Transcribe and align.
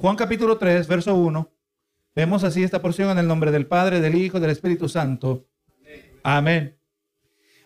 Juan 0.00 0.16
capítulo 0.16 0.56
3, 0.56 0.88
verso 0.88 1.14
1. 1.14 1.52
Vemos 2.16 2.42
así 2.42 2.62
esta 2.62 2.80
porción 2.80 3.10
en 3.10 3.18
el 3.18 3.26
nombre 3.28 3.50
del 3.50 3.66
Padre, 3.66 4.00
del 4.00 4.14
Hijo, 4.14 4.40
del 4.40 4.48
Espíritu 4.48 4.88
Santo. 4.88 5.46
Amén. 6.22 6.80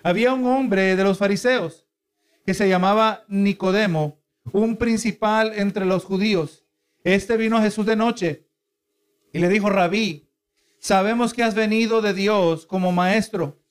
Había 0.03 0.35
un 0.35 0.45
hombre 0.47 0.97
de 0.97 1.05
los 1.05 1.17
fariseos 1.17 1.87
que 2.45 2.53
se 2.53 2.69
llamaba 2.69 3.23
Nicodemo, 3.29 4.21
un 4.51 4.79
principal 4.79 5.53
entre 5.55 5.85
los 5.85 6.05
judíos. 6.05 6.67
Este 7.05 7.37
vino 7.37 7.57
a 7.57 7.63
Jesús 7.63 7.87
de 7.87 7.95
noche 7.95 8.49
y 9.33 9.39
le 9.39 9.49
dijo, 9.49 9.71
rabí, 9.71 10.29
sabemos 10.81 11.35
que 11.35 11.45
has 11.45 11.55
venido 11.55 12.03
de 12.03 12.15
Dios 12.15 12.67
como 12.67 12.91
maestro, 12.91 13.63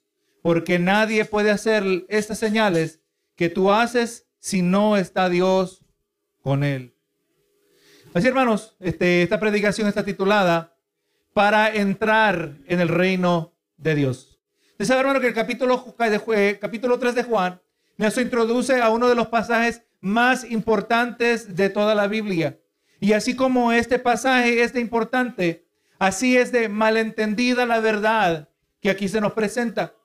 porque 0.41 0.80
nadie 0.80 1.25
puede 1.25 1.52
hacer 1.52 1.84
estas 2.07 2.39
señales 2.39 3.02
que 3.36 3.50
tú 3.50 3.73
haces 3.73 4.30
si 4.39 4.61
no 4.61 4.95
está 4.95 5.27
Dios 5.27 5.84
con 6.41 6.64
él. 6.64 6.93
Así, 8.14 8.27
hermanos, 8.27 8.75
este, 8.80 9.23
esta 9.23 9.39
predicación 9.39 9.88
está 9.88 10.05
titulada 10.05 10.76
Para 11.34 11.73
entrar 11.73 12.58
en 12.67 12.80
el 12.80 12.88
reino 12.88 13.54
de 13.77 13.95
Dios. 13.95 14.40
Usted 14.71 14.85
sabe, 14.85 14.99
hermano, 14.99 15.20
que 15.20 15.27
el 15.27 15.34
capítulo, 15.34 15.95
de, 15.98 16.59
capítulo 16.59 16.99
3 16.99 17.16
de 17.16 17.23
Juan 17.23 17.59
nos 17.98 18.16
introduce 18.20 18.80
a 18.80 18.91
uno 18.91 19.09
de 19.09 19.16
los 19.16 19.30
pasajes 19.30 19.81
más 19.99 20.44
importantes 20.44 21.55
de 21.55 21.70
toda 21.70 21.95
la 21.95 22.05
Biblia. 22.05 22.59
Y 22.99 23.13
así 23.13 23.35
como 23.35 23.71
este 23.71 23.98
pasaje 23.98 24.62
es 24.62 24.73
de 24.73 24.82
importante, 24.82 25.66
así 25.98 26.38
es 26.38 26.52
de 26.52 26.70
malentendida 26.70 27.66
la 27.66 27.80
verdad 27.80 28.49
que 28.80 28.91
aquí 28.91 29.07
se 29.07 29.21
nos 29.21 29.34
presenta. 29.34 29.95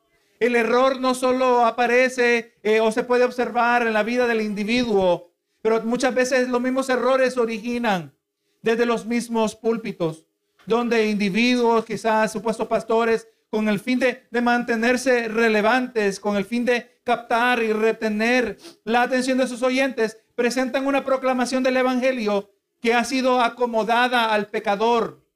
El 0.41 0.57
error 0.57 0.99
no 0.99 1.15
solo 1.15 1.67
aparece 1.67 2.55
eh, 2.63 2.81
o 2.81 2.91
se 2.91 3.05
puede 3.05 3.25
observar 3.25 3.87
en 3.87 3.93
la 3.93 4.03
vida 4.03 4.27
del 4.27 4.41
individuo, 4.41 5.28
pero 5.63 5.83
muchas 5.83 6.15
veces 6.15 6.49
los 6.49 6.61
mismos 6.61 6.89
errores 6.89 7.37
originan 7.37 8.15
desde 8.63 8.87
los 8.87 9.07
mismos 9.07 9.57
púlpitos, 9.57 10.27
donde 10.67 11.09
individuos, 11.09 11.85
quizás 11.85 12.33
supuestos 12.33 12.67
pastores, 12.69 13.29
con 13.51 13.69
el 13.69 13.81
fin 13.81 13.99
de, 13.99 14.27
mantenerse 14.43 15.29
relevantes, 15.29 16.21
con 16.21 16.37
el 16.37 16.45
fin 16.45 16.65
de 16.65 17.01
captar 17.03 17.63
y 17.63 17.73
retener 17.73 18.59
la 18.85 19.03
atención 19.03 19.39
de 19.39 19.47
sus 19.47 19.63
oyentes, 19.63 20.21
presentan 20.35 20.87
una 20.87 21.05
proclamación 21.05 21.63
del 21.63 21.79
Evangelio 21.79 22.51
que 22.81 22.95
ha 22.95 23.05
sido 23.05 23.41
acomodada 23.41 24.33
al 24.33 24.49
pecador, 24.49 25.27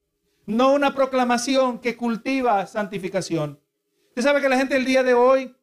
no 0.47 0.73
una 0.75 0.95
proclamación 0.95 1.79
que 1.79 1.97
cultiva 1.97 2.67
santificación. 2.67 3.59
Usted 4.09 4.23
sabe 4.23 4.43
que 4.43 4.49
la 4.49 4.59
gente 4.59 4.77
el 4.77 4.85
día 4.85 5.03
de 5.03 5.15
hoy, 5.15 5.57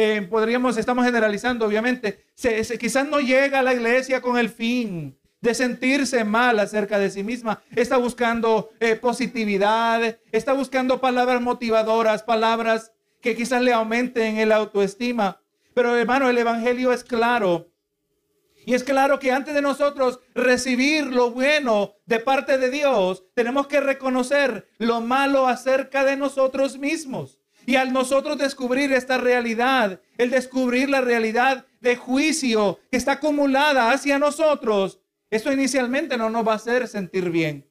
eh, 0.00 0.22
podríamos, 0.22 0.76
estamos 0.76 1.04
generalizando 1.04 1.66
obviamente, 1.66 2.24
se, 2.36 2.62
quizás 2.78 3.08
no 3.08 3.18
llega 3.18 3.58
a 3.58 3.62
la 3.62 3.74
iglesia 3.74 4.20
con 4.20 4.38
el 4.38 4.48
fin 4.48 5.18
de 5.40 5.54
sentirse 5.54 6.22
mal 6.22 6.60
acerca 6.60 7.00
de 7.00 7.10
sí 7.10 7.24
misma. 7.24 7.60
Está 7.74 7.96
buscando 7.96 8.70
eh, 8.78 8.94
positividad, 8.94 10.20
está 10.30 10.52
buscando 10.52 11.00
palabras 11.00 11.42
motivadoras, 11.42 12.22
palabras 12.22 12.92
que 13.20 13.34
quizás 13.34 13.60
le 13.60 13.72
aumenten 13.72 14.36
el 14.36 14.52
autoestima. 14.52 15.40
Pero 15.74 15.96
hermano, 15.96 16.30
el 16.30 16.38
Evangelio 16.38 16.92
es 16.92 17.02
claro. 17.02 17.68
Y 18.64 18.74
es 18.74 18.84
claro 18.84 19.18
que 19.18 19.32
antes 19.32 19.52
de 19.52 19.62
nosotros 19.62 20.20
recibir 20.32 21.06
lo 21.06 21.32
bueno 21.32 21.94
de 22.06 22.20
parte 22.20 22.56
de 22.56 22.70
Dios, 22.70 23.24
tenemos 23.34 23.66
que 23.66 23.80
reconocer 23.80 24.68
lo 24.78 25.00
malo 25.00 25.48
acerca 25.48 26.04
de 26.04 26.16
nosotros 26.16 26.78
mismos. 26.78 27.37
Y 27.68 27.76
al 27.76 27.92
nosotros 27.92 28.38
descubrir 28.38 28.94
esta 28.94 29.18
realidad, 29.18 30.00
el 30.16 30.30
descubrir 30.30 30.88
la 30.88 31.02
realidad 31.02 31.66
de 31.82 31.96
juicio 31.96 32.80
que 32.90 32.96
está 32.96 33.12
acumulada 33.12 33.92
hacia 33.92 34.18
nosotros, 34.18 35.00
eso 35.28 35.52
inicialmente 35.52 36.16
no 36.16 36.30
nos 36.30 36.48
va 36.48 36.52
a 36.52 36.56
hacer 36.56 36.88
sentir 36.88 37.28
bien. 37.28 37.68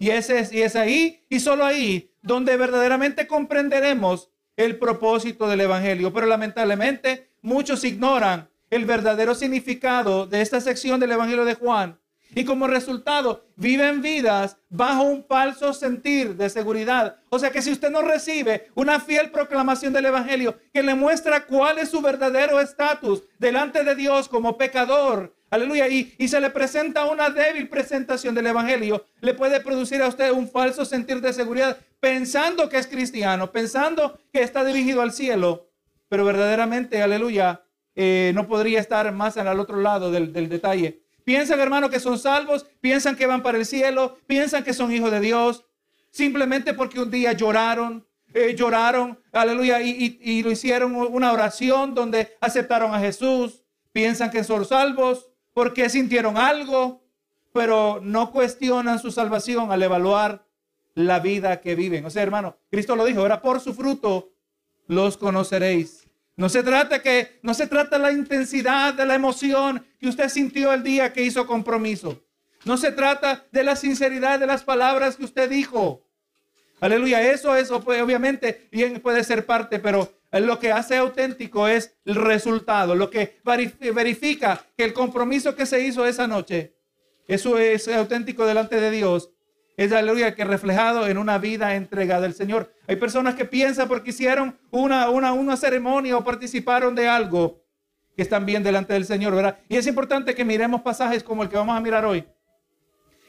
Y, 0.00 0.10
ese, 0.10 0.48
y 0.50 0.62
es 0.62 0.74
ahí 0.74 1.24
y 1.28 1.38
solo 1.38 1.64
ahí 1.64 2.10
donde 2.22 2.56
verdaderamente 2.56 3.28
comprenderemos 3.28 4.32
el 4.56 4.80
propósito 4.80 5.46
del 5.46 5.60
Evangelio. 5.60 6.12
Pero 6.12 6.26
lamentablemente 6.26 7.30
muchos 7.40 7.84
ignoran 7.84 8.48
el 8.68 8.84
verdadero 8.84 9.36
significado 9.36 10.26
de 10.26 10.40
esta 10.40 10.60
sección 10.60 10.98
del 10.98 11.12
Evangelio 11.12 11.44
de 11.44 11.54
Juan 11.54 12.00
y 12.36 12.44
como 12.44 12.66
resultado 12.66 13.46
viven 13.56 14.02
vidas 14.02 14.58
bajo 14.68 15.04
un 15.04 15.24
falso 15.24 15.72
sentir 15.72 16.36
de 16.36 16.50
seguridad. 16.50 17.16
O 17.30 17.38
sea 17.38 17.50
que 17.50 17.62
si 17.62 17.72
usted 17.72 17.90
no 17.90 18.02
recibe 18.02 18.68
una 18.74 19.00
fiel 19.00 19.30
proclamación 19.30 19.94
del 19.94 20.04
Evangelio 20.04 20.58
que 20.70 20.82
le 20.82 20.94
muestra 20.94 21.46
cuál 21.46 21.78
es 21.78 21.88
su 21.88 22.02
verdadero 22.02 22.60
estatus 22.60 23.22
delante 23.38 23.84
de 23.84 23.94
Dios 23.94 24.28
como 24.28 24.58
pecador, 24.58 25.34
aleluya, 25.48 25.88
y, 25.88 26.28
se 26.28 26.38
le 26.38 26.50
presenta 26.50 27.06
una 27.06 27.30
débil 27.30 27.70
presentación 27.70 28.34
del 28.34 28.48
Evangelio, 28.48 29.06
le 29.22 29.32
puede 29.32 29.60
producir 29.60 30.02
a 30.02 30.08
usted 30.08 30.30
un 30.30 30.50
falso 30.50 30.84
sentir 30.84 31.22
de 31.22 31.32
seguridad 31.32 31.78
pensando 32.00 32.68
que 32.68 32.76
es 32.76 32.86
cristiano, 32.86 33.50
pensando 33.50 34.20
que 34.30 34.42
está 34.42 34.62
dirigido 34.62 35.00
al 35.00 35.12
cielo, 35.12 35.70
pero 36.10 36.26
verdaderamente, 36.26 37.00
aleluya, 37.00 37.62
eh, 37.94 38.32
no 38.34 38.46
podría 38.46 38.78
estar 38.78 39.10
más 39.12 39.38
al 39.38 39.58
otro 39.58 39.80
lado 39.80 40.10
del, 40.10 40.34
del 40.34 40.50
detalle. 40.50 41.05
Piensan, 41.26 41.58
hermano, 41.58 41.90
que 41.90 41.98
son 41.98 42.20
salvos, 42.20 42.66
piensan 42.80 43.16
que 43.16 43.26
van 43.26 43.42
para 43.42 43.58
el 43.58 43.66
cielo, 43.66 44.16
piensan 44.28 44.62
que 44.62 44.72
son 44.72 44.92
hijos 44.92 45.10
de 45.10 45.18
Dios, 45.18 45.64
simplemente 46.12 46.72
porque 46.72 47.00
un 47.00 47.10
día 47.10 47.32
lloraron, 47.32 48.06
eh, 48.32 48.54
lloraron, 48.56 49.18
aleluya, 49.32 49.82
y, 49.82 50.20
y, 50.22 50.44
lo 50.44 50.52
hicieron 50.52 50.94
una 50.94 51.32
oración 51.32 51.96
donde 51.96 52.36
aceptaron 52.40 52.94
a 52.94 53.00
Jesús. 53.00 53.64
Piensan 53.90 54.30
que 54.30 54.44
son 54.44 54.64
salvos 54.64 55.28
porque 55.52 55.88
sintieron 55.88 56.36
algo, 56.36 57.02
pero 57.52 57.98
no 58.00 58.30
cuestionan 58.30 59.00
su 59.00 59.10
salvación 59.10 59.72
al 59.72 59.82
evaluar 59.82 60.46
la 60.94 61.18
vida 61.18 61.60
que 61.60 61.74
viven. 61.74 62.04
O 62.06 62.10
sea, 62.10 62.22
hermano, 62.22 62.56
Cristo 62.70 62.94
lo 62.94 63.04
dijo, 63.04 63.26
era 63.26 63.42
por 63.42 63.58
su 63.58 63.74
fruto 63.74 64.30
los 64.86 65.16
conoceréis. 65.16 66.05
No 66.36 66.50
se 66.50 66.62
trata 66.62 67.00
que 67.00 67.38
no 67.42 67.54
se 67.54 67.66
trata 67.66 67.96
la 67.98 68.12
intensidad 68.12 68.92
de 68.92 69.06
la 69.06 69.14
emoción 69.14 69.86
que 69.98 70.08
usted 70.08 70.28
sintió 70.28 70.72
el 70.74 70.82
día 70.82 71.12
que 71.12 71.22
hizo 71.22 71.46
compromiso. 71.46 72.22
No 72.64 72.76
se 72.76 72.92
trata 72.92 73.46
de 73.52 73.64
la 73.64 73.74
sinceridad 73.74 74.38
de 74.38 74.46
las 74.46 74.62
palabras 74.62 75.16
que 75.16 75.24
usted 75.24 75.48
dijo. 75.48 76.02
Aleluya, 76.80 77.22
eso 77.22 77.54
pues, 77.82 78.02
obviamente 78.02 78.68
bien 78.70 79.00
puede 79.00 79.24
ser 79.24 79.46
parte, 79.46 79.78
pero 79.78 80.12
lo 80.30 80.58
que 80.58 80.72
hace 80.72 80.98
auténtico 80.98 81.68
es 81.68 81.96
el 82.04 82.16
resultado, 82.16 82.94
lo 82.94 83.08
que 83.08 83.40
verifica 83.94 84.62
que 84.76 84.84
el 84.84 84.92
compromiso 84.92 85.56
que 85.56 85.64
se 85.64 85.80
hizo 85.80 86.04
esa 86.04 86.26
noche, 86.26 86.74
eso 87.26 87.56
es 87.56 87.88
auténtico 87.88 88.44
delante 88.44 88.78
de 88.78 88.90
Dios 88.90 89.30
es 89.76 89.92
aleluya 89.92 90.34
que 90.34 90.44
reflejado 90.44 91.06
en 91.06 91.18
una 91.18 91.38
vida 91.38 91.74
entregada 91.74 92.24
al 92.26 92.34
Señor. 92.34 92.72
Hay 92.86 92.96
personas 92.96 93.34
que 93.34 93.44
piensan 93.44 93.88
porque 93.88 94.10
hicieron 94.10 94.58
una, 94.70 95.10
una, 95.10 95.32
una 95.34 95.56
ceremonia 95.56 96.16
o 96.16 96.24
participaron 96.24 96.94
de 96.94 97.08
algo 97.08 97.62
que 98.16 98.22
están 98.22 98.46
bien 98.46 98.62
delante 98.62 98.94
del 98.94 99.04
Señor, 99.04 99.34
¿verdad? 99.34 99.58
Y 99.68 99.76
es 99.76 99.86
importante 99.86 100.34
que 100.34 100.46
miremos 100.46 100.80
pasajes 100.80 101.22
como 101.22 101.42
el 101.42 101.50
que 101.50 101.56
vamos 101.56 101.76
a 101.76 101.80
mirar 101.80 102.06
hoy, 102.06 102.26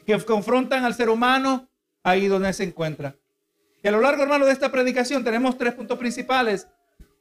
que 0.06 0.18
confrontan 0.24 0.84
al 0.84 0.94
ser 0.94 1.10
humano 1.10 1.68
ahí 2.02 2.26
donde 2.28 2.50
se 2.54 2.64
encuentra. 2.64 3.14
Y 3.82 3.88
a 3.88 3.90
lo 3.90 4.00
largo, 4.00 4.22
hermano, 4.22 4.46
de 4.46 4.52
esta 4.52 4.72
predicación 4.72 5.22
tenemos 5.22 5.58
tres 5.58 5.74
puntos 5.74 5.98
principales 5.98 6.66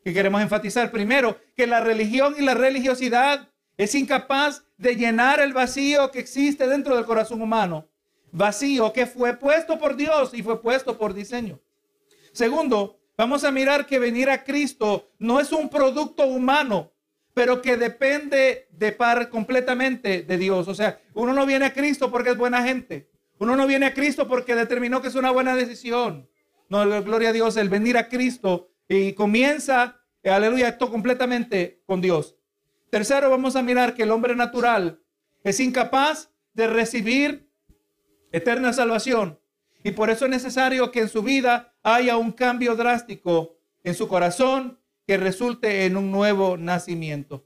que 0.05 0.13
queremos 0.13 0.41
enfatizar. 0.41 0.89
Primero, 0.89 1.37
que 1.57 1.67
la 1.67 1.81
religión 1.81 2.35
y 2.39 2.43
la 2.43 2.53
religiosidad 2.53 3.49
es 3.75 3.93
incapaz 3.93 4.63
de 4.77 4.95
llenar 4.95 5.41
el 5.41 5.51
vacío 5.51 6.09
que 6.11 6.19
existe 6.19 6.67
dentro 6.67 6.95
del 6.95 7.05
corazón 7.05 7.41
humano 7.41 7.89
vacío 8.37 8.93
que 8.93 9.05
fue 9.05 9.35
puesto 9.37 9.77
por 9.79 9.95
Dios 9.95 10.33
y 10.33 10.43
fue 10.43 10.61
puesto 10.61 10.97
por 10.97 11.13
diseño. 11.13 11.59
Segundo, 12.31 12.99
vamos 13.17 13.43
a 13.43 13.51
mirar 13.51 13.85
que 13.85 13.99
venir 13.99 14.29
a 14.29 14.43
Cristo 14.43 15.09
no 15.17 15.39
es 15.39 15.51
un 15.51 15.69
producto 15.69 16.25
humano, 16.25 16.91
pero 17.33 17.61
que 17.61 17.77
depende 17.77 18.67
de 18.71 18.91
par 18.91 19.29
completamente 19.29 20.21
de 20.23 20.37
Dios. 20.37 20.67
O 20.67 20.75
sea, 20.75 21.01
uno 21.13 21.33
no 21.33 21.45
viene 21.45 21.65
a 21.65 21.73
Cristo 21.73 22.11
porque 22.11 22.31
es 22.31 22.37
buena 22.37 22.63
gente. 22.63 23.09
Uno 23.39 23.55
no 23.55 23.67
viene 23.67 23.87
a 23.87 23.93
Cristo 23.93 24.27
porque 24.27 24.55
determinó 24.55 25.01
que 25.01 25.09
es 25.09 25.15
una 25.15 25.31
buena 25.31 25.55
decisión. 25.55 26.29
No, 26.69 26.85
gloria 27.03 27.29
a 27.29 27.33
Dios, 27.33 27.55
el 27.57 27.69
venir 27.69 27.97
a 27.97 28.09
Cristo 28.09 28.71
y 28.89 29.13
comienza, 29.13 30.01
aleluya, 30.23 30.69
esto 30.69 30.89
completamente 30.89 31.81
con 31.85 32.01
Dios. 32.01 32.35
Tercero, 32.89 33.29
vamos 33.29 33.55
a 33.55 33.61
mirar 33.61 33.93
que 33.93 34.03
el 34.03 34.11
hombre 34.11 34.35
natural 34.35 35.01
es 35.43 35.59
incapaz 35.59 36.31
de 36.53 36.67
recibir 36.67 37.46
eterna 38.31 38.73
salvación. 38.73 39.39
Y 39.83 39.91
por 39.91 40.09
eso 40.09 40.25
es 40.25 40.31
necesario 40.31 40.91
que 40.91 41.01
en 41.01 41.09
su 41.09 41.21
vida 41.23 41.73
haya 41.83 42.17
un 42.17 42.31
cambio 42.31 42.75
drástico 42.75 43.57
en 43.83 43.95
su 43.95 44.07
corazón 44.07 44.79
que 45.05 45.17
resulte 45.17 45.85
en 45.85 45.95
un 45.95 46.11
nuevo 46.11 46.57
nacimiento. 46.57 47.45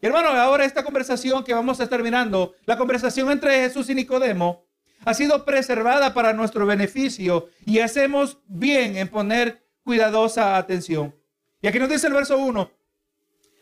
Y 0.00 0.06
hermano, 0.06 0.28
ahora 0.28 0.64
esta 0.64 0.84
conversación 0.84 1.44
que 1.44 1.54
vamos 1.54 1.80
a 1.80 1.84
estar 1.84 2.02
mirando, 2.02 2.54
la 2.64 2.78
conversación 2.78 3.30
entre 3.30 3.60
Jesús 3.60 3.90
y 3.90 3.94
Nicodemo, 3.94 4.64
ha 5.04 5.14
sido 5.14 5.44
preservada 5.44 6.14
para 6.14 6.32
nuestro 6.32 6.66
beneficio 6.66 7.48
y 7.64 7.80
hacemos 7.80 8.38
bien 8.46 8.96
en 8.96 9.08
poner 9.08 9.62
cuidadosa 9.84 10.56
atención. 10.56 11.14
Y 11.60 11.66
aquí 11.66 11.78
nos 11.78 11.88
dice 11.88 12.06
el 12.06 12.14
verso 12.14 12.38
1, 12.38 12.70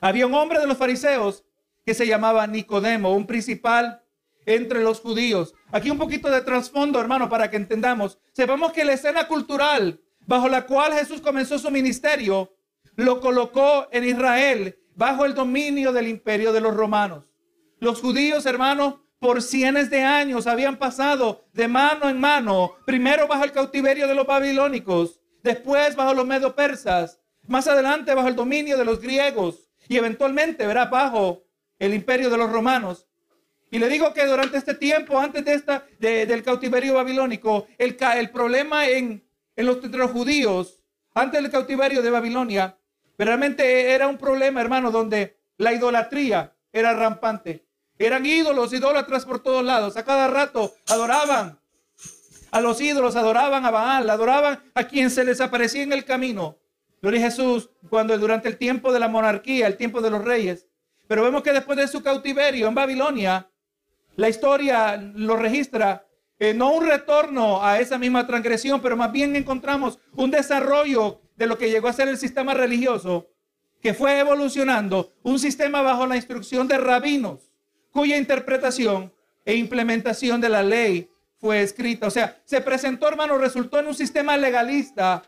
había 0.00 0.26
un 0.26 0.34
hombre 0.34 0.60
de 0.60 0.66
los 0.66 0.76
fariseos 0.76 1.44
que 1.84 1.94
se 1.94 2.06
llamaba 2.06 2.46
Nicodemo, 2.46 3.14
un 3.14 3.26
principal 3.26 4.03
entre 4.46 4.82
los 4.82 5.00
judíos. 5.00 5.54
Aquí 5.72 5.90
un 5.90 5.98
poquito 5.98 6.30
de 6.30 6.42
trasfondo, 6.42 7.00
hermano, 7.00 7.28
para 7.28 7.50
que 7.50 7.56
entendamos. 7.56 8.18
Sepamos 8.32 8.72
que 8.72 8.84
la 8.84 8.92
escena 8.92 9.26
cultural 9.26 10.00
bajo 10.26 10.48
la 10.48 10.66
cual 10.66 10.92
Jesús 10.92 11.20
comenzó 11.20 11.58
su 11.58 11.70
ministerio 11.70 12.54
lo 12.96 13.20
colocó 13.20 13.88
en 13.90 14.04
Israel 14.04 14.78
bajo 14.94 15.24
el 15.24 15.34
dominio 15.34 15.92
del 15.92 16.08
imperio 16.08 16.52
de 16.52 16.60
los 16.60 16.74
romanos. 16.74 17.24
Los 17.80 18.00
judíos, 18.00 18.46
hermanos, 18.46 18.96
por 19.18 19.42
cientos 19.42 19.90
de 19.90 20.02
años 20.02 20.46
habían 20.46 20.76
pasado 20.76 21.44
de 21.52 21.66
mano 21.66 22.08
en 22.08 22.20
mano, 22.20 22.76
primero 22.84 23.26
bajo 23.26 23.44
el 23.44 23.52
cautiverio 23.52 24.06
de 24.06 24.14
los 24.14 24.26
babilónicos, 24.26 25.20
después 25.42 25.96
bajo 25.96 26.14
los 26.14 26.26
medo 26.26 26.54
persas, 26.54 27.20
más 27.46 27.66
adelante 27.66 28.14
bajo 28.14 28.28
el 28.28 28.36
dominio 28.36 28.76
de 28.78 28.84
los 28.84 29.00
griegos 29.00 29.70
y 29.88 29.96
eventualmente, 29.96 30.66
verá, 30.66 30.86
bajo 30.86 31.44
el 31.78 31.94
imperio 31.94 32.30
de 32.30 32.38
los 32.38 32.50
romanos. 32.50 33.08
Y 33.74 33.80
le 33.80 33.88
digo 33.88 34.14
que 34.14 34.24
durante 34.24 34.56
este 34.56 34.74
tiempo, 34.74 35.18
antes 35.18 35.44
de 35.44 35.54
esta, 35.54 35.84
del 35.98 36.44
cautiverio 36.44 36.94
babilónico, 36.94 37.66
el, 37.76 37.96
el 38.16 38.30
problema 38.30 38.86
en, 38.86 39.28
en 39.56 39.66
los, 39.66 39.82
entre 39.82 39.98
los 39.98 40.12
judíos, 40.12 40.84
antes 41.12 41.42
del 41.42 41.50
cautiverio 41.50 42.00
de 42.00 42.08
Babilonia, 42.08 42.78
realmente 43.18 43.90
era 43.90 44.06
un 44.06 44.16
problema, 44.16 44.60
hermano, 44.60 44.92
donde 44.92 45.40
la 45.56 45.72
idolatría 45.72 46.54
era 46.72 46.94
rampante. 46.94 47.66
Eran 47.98 48.24
ídolos, 48.24 48.72
idólatras 48.72 49.26
por 49.26 49.42
todos 49.42 49.64
lados. 49.64 49.96
A 49.96 50.04
cada 50.04 50.28
rato 50.28 50.72
adoraban 50.86 51.58
a 52.52 52.60
los 52.60 52.80
ídolos, 52.80 53.16
adoraban 53.16 53.66
a 53.66 53.72
Baal, 53.72 54.08
adoraban 54.08 54.62
a 54.74 54.84
quien 54.84 55.10
se 55.10 55.24
les 55.24 55.40
aparecía 55.40 55.82
en 55.82 55.92
el 55.92 56.04
camino. 56.04 56.58
Gloria 57.02 57.26
a 57.26 57.30
Jesús, 57.30 57.70
cuando 57.90 58.16
durante 58.18 58.46
el 58.46 58.56
tiempo 58.56 58.92
de 58.92 59.00
la 59.00 59.08
monarquía, 59.08 59.66
el 59.66 59.76
tiempo 59.76 60.00
de 60.00 60.10
los 60.10 60.22
reyes. 60.22 60.68
Pero 61.08 61.24
vemos 61.24 61.42
que 61.42 61.52
después 61.52 61.76
de 61.76 61.88
su 61.88 62.04
cautiverio 62.04 62.68
en 62.68 62.74
Babilonia, 62.76 63.50
la 64.16 64.28
historia 64.28 64.96
lo 64.96 65.36
registra, 65.36 66.06
eh, 66.38 66.54
no 66.54 66.72
un 66.72 66.86
retorno 66.86 67.64
a 67.64 67.80
esa 67.80 67.98
misma 67.98 68.26
transgresión, 68.26 68.80
pero 68.80 68.96
más 68.96 69.12
bien 69.12 69.34
encontramos 69.36 69.98
un 70.14 70.30
desarrollo 70.30 71.20
de 71.36 71.46
lo 71.46 71.58
que 71.58 71.70
llegó 71.70 71.88
a 71.88 71.92
ser 71.92 72.08
el 72.08 72.18
sistema 72.18 72.54
religioso, 72.54 73.28
que 73.80 73.94
fue 73.94 74.18
evolucionando, 74.18 75.12
un 75.22 75.38
sistema 75.38 75.82
bajo 75.82 76.06
la 76.06 76.16
instrucción 76.16 76.68
de 76.68 76.78
rabinos, 76.78 77.52
cuya 77.90 78.16
interpretación 78.16 79.12
e 79.44 79.54
implementación 79.54 80.40
de 80.40 80.48
la 80.48 80.62
ley 80.62 81.10
fue 81.38 81.62
escrita. 81.62 82.06
O 82.06 82.10
sea, 82.10 82.40
se 82.44 82.60
presentó, 82.60 83.06
hermano, 83.08 83.36
resultó 83.36 83.78
en 83.78 83.88
un 83.88 83.94
sistema 83.94 84.36
legalista 84.36 85.22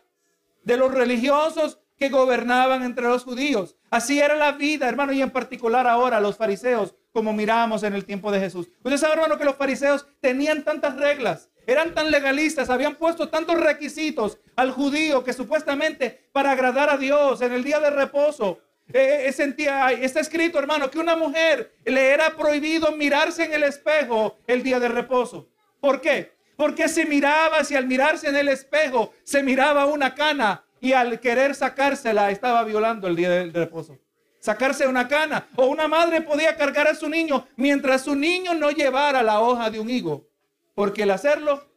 de 0.64 0.76
los 0.76 0.92
religiosos 0.92 1.78
que 1.98 2.08
gobernaban 2.08 2.82
entre 2.82 3.06
los 3.06 3.24
judíos. 3.24 3.76
Así 3.90 4.20
era 4.20 4.36
la 4.36 4.52
vida, 4.52 4.88
hermano, 4.88 5.12
y 5.12 5.22
en 5.22 5.30
particular 5.30 5.86
ahora 5.86 6.20
los 6.20 6.36
fariseos, 6.36 6.94
como 7.16 7.32
miramos 7.32 7.82
en 7.82 7.94
el 7.94 8.04
tiempo 8.04 8.30
de 8.30 8.40
Jesús. 8.40 8.68
Usted 8.84 8.98
sabe, 8.98 9.14
hermano, 9.14 9.38
que 9.38 9.46
los 9.46 9.56
fariseos 9.56 10.06
tenían 10.20 10.64
tantas 10.64 10.96
reglas, 10.96 11.48
eran 11.66 11.94
tan 11.94 12.10
legalistas, 12.10 12.68
habían 12.68 12.96
puesto 12.96 13.30
tantos 13.30 13.58
requisitos 13.58 14.36
al 14.54 14.70
judío 14.70 15.24
que 15.24 15.32
supuestamente 15.32 16.28
para 16.32 16.50
agradar 16.50 16.90
a 16.90 16.98
Dios 16.98 17.40
en 17.40 17.54
el 17.54 17.64
día 17.64 17.80
de 17.80 17.88
reposo. 17.88 18.58
Eh, 18.92 19.24
eh, 19.28 19.32
sentía, 19.32 19.90
está 19.92 20.20
escrito, 20.20 20.58
hermano, 20.58 20.90
que 20.90 20.98
una 20.98 21.16
mujer 21.16 21.72
le 21.86 22.10
era 22.10 22.36
prohibido 22.36 22.92
mirarse 22.92 23.44
en 23.44 23.54
el 23.54 23.62
espejo 23.62 24.36
el 24.46 24.62
día 24.62 24.78
de 24.78 24.88
reposo. 24.88 25.48
¿Por 25.80 26.02
qué? 26.02 26.34
Porque 26.54 26.86
se 26.86 27.06
miraba, 27.06 27.64
si 27.64 27.76
al 27.76 27.86
mirarse 27.86 28.28
en 28.28 28.36
el 28.36 28.48
espejo 28.48 29.14
se 29.22 29.42
miraba 29.42 29.86
una 29.86 30.14
cana 30.14 30.66
y 30.82 30.92
al 30.92 31.18
querer 31.18 31.54
sacársela 31.54 32.30
estaba 32.30 32.62
violando 32.64 33.08
el 33.08 33.16
día 33.16 33.30
del 33.30 33.54
reposo. 33.54 33.98
Sacarse 34.46 34.86
una 34.86 35.08
cana. 35.08 35.48
O 35.56 35.66
una 35.66 35.88
madre 35.88 36.20
podía 36.20 36.56
cargar 36.56 36.86
a 36.86 36.94
su 36.94 37.08
niño 37.08 37.48
mientras 37.56 38.02
su 38.02 38.14
niño 38.14 38.54
no 38.54 38.70
llevara 38.70 39.20
la 39.24 39.40
hoja 39.40 39.70
de 39.70 39.80
un 39.80 39.90
higo. 39.90 40.28
Porque 40.72 41.02
el 41.02 41.10
hacerlo 41.10 41.68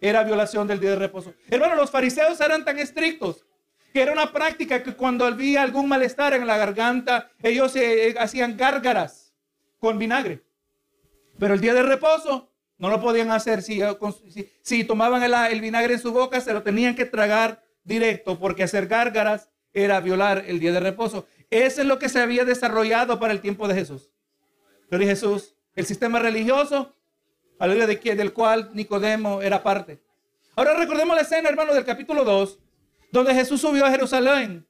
era 0.00 0.22
violación 0.22 0.68
del 0.68 0.78
día 0.78 0.90
de 0.90 0.96
reposo. 1.00 1.34
Hermano, 1.50 1.74
los 1.74 1.90
fariseos 1.90 2.40
eran 2.40 2.64
tan 2.64 2.78
estrictos 2.78 3.44
que 3.92 4.02
era 4.02 4.12
una 4.12 4.32
práctica 4.32 4.84
que 4.84 4.94
cuando 4.94 5.24
había 5.24 5.62
algún 5.62 5.88
malestar 5.88 6.32
en 6.34 6.46
la 6.46 6.56
garganta, 6.56 7.32
ellos 7.42 7.74
eh, 7.74 8.14
hacían 8.16 8.56
gárgaras 8.56 9.34
con 9.80 9.98
vinagre. 9.98 10.44
Pero 11.40 11.54
el 11.54 11.60
día 11.60 11.74
de 11.74 11.82
reposo 11.82 12.52
no 12.78 12.88
lo 12.88 13.00
podían 13.00 13.32
hacer. 13.32 13.62
Si, 13.62 13.82
si, 14.62 14.84
tomaban 14.84 15.24
el, 15.24 15.60
vinagre 15.60 15.94
en 15.94 16.00
su 16.00 16.12
boca, 16.12 16.40
se 16.40 16.52
lo 16.52 16.62
tenían 16.62 16.94
que 16.94 17.04
tragar 17.04 17.64
directo, 17.82 18.38
porque 18.38 18.62
hacer 18.62 18.86
gárgaras 18.86 19.48
era 19.72 19.98
violar 19.98 20.44
el 20.46 20.60
día 20.60 20.70
de 20.70 20.78
reposo. 20.78 21.26
Eso 21.52 21.82
es 21.82 21.86
lo 21.86 21.98
que 21.98 22.08
se 22.08 22.18
había 22.18 22.46
desarrollado 22.46 23.20
para 23.20 23.34
el 23.34 23.42
tiempo 23.42 23.68
de 23.68 23.74
Jesús. 23.74 24.10
Pero 24.88 25.04
Jesús, 25.04 25.54
el 25.74 25.84
sistema 25.84 26.18
religioso, 26.18 26.96
de 27.60 28.00
que, 28.00 28.16
del 28.16 28.32
cual 28.32 28.70
Nicodemo 28.72 29.42
era 29.42 29.62
parte. 29.62 30.02
Ahora 30.56 30.74
recordemos 30.74 31.14
la 31.14 31.20
escena, 31.20 31.50
hermano, 31.50 31.74
del 31.74 31.84
capítulo 31.84 32.24
2, 32.24 32.58
donde 33.10 33.34
Jesús 33.34 33.60
subió 33.60 33.84
a 33.84 33.90
Jerusalén. 33.90 34.66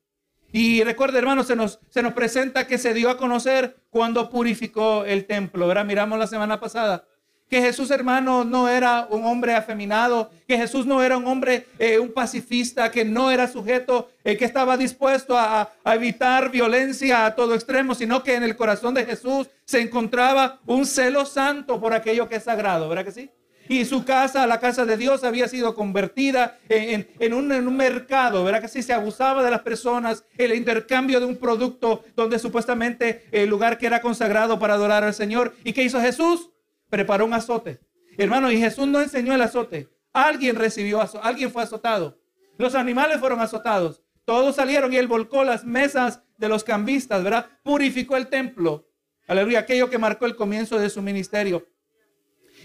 Y 0.50 0.82
recuerda, 0.82 1.18
hermano, 1.18 1.44
se 1.44 1.54
nos, 1.54 1.78
se 1.88 2.02
nos 2.02 2.14
presenta 2.14 2.66
que 2.66 2.78
se 2.78 2.92
dio 2.94 3.10
a 3.10 3.16
conocer 3.16 3.76
cuando 3.88 4.28
purificó 4.28 5.04
el 5.04 5.26
templo. 5.26 5.68
¿verdad? 5.68 5.84
Miramos 5.84 6.18
la 6.18 6.26
semana 6.26 6.58
pasada 6.58 7.06
que 7.52 7.60
Jesús 7.60 7.90
hermano 7.90 8.44
no 8.44 8.66
era 8.66 9.06
un 9.10 9.26
hombre 9.26 9.54
afeminado, 9.54 10.30
que 10.48 10.56
Jesús 10.56 10.86
no 10.86 11.02
era 11.02 11.18
un 11.18 11.26
hombre, 11.26 11.66
eh, 11.78 11.98
un 11.98 12.10
pacifista, 12.10 12.90
que 12.90 13.04
no 13.04 13.30
era 13.30 13.46
sujeto, 13.46 14.08
eh, 14.24 14.38
que 14.38 14.46
estaba 14.46 14.78
dispuesto 14.78 15.36
a, 15.36 15.70
evitar 15.84 16.50
violencia 16.50 17.26
a 17.26 17.34
todo 17.34 17.54
extremo, 17.54 17.94
sino 17.94 18.22
que 18.22 18.36
en 18.36 18.42
el 18.42 18.56
corazón 18.56 18.94
de 18.94 19.04
Jesús 19.04 19.48
se 19.66 19.82
encontraba 19.82 20.60
un 20.64 20.86
celo 20.86 21.26
santo 21.26 21.78
por 21.78 21.92
aquello 21.92 22.26
que 22.26 22.36
es 22.36 22.44
sagrado, 22.44 22.88
¿verdad 22.88 23.04
que 23.04 23.12
sí? 23.12 23.30
Y 23.68 23.84
su 23.84 24.02
casa, 24.02 24.46
la 24.46 24.58
casa 24.58 24.86
de 24.86 24.96
Dios, 24.96 25.22
había 25.22 25.46
sido 25.46 25.74
convertida 25.74 26.58
en, 26.70 27.06
en, 27.20 27.34
un, 27.34 27.52
en 27.52 27.68
un, 27.68 27.76
mercado, 27.76 28.44
¿verdad 28.44 28.62
que 28.62 28.68
sí? 28.68 28.82
Se 28.82 28.94
abusaba 28.94 29.44
de 29.44 29.50
las 29.50 29.60
personas, 29.60 30.24
el 30.38 30.54
intercambio 30.54 31.20
de 31.20 31.26
un 31.26 31.36
producto 31.36 32.02
donde 32.16 32.38
supuestamente 32.38 33.26
el 33.30 33.50
lugar 33.50 33.76
que 33.76 33.86
era 33.86 34.00
consagrado 34.00 34.58
para 34.58 34.72
adorar 34.72 35.04
al 35.04 35.12
Señor. 35.12 35.54
¿Y 35.64 35.74
qué 35.74 35.82
hizo 35.82 36.00
Jesús? 36.00 36.48
Preparó 36.92 37.24
un 37.24 37.32
azote. 37.32 37.80
Hermano, 38.18 38.52
y 38.52 38.58
Jesús 38.58 38.86
no 38.86 39.00
enseñó 39.00 39.34
el 39.34 39.40
azote. 39.40 39.88
Alguien 40.12 40.56
recibió 40.56 41.00
azote, 41.00 41.26
alguien 41.26 41.50
fue 41.50 41.62
azotado. 41.62 42.20
Los 42.58 42.74
animales 42.74 43.18
fueron 43.18 43.40
azotados. 43.40 44.02
Todos 44.26 44.56
salieron 44.56 44.92
y 44.92 44.98
él 44.98 45.06
volcó 45.06 45.42
las 45.42 45.64
mesas 45.64 46.20
de 46.36 46.50
los 46.50 46.64
cambistas, 46.64 47.24
¿verdad? 47.24 47.46
Purificó 47.62 48.18
el 48.18 48.26
templo. 48.26 48.90
Aleluya, 49.26 49.60
aquello 49.60 49.88
que 49.88 49.96
marcó 49.96 50.26
el 50.26 50.36
comienzo 50.36 50.78
de 50.78 50.90
su 50.90 51.00
ministerio. 51.00 51.66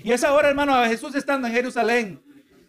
Y 0.04 0.12
es 0.12 0.26
ahora, 0.26 0.50
hermano, 0.50 0.76
a 0.76 0.90
Jesús 0.90 1.16
estando 1.16 1.48
en 1.48 1.54
Jerusalén, 1.54 2.22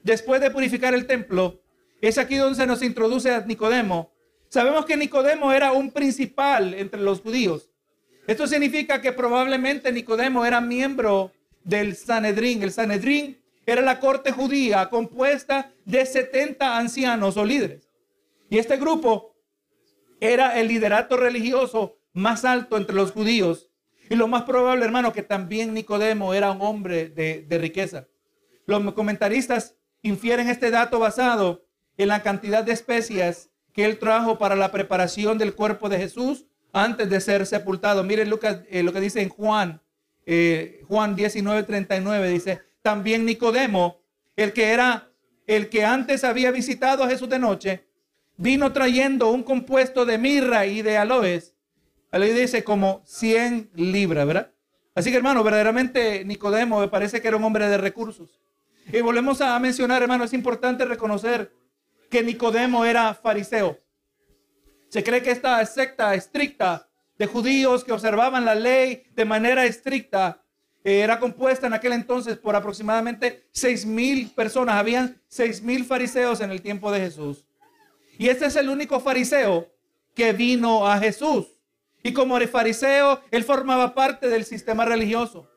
después 0.05 0.40
de 0.40 0.52
purificar 0.52 0.94
el 0.94 1.08
templo, 1.08 1.60
es 2.00 2.19
aquí 2.19 2.36
donde 2.36 2.55
se 2.55 2.69
nos 2.69 2.84
introduce 2.84 3.34
a 3.34 3.41
Nicodemo. 3.41 4.12
Sabemos 4.48 4.86
que 4.86 4.96
Nicodemo 4.96 5.53
era 5.53 5.72
un 5.72 5.91
principal 5.91 6.72
entre 6.74 7.00
los 7.00 7.20
judíos. 7.20 7.69
Esto 8.29 8.46
significa 8.46 9.00
que 9.00 9.10
probablemente 9.10 9.91
Nicodemo 9.91 10.46
era 10.46 10.60
miembro 10.60 11.32
del 11.65 11.96
Sanedrín. 11.96 12.62
El 12.62 12.72
Sanedrín 12.72 13.38
era 13.67 13.82
la 13.82 14.00
corte 14.00 14.32
judía 14.32 14.88
compuesta 14.88 15.72
de 15.84 16.06
70 16.06 16.79
ancianos 16.79 17.36
o 17.36 17.44
líderes. 17.44 17.88
Y 18.48 18.58
este 18.58 18.77
grupo 18.77 19.36
era 20.20 20.58
el 20.58 20.69
liderato 20.69 21.17
religioso 21.17 21.98
más 22.12 22.44
alto 22.44 22.77
entre 22.77 22.96
los 22.96 23.12
judíos. 23.12 23.70
Y 24.10 24.17
lo 24.17 24.27
más 24.27 24.44
probable, 24.44 24.84
hermano, 24.84 25.12
que 25.12 25.22
también 25.22 25.74
Nicodemo 25.74 26.32
era 26.32 26.50
un 26.50 26.62
hombre 26.62 27.08
de, 27.10 27.58
riqueza. 27.58 28.08
Los 28.67 28.94
comentaristas 28.94 29.77
infieren 30.03 30.48
este 30.48 30.70
dato 30.70 30.98
basado 30.98 31.67
en 31.96 32.08
la 32.08 32.22
cantidad 32.22 32.65
de 32.65 32.72
especias 32.72 33.50
que 33.72 33.84
él 33.84 33.98
trajo 33.98 34.38
para 34.38 34.56
la 34.56 34.72
preparación 34.72 35.36
del 35.36 35.55
cuerpo 35.55 35.88
de 35.88 35.98
Jesús 35.98 36.46
antes 36.72 37.10
de 37.10 37.20
ser 37.20 37.44
sepultado. 37.46 38.03
Miren 38.03 38.31
Lucas, 38.31 38.62
eh, 38.70 38.82
lo 38.82 38.93
que 38.93 39.00
dice 39.00 39.20
en 39.20 39.29
Juan 39.29 39.82
eh, 40.31 40.85
Juan 40.89 41.17
19, 41.17 41.63
39 41.63 42.29
dice, 42.29 42.61
también 42.82 43.25
Nicodemo, 43.25 44.03
el 44.37 44.53
que 44.53 44.73
era, 44.73 45.11
el 45.47 45.70
que 45.70 45.87
antes 45.87 46.23
había 46.23 46.51
visitado 46.51 47.03
a 47.03 47.08
Jesús 47.08 47.31
de 47.31 47.39
noche, 47.39 47.89
vino 48.37 48.70
trayendo 48.75 49.31
un 49.31 49.43
compuesto 49.43 50.05
de 50.05 50.19
mirra 50.19 50.67
y 50.67 50.82
de 50.82 50.99
aloes. 50.99 51.55
Ahí 52.11 52.31
dice 52.35 52.63
como 52.63 53.01
100 53.06 53.70
libras, 53.75 54.27
¿verdad? 54.27 54.53
Así 54.94 55.11
que 55.11 55.17
hermano, 55.17 55.43
verdaderamente 55.43 56.23
Nicodemo 56.27 56.81
me 56.81 56.89
parece 56.89 57.23
que 57.23 57.29
era 57.29 57.39
un 57.39 57.44
hombre 57.44 57.67
de 57.67 57.79
recursos. 57.79 58.39
Y 58.93 59.01
volvemos 59.01 59.41
a 59.41 59.58
mencionar, 59.58 60.03
hermano, 60.03 60.25
es 60.25 60.35
importante 60.35 60.85
reconocer 60.85 61.55
que 62.11 62.23
Nicodemo 62.23 62.85
era 62.85 63.15
fariseo. 63.15 63.79
Se 64.91 65.03
cree 65.03 65.23
que 65.23 65.31
esta 65.31 65.65
secta 65.65 66.15
estricta 66.15 66.88
de 67.19 67.27
judíos 67.27 67.84
que 67.84 67.93
observaban 67.93 68.44
la 68.44 68.55
ley 68.55 69.03
de 69.15 69.25
manera 69.25 69.67
estricta. 69.67 70.43
Eh, 70.84 71.01
era 71.01 71.19
compuesta 71.19 71.67
en 71.67 71.75
aquel 71.75 71.93
entonces 71.93 72.39
por 72.39 72.55
aproximadamente 72.55 73.48
seis 73.51 73.84
mil 73.84 74.31
personas. 74.31 74.77
Habían 74.77 75.20
seis 75.29 75.60
mil 75.60 75.84
fariseos 75.84 76.41
en 76.41 76.51
el 76.51 76.63
tiempo 76.63 76.93
de 76.93 77.01
Jesús. 77.01 77.44
Y 78.17 78.29
este 78.29 78.46
es 78.46 78.56
el 78.56 78.69
único 78.69 79.01
fariseo 79.01 79.69
que 80.15 80.32
vino 80.32 80.87
a 80.87 80.98
Jesús. 80.98 81.46
Y 82.03 82.13
como 82.13 82.39
fariseo, 82.46 83.20
él 83.31 83.44
formaba 83.44 83.94
parte 83.94 84.29
del 84.29 84.44
sistema 84.44 84.84
religioso. 84.84 85.51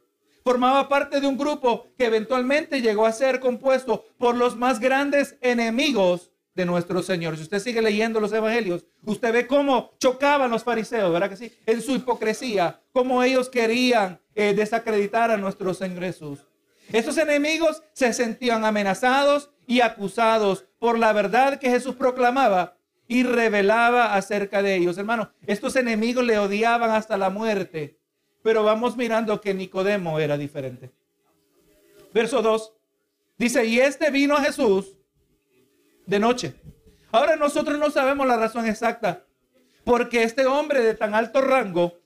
Formaba 0.44 0.90
parte 0.90 1.22
de 1.22 1.28
un 1.28 1.38
grupo 1.38 1.88
que 1.98 2.06
eventualmente 2.06 2.82
llegó 2.82 3.06
a 3.06 3.12
ser 3.12 3.40
compuesto 3.40 4.06
por 4.18 4.36
los 4.36 4.56
más 4.56 4.80
grandes 4.80 5.38
enemigos 5.42 6.31
de 6.54 6.66
nuestro 6.66 7.02
Señor. 7.02 7.38
Si 7.38 7.44
usted 7.44 7.60
sigue 7.60 7.82
leyendo 7.82 8.20
los 8.20 8.34
evangelios, 8.34 8.86
usted 9.06 9.34
ve 9.34 9.48
cómo 9.48 9.92
chocaban 10.00 10.52
los 10.52 10.64
fariseos, 10.64 11.12
¿verdad 11.12 11.30
que 11.30 11.38
sí? 11.38 11.54
En 11.66 11.82
su 11.82 11.96
hipocresía, 11.96 12.82
cómo 12.92 13.24
ellos 13.24 13.50
querían 13.50 14.20
eh, 14.36 14.54
desacreditar 14.54 15.32
a 15.32 15.38
nuestro 15.38 15.74
Señor 15.74 16.04
Jesús. 16.04 16.40
Estos 16.92 17.18
enemigos 17.18 17.84
se 17.94 18.12
sentían 18.14 18.66
amenazados 18.66 19.50
y 19.66 19.82
acusados 19.82 20.66
por 20.80 21.00
la 21.00 21.14
verdad 21.14 21.60
que 21.60 21.70
Jesús 21.70 21.96
proclamaba 21.96 22.76
y 23.08 23.24
revelaba 23.24 24.16
acerca 24.16 24.62
de 24.62 24.76
ellos. 24.76 24.98
Hermano, 24.98 25.32
estos 25.46 25.76
enemigos 25.76 26.26
le 26.26 26.40
odiaban 26.40 26.92
hasta 26.92 27.18
la 27.18 27.30
muerte. 27.30 27.98
Pero 28.44 28.64
vamos 28.64 28.98
mirando 28.98 29.40
que 29.40 29.54
Nicodemo 29.54 30.20
era 30.20 30.38
diferente. 30.38 30.92
Verso 32.14 32.42
2 32.42 32.74
dice, 33.38 33.66
y 33.66 33.80
este 33.80 34.10
vino 34.12 34.36
a 34.36 34.42
Jesús 34.42 34.98
de 36.12 36.20
noche. 36.20 36.54
Ahora 37.14 37.38
nosotros 37.38 37.80
no 37.80 37.90
sabemos 37.90 38.28
la 38.28 38.36
razón 38.36 38.68
exacta, 38.68 39.24
porque 39.86 40.24
este 40.24 40.46
hombre 40.46 40.84
de 40.84 40.94
tan 40.94 41.16
alto 41.16 41.42
rango 41.42 42.00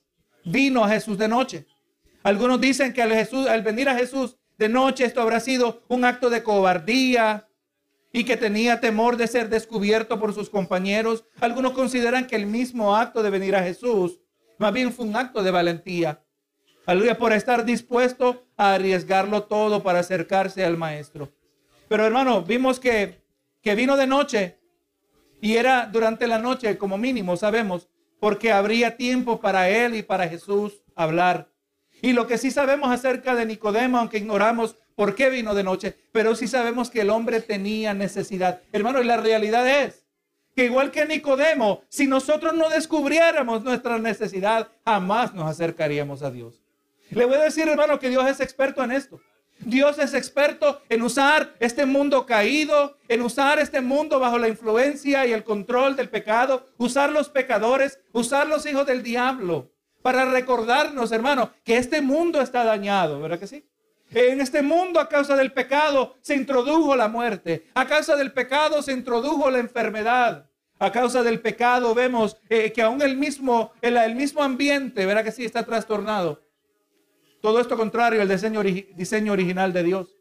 vino 0.45 0.83
a 0.83 0.89
Jesús 0.89 1.17
de 1.17 1.27
noche. 1.27 1.65
Algunos 2.21 2.61
dicen 2.61 2.93
que 2.93 3.01
al, 3.01 3.11
Jesús, 3.11 3.47
al 3.47 3.63
venir 3.63 3.89
a 3.89 3.95
Jesús 3.95 4.37
de 4.59 4.69
noche 4.69 5.05
esto 5.05 5.21
habrá 5.21 5.39
sido 5.39 5.83
un 5.87 6.05
acto 6.05 6.29
de 6.29 6.43
cobardía 6.43 7.49
y 8.13 8.25
que 8.25 8.37
tenía 8.37 8.79
temor 8.79 9.17
de 9.17 9.27
ser 9.27 9.49
descubierto 9.49 10.19
por 10.19 10.35
sus 10.35 10.51
compañeros. 10.51 11.25
Algunos 11.41 11.73
consideran 11.73 12.27
que 12.27 12.35
el 12.35 12.45
mismo 12.45 12.95
acto 12.95 13.23
de 13.23 13.31
venir 13.31 13.55
a 13.55 13.63
Jesús 13.63 14.19
más 14.59 14.71
bien 14.71 14.93
fue 14.93 15.05
un 15.05 15.15
acto 15.15 15.41
de 15.41 15.49
valentía. 15.49 16.23
Aleluya, 16.85 17.17
por 17.17 17.33
estar 17.33 17.65
dispuesto 17.65 18.45
a 18.55 18.75
arriesgarlo 18.75 19.43
todo 19.43 19.81
para 19.81 19.99
acercarse 19.99 20.63
al 20.63 20.77
maestro. 20.77 21.33
Pero 21.89 22.05
hermano, 22.05 22.43
vimos 22.43 22.79
que, 22.79 23.24
que 23.65 23.73
vino 23.73 23.97
de 23.97 24.05
noche 24.05 24.59
y 25.41 25.55
era 25.55 25.89
durante 25.91 26.27
la 26.27 26.37
noche 26.37 26.77
como 26.77 26.99
mínimo, 26.99 27.35
sabemos, 27.35 27.89
porque 28.19 28.51
habría 28.51 28.95
tiempo 28.95 29.41
para 29.41 29.67
él 29.69 29.95
y 29.95 30.03
para 30.03 30.29
Jesús 30.29 30.83
hablar. 30.95 31.49
Y 31.99 32.13
lo 32.13 32.27
que 32.27 32.37
sí 32.37 32.51
sabemos 32.51 32.91
acerca 32.91 33.33
de 33.33 33.47
Nicodemo, 33.47 33.97
aunque 33.97 34.19
ignoramos 34.19 34.75
por 34.93 35.15
qué 35.15 35.31
vino 35.31 35.55
de 35.55 35.63
noche, 35.63 35.97
pero 36.11 36.35
sí 36.35 36.47
sabemos 36.47 36.91
que 36.91 37.01
el 37.01 37.09
hombre 37.09 37.41
tenía 37.41 37.95
necesidad. 37.95 38.61
Hermano, 38.71 39.01
y 39.01 39.05
la 39.05 39.17
realidad 39.17 39.67
es 39.67 40.05
que 40.55 40.65
igual 40.65 40.91
que 40.91 41.07
Nicodemo, 41.07 41.81
si 41.89 42.05
nosotros 42.05 42.53
no 42.53 42.69
descubriéramos 42.69 43.63
nuestra 43.63 43.97
necesidad, 43.97 44.67
jamás 44.85 45.33
nos 45.33 45.49
acercaríamos 45.49 46.21
a 46.21 46.29
Dios. 46.29 46.61
Le 47.09 47.25
voy 47.25 47.37
a 47.37 47.45
decir, 47.45 47.67
hermano, 47.67 47.97
que 47.97 48.11
Dios 48.11 48.27
es 48.27 48.41
experto 48.41 48.83
en 48.83 48.91
esto. 48.91 49.19
Dios 49.59 49.97
es 49.99 50.13
experto 50.13 50.81
en 50.89 51.01
usar 51.01 51.55
este 51.59 51.85
mundo 51.85 52.25
caído, 52.25 52.97
en 53.07 53.21
usar 53.21 53.59
este 53.59 53.81
mundo 53.81 54.19
bajo 54.19 54.37
la 54.37 54.47
influencia 54.47 55.25
y 55.25 55.33
el 55.33 55.43
control 55.43 55.95
del 55.95 56.09
pecado, 56.09 56.67
usar 56.77 57.11
los 57.11 57.29
pecadores, 57.29 57.99
usar 58.11 58.47
los 58.47 58.65
hijos 58.65 58.85
del 58.85 59.01
diablo, 59.01 59.71
para 60.01 60.25
recordarnos, 60.25 61.11
hermano, 61.11 61.51
que 61.63 61.77
este 61.77 62.01
mundo 62.01 62.41
está 62.41 62.63
dañado, 62.63 63.19
¿verdad 63.21 63.39
que 63.39 63.47
sí? 63.47 63.67
En 64.11 64.39
este 64.39 64.61
mundo 64.61 64.99
a 64.99 65.09
causa 65.09 65.35
del 65.35 65.51
pecado 65.51 66.15
se 66.21 66.35
introdujo 66.35 66.95
la 66.95 67.07
muerte, 67.07 67.67
a 67.73 67.87
causa 67.87 68.15
del 68.15 68.31
pecado 68.31 68.81
se 68.83 68.91
introdujo 68.91 69.49
la 69.49 69.59
enfermedad. 69.59 70.49
A 70.77 70.91
causa 70.91 71.23
del 71.23 71.39
pecado 71.39 71.95
vemos 71.95 72.37
eh, 72.49 72.73
que 72.73 72.81
aún 72.81 73.01
el 73.01 73.15
mismo, 73.15 73.71
el, 73.81 73.95
el 73.95 74.13
mismo 74.13 74.43
ambiente, 74.43 75.05
¿verdad 75.05 75.23
que 75.23 75.31
sí? 75.31 75.45
Está 75.45 75.63
trastornado. 75.63 76.41
Todo 77.45 77.59
esto 77.59 77.77
contrario 77.77 78.23
al 78.23 78.27
diseño, 78.27 78.63
diseño 78.63 79.31
original 79.31 79.71
de 79.71 79.83
Dios. 79.83 80.17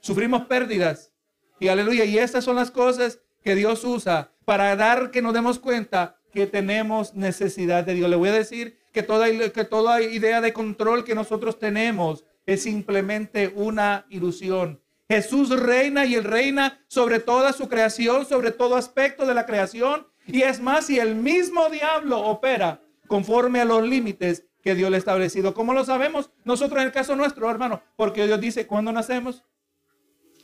Sufrimos 0.00 0.46
pérdidas. 0.46 1.12
Y 1.60 1.68
aleluya. 1.68 2.06
Y 2.06 2.16
estas 2.16 2.42
son 2.42 2.56
las 2.56 2.70
cosas 2.70 3.20
que 3.42 3.54
Dios 3.54 3.84
usa 3.84 4.32
para 4.46 4.74
dar 4.74 5.10
que 5.10 5.20
nos 5.20 5.34
demos 5.34 5.58
cuenta 5.58 6.16
que 6.32 6.46
tenemos 6.46 7.12
necesidad 7.12 7.84
de 7.84 7.92
Dios. 7.92 8.08
Le 8.08 8.16
voy 8.16 8.30
a 8.30 8.32
decir 8.32 8.78
que 8.94 9.02
toda, 9.02 9.26
que 9.50 9.64
toda 9.66 10.00
idea 10.00 10.40
de 10.40 10.54
control 10.54 11.04
que 11.04 11.14
nosotros 11.14 11.58
tenemos 11.58 12.24
es 12.46 12.62
simplemente 12.62 13.52
una 13.54 14.06
ilusión. 14.08 14.80
Jesús 15.06 15.50
reina 15.50 16.06
y 16.06 16.14
él 16.14 16.24
reina 16.24 16.82
sobre 16.88 17.20
toda 17.20 17.52
su 17.52 17.68
creación, 17.68 18.24
sobre 18.24 18.52
todo 18.52 18.76
aspecto 18.76 19.26
de 19.26 19.34
la 19.34 19.44
creación. 19.44 20.06
Y 20.26 20.40
es 20.40 20.62
más, 20.62 20.86
si 20.86 20.98
el 20.98 21.14
mismo 21.14 21.68
diablo 21.68 22.20
opera 22.20 22.80
conforme 23.06 23.60
a 23.60 23.66
los 23.66 23.86
límites 23.86 24.46
que 24.64 24.74
Dios 24.74 24.90
le 24.90 24.96
ha 24.96 24.98
establecido. 24.98 25.52
¿Cómo 25.52 25.74
lo 25.74 25.84
sabemos? 25.84 26.30
Nosotros 26.44 26.80
en 26.80 26.86
el 26.86 26.92
caso 26.92 27.14
nuestro, 27.14 27.50
hermano, 27.50 27.82
porque 27.96 28.26
Dios 28.26 28.40
dice 28.40 28.66
cuándo 28.66 28.92
nacemos 28.92 29.44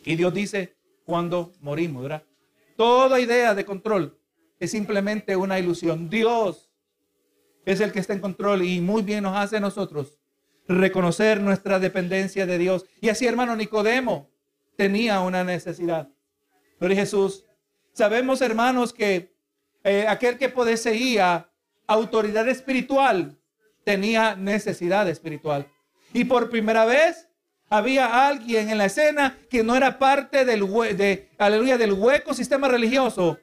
y 0.04 0.14
Dios 0.14 0.34
dice 0.34 0.76
cuándo 1.06 1.52
morimos, 1.60 2.02
¿verdad? 2.02 2.22
Toda 2.76 3.18
idea 3.18 3.54
de 3.54 3.64
control 3.64 4.18
es 4.58 4.72
simplemente 4.72 5.36
una 5.36 5.58
ilusión. 5.58 6.10
Dios 6.10 6.70
es 7.64 7.80
el 7.80 7.92
que 7.92 8.00
está 8.00 8.12
en 8.12 8.20
control 8.20 8.62
y 8.62 8.82
muy 8.82 9.02
bien 9.02 9.22
nos 9.22 9.36
hace 9.36 9.56
a 9.56 9.60
nosotros 9.60 10.18
reconocer 10.68 11.40
nuestra 11.40 11.78
dependencia 11.78 12.44
de 12.44 12.58
Dios. 12.58 12.84
Y 13.00 13.08
así, 13.08 13.26
hermano, 13.26 13.56
Nicodemo 13.56 14.28
tenía 14.76 15.20
una 15.20 15.44
necesidad. 15.44 16.10
Pero 16.78 16.94
Jesús, 16.94 17.46
sabemos, 17.94 18.42
hermanos, 18.42 18.92
que 18.92 19.34
eh, 19.82 20.04
aquel 20.06 20.36
que 20.36 20.50
poseía 20.50 21.50
autoridad 21.86 22.46
espiritual 22.48 23.39
tenía 23.84 24.36
necesidad 24.36 25.08
espiritual. 25.08 25.66
Y 26.12 26.24
por 26.24 26.50
primera 26.50 26.84
vez 26.84 27.28
había 27.68 28.26
alguien 28.26 28.68
en 28.68 28.78
la 28.78 28.86
escena 28.86 29.38
que 29.48 29.62
no 29.62 29.76
era 29.76 29.98
parte 29.98 30.44
del, 30.44 30.68
de, 30.96 31.30
aleluya, 31.38 31.78
del 31.78 31.92
hueco 31.92 32.34
sistema 32.34 32.68
religioso 32.68 33.38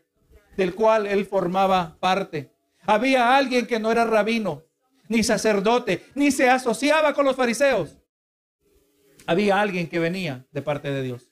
del 0.58 0.76
cual 0.76 1.08
él 1.08 1.26
formaba 1.26 1.98
parte. 2.00 2.52
Había 2.86 3.38
alguien 3.38 3.68
que 3.68 3.80
no 3.80 3.92
era 3.92 4.06
rabino, 4.06 4.64
ni 5.08 5.24
sacerdote, 5.24 6.06
ni 6.16 6.32
se 6.32 6.50
asociaba 6.50 7.14
con 7.14 7.26
los 7.26 7.36
fariseos. 7.36 7.98
Había 9.26 9.62
alguien 9.62 9.88
que 9.88 10.00
venía 10.00 10.46
de 10.52 10.62
parte 10.62 10.90
de 10.92 11.04
Dios. 11.04 11.30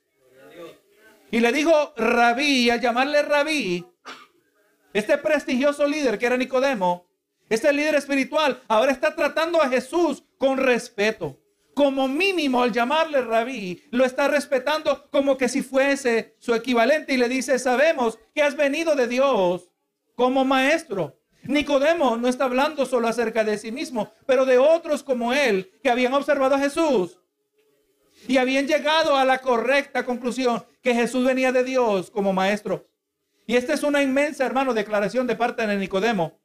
Y 1.31 1.39
le 1.39 1.51
dijo 1.51 1.93
rabí, 1.97 2.65
y 2.65 2.69
al 2.69 2.79
llamarle 2.79 3.21
rabí, 3.23 3.85
este 4.93 5.17
prestigioso 5.17 5.87
líder 5.87 6.17
que 6.17 6.27
era 6.27 6.37
Nicodemo, 6.37 7.04
este 7.49 7.71
líder 7.71 7.95
espiritual 7.95 8.61
ahora 8.67 8.91
está 8.91 9.15
tratando 9.15 9.61
a 9.61 9.69
Jesús 9.69 10.23
con 10.37 10.57
respeto. 10.57 11.39
Como 11.75 12.07
mínimo, 12.07 12.63
al 12.63 12.71
llamarle 12.71 13.21
rabí, 13.21 13.83
lo 13.91 14.05
está 14.05 14.27
respetando 14.29 15.09
como 15.11 15.37
que 15.37 15.49
si 15.49 15.61
fuese 15.61 16.35
su 16.39 16.55
equivalente 16.55 17.13
y 17.13 17.17
le 17.17 17.27
dice, 17.27 17.59
sabemos 17.59 18.17
que 18.33 18.41
has 18.41 18.55
venido 18.55 18.95
de 18.95 19.07
Dios 19.07 19.69
como 20.15 20.45
maestro. 20.45 21.19
Nicodemo 21.43 22.17
no 22.17 22.29
está 22.29 22.45
hablando 22.45 22.85
solo 22.85 23.07
acerca 23.07 23.43
de 23.43 23.57
sí 23.57 23.71
mismo, 23.71 24.11
pero 24.25 24.45
de 24.45 24.57
otros 24.57 25.03
como 25.03 25.33
él 25.33 25.69
que 25.83 25.89
habían 25.89 26.13
observado 26.13 26.55
a 26.55 26.59
Jesús 26.59 27.19
y 28.27 28.37
habían 28.37 28.67
llegado 28.67 29.15
a 29.15 29.25
la 29.25 29.39
correcta 29.39 30.05
conclusión 30.05 30.65
que 30.81 30.95
Jesús 30.95 31.25
venía 31.25 31.51
de 31.51 31.63
Dios 31.63 32.09
como 32.09 32.33
maestro. 32.33 32.87
Y 33.45 33.57
esta 33.57 33.73
es 33.73 33.83
una 33.83 34.01
inmensa, 34.01 34.45
hermano, 34.45 34.73
declaración 34.73 35.27
de 35.27 35.35
parte 35.35 35.67
de 35.67 35.75
Nicodemo 35.75 36.39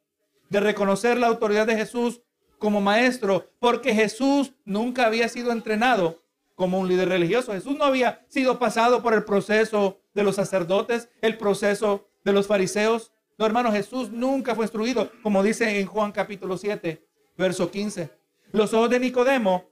de 0.51 0.59
reconocer 0.59 1.17
la 1.17 1.27
autoridad 1.27 1.65
de 1.65 1.77
Jesús 1.77 2.21
como 2.59 2.81
maestro, 2.81 3.49
porque 3.57 3.93
Jesús 3.95 4.53
nunca 4.65 5.05
había 5.05 5.29
sido 5.29 5.53
entrenado 5.53 6.21
como 6.55 6.77
un 6.77 6.89
líder 6.89 7.07
religioso. 7.07 7.53
Jesús 7.53 7.77
no 7.77 7.85
había 7.85 8.25
sido 8.27 8.59
pasado 8.59 9.01
por 9.01 9.13
el 9.13 9.23
proceso 9.23 10.01
de 10.13 10.23
los 10.23 10.35
sacerdotes, 10.35 11.07
el 11.21 11.37
proceso 11.37 12.09
de 12.25 12.33
los 12.33 12.47
fariseos. 12.47 13.13
No, 13.37 13.45
hermano, 13.45 13.71
Jesús 13.71 14.11
nunca 14.11 14.53
fue 14.53 14.65
instruido, 14.65 15.09
como 15.23 15.41
dice 15.41 15.79
en 15.79 15.87
Juan 15.87 16.11
capítulo 16.11 16.57
7, 16.57 17.01
verso 17.37 17.71
15. 17.71 18.09
Los 18.51 18.73
ojos 18.73 18.89
de 18.89 18.99
Nicodemo 18.99 19.71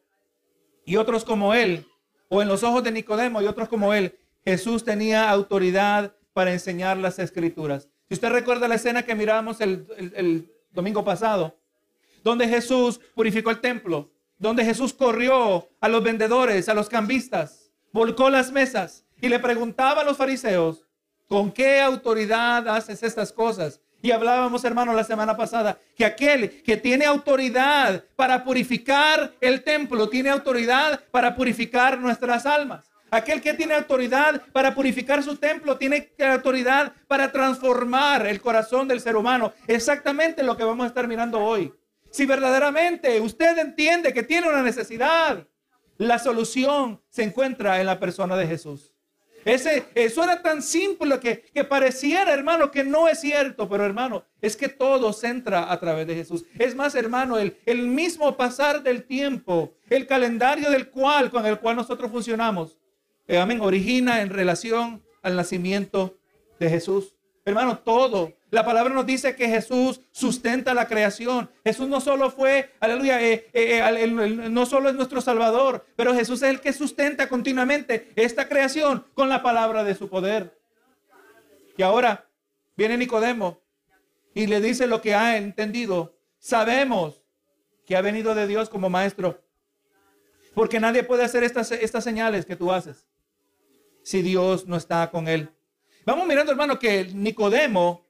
y 0.85 0.95
otros 0.95 1.25
como 1.25 1.53
él, 1.53 1.85
o 2.29 2.41
en 2.41 2.47
los 2.47 2.63
ojos 2.63 2.85
de 2.85 2.93
Nicodemo 2.93 3.41
y 3.41 3.47
otros 3.47 3.67
como 3.67 3.93
él, 3.93 4.17
Jesús 4.45 4.85
tenía 4.85 5.29
autoridad 5.29 6.15
para 6.31 6.53
enseñar 6.53 6.95
las 6.95 7.19
escrituras. 7.19 7.89
Si 8.07 8.13
usted 8.13 8.29
recuerda 8.29 8.69
la 8.69 8.75
escena 8.75 9.03
que 9.03 9.13
mirábamos 9.13 9.59
el, 9.59 9.85
el 10.15 10.49
domingo 10.71 11.03
pasado, 11.03 11.57
donde 12.23 12.47
Jesús 12.47 12.99
purificó 13.15 13.49
el 13.49 13.61
templo, 13.61 14.11
donde 14.37 14.65
Jesús 14.65 14.93
corrió 14.93 15.69
a 15.79 15.89
los 15.89 16.03
vendedores, 16.03 16.69
a 16.69 16.73
los 16.73 16.89
cambistas, 16.89 17.71
volcó 17.91 18.29
las 18.29 18.51
mesas 18.51 19.05
y 19.21 19.29
le 19.29 19.39
preguntaba 19.39 20.01
a 20.01 20.03
los 20.03 20.17
fariseos, 20.17 20.85
¿con 21.27 21.51
qué 21.51 21.81
autoridad 21.81 22.67
haces 22.67 23.03
estas 23.03 23.31
cosas? 23.31 23.81
Y 24.01 24.11
hablábamos, 24.11 24.63
hermano, 24.63 24.93
la 24.93 25.03
semana 25.03 25.35
pasada, 25.35 25.77
que 25.95 26.05
aquel 26.05 26.63
que 26.63 26.77
tiene 26.77 27.05
autoridad 27.05 28.05
para 28.15 28.45
purificar 28.45 29.33
el 29.41 29.61
templo, 29.61 30.07
tiene 30.07 30.29
autoridad 30.29 31.03
para 31.11 31.35
purificar 31.35 31.99
nuestras 31.99 32.45
almas. 32.45 32.88
Aquel 33.11 33.41
que 33.41 33.53
tiene 33.53 33.73
autoridad 33.73 34.41
para 34.51 34.73
purificar 34.75 35.23
su 35.23 35.35
templo, 35.37 35.77
tiene 35.77 36.11
autoridad 36.19 36.93
para 37.07 37.31
transformar 37.31 38.27
el 38.27 38.39
corazón 38.39 38.87
del 38.87 39.01
ser 39.01 39.15
humano. 39.15 39.53
Exactamente 39.67 40.43
lo 40.43 40.55
que 40.55 40.63
vamos 40.63 40.83
a 40.83 40.87
estar 40.87 41.07
mirando 41.07 41.39
hoy. 41.39 41.73
Si 42.11 42.25
verdaderamente 42.25 43.19
usted 43.21 43.57
entiende 43.57 44.13
que 44.13 44.23
tiene 44.23 44.49
una 44.49 44.63
necesidad, 44.63 45.45
La 45.99 46.17
solución 46.17 47.01
se 47.09 47.23
encuentra 47.23 47.81
en 47.81 47.85
la 47.85 47.99
persona 47.99 48.37
de 48.37 48.47
Jesús. 48.47 48.93
Ese, 49.43 49.85
eso 49.95 50.23
era 50.23 50.41
tan 50.41 50.61
simple 50.61 51.19
que, 51.19 51.41
que 51.53 51.65
pareciera, 51.65 52.33
hermano, 52.33 52.71
que 52.71 52.85
no 52.85 53.09
es 53.09 53.19
cierto, 53.19 53.67
pero 53.67 53.85
hermano, 53.85 54.23
es 54.41 54.55
que 54.55 54.69
todo 54.69 55.11
se 55.11 55.27
entra 55.27 55.69
a 55.69 55.77
través 55.77 56.07
de 56.07 56.15
Jesús. 56.15 56.45
Es 56.57 56.73
más, 56.73 56.95
hermano, 56.95 57.37
el, 57.37 57.57
el 57.65 57.85
mismo 57.87 58.37
pasar 58.37 58.81
del 58.81 59.03
tiempo, 59.03 59.73
el 59.89 60.07
calendario 60.07 60.69
del 60.71 60.89
cual, 60.89 61.29
con 61.29 61.45
el 61.45 61.59
cual 61.59 61.75
nosotros 61.75 62.09
funcionamos, 62.09 62.77
amén, 63.37 63.61
origina 63.61 64.21
en 64.21 64.29
relación 64.29 65.03
al 65.21 65.35
nacimiento 65.35 66.17
de 66.59 66.69
Jesús. 66.69 67.15
Hermano, 67.45 67.79
todo. 67.79 68.33
La 68.51 68.65
palabra 68.65 68.93
nos 68.93 69.05
dice 69.05 69.35
que 69.35 69.47
Jesús 69.47 70.01
sustenta 70.11 70.73
la 70.73 70.87
creación. 70.87 71.49
Jesús 71.63 71.87
no 71.87 72.01
solo 72.01 72.31
fue, 72.31 72.73
aleluya, 72.79 73.21
eh, 73.21 73.47
eh, 73.53 74.07
no 74.49 74.65
solo 74.65 74.89
es 74.89 74.95
nuestro 74.95 75.21
Salvador, 75.21 75.85
pero 75.95 76.15
Jesús 76.15 76.41
es 76.41 76.49
el 76.49 76.59
que 76.59 76.73
sustenta 76.73 77.29
continuamente 77.29 78.11
esta 78.15 78.47
creación 78.47 79.05
con 79.13 79.29
la 79.29 79.43
palabra 79.43 79.83
de 79.83 79.93
su 79.93 80.09
poder. 80.09 80.59
Y 81.77 81.83
ahora 81.83 82.25
viene 82.75 82.97
Nicodemo 82.97 83.61
y 84.33 84.47
le 84.47 84.61
dice 84.61 84.87
lo 84.87 85.01
que 85.01 85.13
ha 85.13 85.37
entendido. 85.37 86.15
Sabemos 86.39 87.23
que 87.85 87.95
ha 87.95 88.01
venido 88.01 88.33
de 88.33 88.47
Dios 88.47 88.69
como 88.69 88.89
maestro, 88.89 89.43
porque 90.55 90.79
nadie 90.79 91.03
puede 91.03 91.23
hacer 91.23 91.43
estas, 91.43 91.71
estas 91.71 92.03
señales 92.03 92.45
que 92.45 92.55
tú 92.55 92.71
haces 92.71 93.08
si 94.09 94.23
Dios 94.23 94.65
no 94.65 94.75
está 94.75 95.11
con 95.11 95.27
él. 95.27 95.51
Vamos 96.03 96.25
mirando, 96.25 96.51
hermano, 96.51 96.79
que 96.79 97.05
Nicodemo 97.13 98.07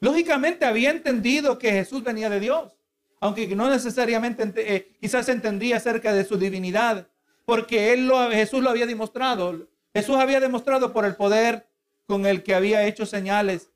lógicamente 0.00 0.64
había 0.64 0.90
entendido 0.90 1.58
que 1.58 1.70
Jesús 1.70 2.02
venía 2.02 2.30
de 2.30 2.40
Dios, 2.40 2.74
aunque 3.20 3.46
no 3.54 3.68
necesariamente 3.68 4.50
eh, 4.56 4.96
quizás 4.98 5.28
entendía 5.28 5.76
acerca 5.76 6.14
de 6.14 6.24
su 6.24 6.38
divinidad, 6.38 7.08
porque 7.44 7.92
él 7.92 8.08
lo, 8.08 8.30
Jesús 8.30 8.62
lo 8.62 8.70
había 8.70 8.86
demostrado. 8.86 9.68
Jesús 9.92 10.16
había 10.16 10.40
demostrado 10.40 10.94
por 10.94 11.04
el 11.04 11.14
poder 11.14 11.68
con 12.06 12.24
el 12.24 12.42
que 12.42 12.54
había 12.54 12.86
hecho 12.86 13.04
señales. 13.04 13.70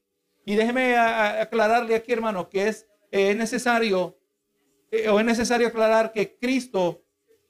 Y 0.46 0.54
déjeme 0.54 0.96
aclararle 0.96 1.96
aquí, 1.96 2.12
hermano, 2.12 2.48
que 2.48 2.68
es, 2.68 2.86
eh, 3.10 3.34
necesario, 3.34 4.18
eh, 4.90 5.10
o 5.10 5.20
es 5.20 5.26
necesario 5.26 5.68
aclarar 5.68 6.12
que 6.12 6.34
Cristo, 6.34 7.04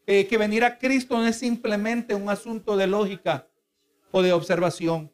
que 0.05 0.37
venir 0.37 0.65
a 0.65 0.79
Cristo 0.79 1.17
no 1.17 1.27
es 1.27 1.37
simplemente 1.37 2.17
un 2.17 2.29
asunto 2.29 2.77
de 2.77 2.89
lógica 2.89 3.47
o 4.13 4.23
de 4.23 4.33
observación. 4.33 5.11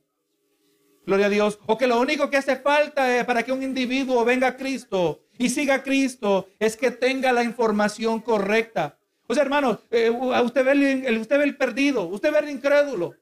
Gloria 1.06 1.26
a 1.26 1.30
Dios. 1.30 1.58
O 1.64 1.78
que 1.78 1.86
lo 1.86 1.98
único 1.98 2.28
que 2.28 2.36
hace 2.36 2.56
falta 2.56 3.24
para 3.26 3.42
que 3.42 3.52
un 3.52 3.62
individuo 3.62 4.22
venga 4.26 4.48
a 4.48 4.56
Cristo 4.58 5.22
y 5.38 5.48
siga 5.48 5.76
a 5.76 5.82
Cristo 5.82 6.48
es 6.58 6.76
que 6.76 6.90
tenga 6.90 7.32
la 7.32 7.42
información 7.42 8.20
correcta. 8.20 8.98
O 9.26 9.32
sea, 9.32 9.42
hermano, 9.42 9.80
eh, 9.90 10.10
usted, 10.10 10.64
ve 10.64 10.72
el, 11.06 11.18
usted 11.18 11.38
ve 11.38 11.44
el 11.44 11.56
perdido, 11.56 12.04
usted 12.04 12.30
ve 12.30 12.40
el 12.40 12.50
incrédulo, 12.50 13.14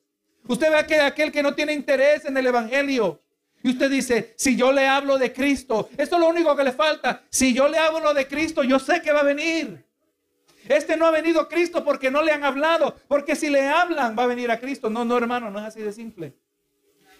usted 0.48 0.70
ve 0.70 0.78
aquel, 0.78 1.00
aquel 1.02 1.30
que 1.30 1.42
no 1.42 1.54
tiene 1.54 1.74
interés 1.74 2.24
en 2.24 2.36
el 2.36 2.46
Evangelio. 2.46 3.22
Y 3.62 3.70
usted 3.70 3.88
dice, 3.88 4.34
si 4.36 4.56
yo 4.56 4.72
le 4.72 4.86
hablo 4.86 5.18
de 5.18 5.32
Cristo, 5.32 5.88
esto 5.96 6.16
es 6.16 6.20
lo 6.20 6.28
único 6.28 6.56
que 6.56 6.64
le 6.64 6.72
falta. 6.72 7.22
Si 7.30 7.54
yo 7.54 7.68
le 7.68 7.78
hablo 7.78 8.14
de 8.14 8.26
Cristo, 8.26 8.64
yo 8.64 8.78
sé 8.78 9.00
que 9.00 9.12
va 9.12 9.20
a 9.20 9.24
venir. 9.24 9.85
Este 10.68 10.96
no 10.96 11.06
ha 11.06 11.10
venido 11.10 11.40
a 11.40 11.48
Cristo 11.48 11.84
porque 11.84 12.10
no 12.10 12.22
le 12.22 12.32
han 12.32 12.44
hablado, 12.44 12.96
porque 13.08 13.36
si 13.36 13.48
le 13.48 13.68
hablan 13.68 14.16
va 14.18 14.24
a 14.24 14.28
venir 14.28 14.50
a 14.50 14.58
Cristo. 14.58 14.90
No, 14.90 15.04
no, 15.04 15.16
hermano, 15.16 15.50
no 15.50 15.58
es 15.58 15.64
así 15.64 15.80
de 15.80 15.92
simple. 15.92 16.34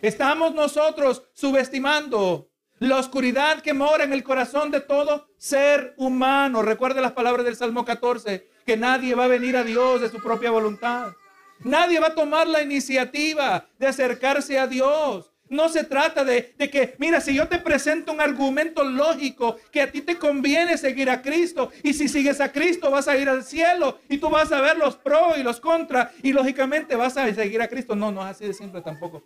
Estamos 0.03 0.55
nosotros 0.55 1.23
subestimando 1.33 2.51
la 2.79 2.99
oscuridad 2.99 3.63
que 3.63 3.73
mora 3.73 4.05
en 4.05 4.13
el 4.13 4.23
corazón 4.23 4.71
de 4.71 4.81
todo 4.81 5.29
ser 5.39 5.95
humano. 5.97 6.63
Recuerde 6.63 7.01
las 7.01 7.13
palabras 7.13 7.45
del 7.45 7.57
Salmo 7.57 7.85
14, 7.85 8.47
que 8.67 8.77
nadie 8.77 9.15
va 9.15 9.25
a 9.25 9.29
venir 9.29 9.57
a 9.57 9.65
Dios 9.65 10.01
de 10.01 10.11
su 10.11 10.19
propia 10.19 10.51
voluntad. 10.51 11.13
Nadie 11.61 12.01
va 12.01 12.09
a 12.09 12.15
tomar 12.15 12.47
la 12.47 12.63
iniciativa 12.63 13.67
de 13.79 13.87
acercarse 13.87 14.59
a 14.59 14.67
Dios. 14.67 15.33
No 15.49 15.69
se 15.69 15.85
trata 15.85 16.25
de, 16.25 16.55
que, 16.57 16.97
mira, 16.99 17.21
si 17.21 17.35
yo 17.35 17.47
te 17.47 17.59
presento 17.59 18.13
un 18.13 18.21
argumento 18.21 18.83
lógico 18.83 19.57
que 19.71 19.81
a 19.81 19.93
ti 19.93 20.01
te 20.01 20.17
conviene 20.17 20.77
seguir 20.77 21.09
a 21.09 21.23
Cristo 21.23 21.71
y 21.85 21.95
si 21.95 22.09
sigues 22.09 22.41
a 22.41 22.51
Cristo 22.51 22.91
vas 22.91 23.07
a 23.07 23.17
ir 23.17 23.29
al 23.29 23.45
cielo 23.45 24.01
y 24.09 24.19
tú 24.19 24.29
vas 24.29 24.51
a 24.51 24.61
ver 24.61 24.77
los 24.77 24.97
pros 24.97 25.39
y 25.39 25.45
los 25.45 25.61
contras 25.61 26.11
y 26.23 26.33
lógicamente 26.33 26.97
vas 26.97 27.17
a 27.17 27.33
seguir 27.33 27.63
a 27.63 27.69
Cristo. 27.69 27.95
No, 27.95 28.11
no 28.11 28.23
es 28.23 28.37
así 28.37 28.47
de 28.47 28.55
simple 28.55 28.83
tampoco. 28.83 29.23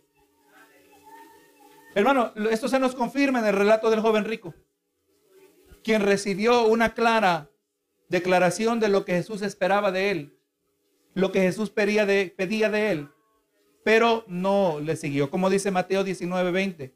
Hermano, 1.94 2.32
esto 2.50 2.68
se 2.68 2.78
nos 2.78 2.94
confirma 2.94 3.40
en 3.40 3.46
el 3.46 3.54
relato 3.54 3.90
del 3.90 4.00
joven 4.00 4.24
rico, 4.24 4.54
quien 5.82 6.02
recibió 6.02 6.66
una 6.66 6.94
clara 6.94 7.50
declaración 8.08 8.78
de 8.78 8.88
lo 8.88 9.04
que 9.04 9.14
Jesús 9.14 9.42
esperaba 9.42 9.90
de 9.90 10.10
él, 10.10 10.38
lo 11.14 11.32
que 11.32 11.40
Jesús 11.40 11.70
pedía 11.70 12.04
de, 12.06 12.32
pedía 12.36 12.68
de 12.68 12.90
él, 12.92 13.08
pero 13.84 14.24
no 14.28 14.80
le 14.80 14.96
siguió, 14.96 15.30
como 15.30 15.50
dice 15.50 15.70
Mateo 15.70 16.04
19, 16.04 16.50
20. 16.50 16.94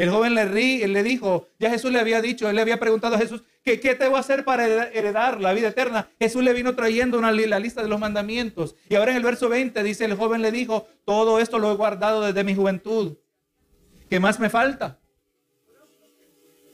El 0.00 0.08
joven 0.08 0.34
le, 0.34 0.46
rí, 0.46 0.86
le 0.86 1.02
dijo, 1.02 1.48
ya 1.58 1.68
Jesús 1.68 1.92
le 1.92 2.00
había 2.00 2.22
dicho, 2.22 2.48
él 2.48 2.56
le 2.56 2.62
había 2.62 2.80
preguntado 2.80 3.16
a 3.16 3.18
Jesús, 3.18 3.42
¿qué, 3.62 3.80
qué 3.80 3.94
te 3.94 4.08
voy 4.08 4.16
a 4.16 4.20
hacer 4.20 4.46
para 4.46 4.64
heredar 4.88 5.42
la 5.42 5.52
vida 5.52 5.68
eterna? 5.68 6.08
Jesús 6.18 6.42
le 6.42 6.54
vino 6.54 6.74
trayendo 6.74 7.18
una, 7.18 7.30
la 7.32 7.58
lista 7.58 7.82
de 7.82 7.88
los 7.88 8.00
mandamientos. 8.00 8.76
Y 8.88 8.94
ahora 8.94 9.10
en 9.10 9.18
el 9.18 9.22
verso 9.22 9.50
20 9.50 9.82
dice, 9.82 10.06
el 10.06 10.14
joven 10.14 10.40
le 10.40 10.52
dijo, 10.52 10.88
todo 11.04 11.38
esto 11.38 11.58
lo 11.58 11.70
he 11.70 11.76
guardado 11.76 12.22
desde 12.22 12.44
mi 12.44 12.54
juventud. 12.54 13.18
¿Qué 14.08 14.18
más 14.18 14.40
me 14.40 14.48
falta? 14.48 14.98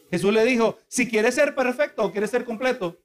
Jesús 0.08 0.32
le 0.32 0.44
dijo, 0.44 0.78
si 0.86 1.08
quieres 1.08 1.34
ser 1.34 1.56
perfecto 1.56 2.04
o 2.04 2.12
quieres 2.12 2.30
ser 2.30 2.44
completo, 2.44 3.00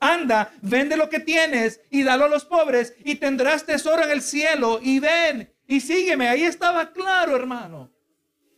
anda, 0.00 0.50
vende 0.62 0.96
lo 0.96 1.10
que 1.10 1.20
tienes 1.20 1.82
y 1.90 2.04
dalo 2.04 2.24
a 2.24 2.28
los 2.28 2.46
pobres 2.46 2.94
y 3.04 3.16
tendrás 3.16 3.66
tesoro 3.66 4.02
en 4.02 4.10
el 4.12 4.22
cielo 4.22 4.80
y 4.82 4.98
ven 4.98 5.52
y 5.68 5.80
sígueme. 5.80 6.28
Ahí 6.28 6.42
estaba 6.42 6.92
claro, 6.92 7.36
hermano, 7.36 7.92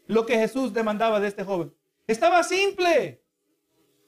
lo 0.07 0.25
que 0.25 0.39
Jesús 0.39 0.73
demandaba 0.73 1.21
de 1.21 1.29
este 1.29 1.45
joven. 1.45 1.75
Estaba 2.07 2.43
simple. 2.43 3.23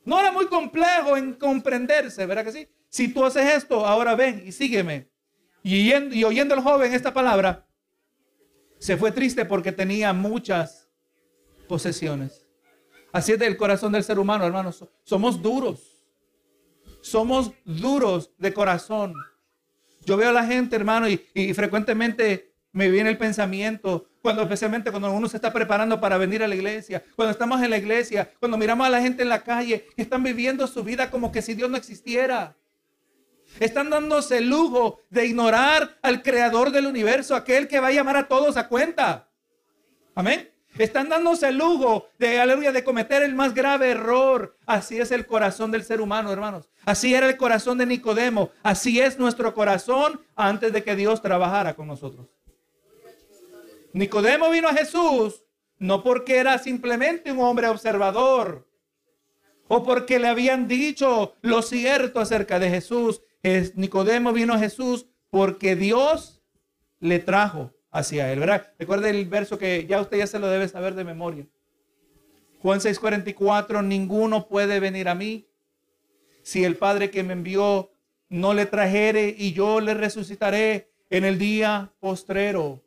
No 0.04 0.18
era 0.18 0.32
muy 0.32 0.46
complejo 0.46 1.16
en 1.16 1.34
comprenderse, 1.34 2.24
¿verdad 2.24 2.44
que 2.44 2.52
sí? 2.52 2.68
Si 2.88 3.08
tú 3.08 3.24
haces 3.24 3.54
esto, 3.54 3.86
ahora 3.86 4.14
ven 4.14 4.42
y 4.46 4.52
sígueme. 4.52 5.10
Y, 5.62 6.24
oyendo 6.24 6.54
al 6.54 6.62
joven 6.62 6.92
esta 6.92 7.12
palabra, 7.12 7.66
se 8.78 8.96
fue 8.96 9.12
triste 9.12 9.44
porque 9.44 9.70
tenía 9.70 10.12
muchas 10.12 10.88
posesiones. 11.68 12.46
Así 13.12 13.32
es 13.32 13.38
del 13.38 13.56
corazón 13.56 13.92
del 13.92 14.02
ser 14.02 14.18
humano, 14.18 14.44
hermanos. 14.44 14.84
Somos 15.04 15.40
duros. 15.40 16.04
Somos 17.00 17.52
duros 17.64 18.32
de 18.38 18.52
corazón. 18.52 19.14
Yo 20.04 20.16
veo 20.16 20.30
a 20.30 20.32
la 20.32 20.44
gente, 20.44 20.74
hermano, 20.74 21.08
y, 21.08 21.54
frecuentemente 21.54 22.51
me 22.72 22.90
viene 22.90 23.10
el 23.10 23.18
pensamiento, 23.18 24.06
cuando 24.22 24.42
especialmente 24.42 24.90
cuando 24.90 25.12
uno 25.12 25.28
se 25.28 25.36
está 25.36 25.52
preparando 25.52 26.00
para 26.00 26.16
venir 26.16 26.42
a 26.42 26.48
la 26.48 26.54
iglesia, 26.54 27.04
cuando 27.14 27.32
estamos 27.32 27.62
en 27.62 27.70
la 27.70 27.76
iglesia, 27.76 28.32
cuando 28.38 28.56
miramos 28.56 28.86
a 28.86 28.90
la 28.90 29.00
gente 29.00 29.22
en 29.22 29.28
la 29.28 29.42
calle, 29.42 29.86
están 29.96 30.22
viviendo 30.22 30.66
su 30.66 30.82
vida 30.82 31.10
como 31.10 31.30
que 31.30 31.42
si 31.42 31.54
Dios 31.54 31.68
no 31.70 31.76
existiera. 31.76 32.56
Están 33.60 33.90
dándose 33.90 34.38
el 34.38 34.48
lujo 34.48 35.00
de 35.10 35.26
ignorar 35.26 35.98
al 36.00 36.22
creador 36.22 36.70
del 36.70 36.86
universo, 36.86 37.36
aquel 37.36 37.68
que 37.68 37.80
va 37.80 37.88
a 37.88 37.92
llamar 37.92 38.16
a 38.16 38.28
todos 38.28 38.56
a 38.56 38.68
cuenta. 38.68 39.28
Amén. 40.14 40.48
Están 40.78 41.10
dándose 41.10 41.48
el 41.48 41.58
lujo 41.58 42.06
de, 42.18 42.40
aleluya, 42.40 42.72
de 42.72 42.82
cometer 42.82 43.22
el 43.22 43.34
más 43.34 43.52
grave 43.52 43.90
error. 43.90 44.56
Así 44.64 44.98
es 44.98 45.10
el 45.10 45.26
corazón 45.26 45.70
del 45.70 45.84
ser 45.84 46.00
humano, 46.00 46.32
hermanos. 46.32 46.70
Así 46.86 47.14
era 47.14 47.28
el 47.28 47.36
corazón 47.36 47.76
de 47.76 47.84
Nicodemo. 47.84 48.50
Así 48.62 48.98
es 48.98 49.18
nuestro 49.18 49.52
corazón 49.52 50.22
antes 50.34 50.72
de 50.72 50.82
que 50.82 50.96
Dios 50.96 51.20
trabajara 51.20 51.74
con 51.74 51.88
nosotros. 51.88 52.28
Nicodemo 53.92 54.50
vino 54.50 54.68
a 54.68 54.74
Jesús 54.74 55.44
no 55.78 56.02
porque 56.02 56.36
era 56.36 56.58
simplemente 56.58 57.32
un 57.32 57.40
hombre 57.40 57.66
observador 57.66 58.68
o 59.68 59.82
porque 59.82 60.18
le 60.18 60.28
habían 60.28 60.68
dicho 60.68 61.34
lo 61.40 61.62
cierto 61.62 62.20
acerca 62.20 62.58
de 62.58 62.70
Jesús. 62.70 63.22
Nicodemo 63.74 64.32
vino 64.32 64.54
a 64.54 64.58
Jesús 64.58 65.06
porque 65.28 65.76
Dios 65.76 66.42
le 67.00 67.18
trajo 67.18 67.72
hacia 67.90 68.32
él, 68.32 68.38
¿verdad? 68.38 68.72
Recuerde 68.78 69.10
el 69.10 69.26
verso 69.26 69.58
que 69.58 69.86
ya 69.86 70.00
usted 70.00 70.18
ya 70.18 70.26
se 70.26 70.38
lo 70.38 70.48
debe 70.48 70.68
saber 70.68 70.94
de 70.94 71.04
memoria. 71.04 71.46
Juan 72.60 72.80
6:44, 72.80 73.82
ninguno 73.82 74.46
puede 74.46 74.78
venir 74.78 75.08
a 75.08 75.16
mí 75.16 75.48
si 76.42 76.64
el 76.64 76.76
Padre 76.76 77.10
que 77.10 77.24
me 77.24 77.32
envió 77.32 77.90
no 78.28 78.54
le 78.54 78.66
trajere 78.66 79.34
y 79.36 79.52
yo 79.52 79.80
le 79.80 79.94
resucitaré 79.94 80.92
en 81.10 81.24
el 81.24 81.38
día 81.38 81.92
postrero. 81.98 82.82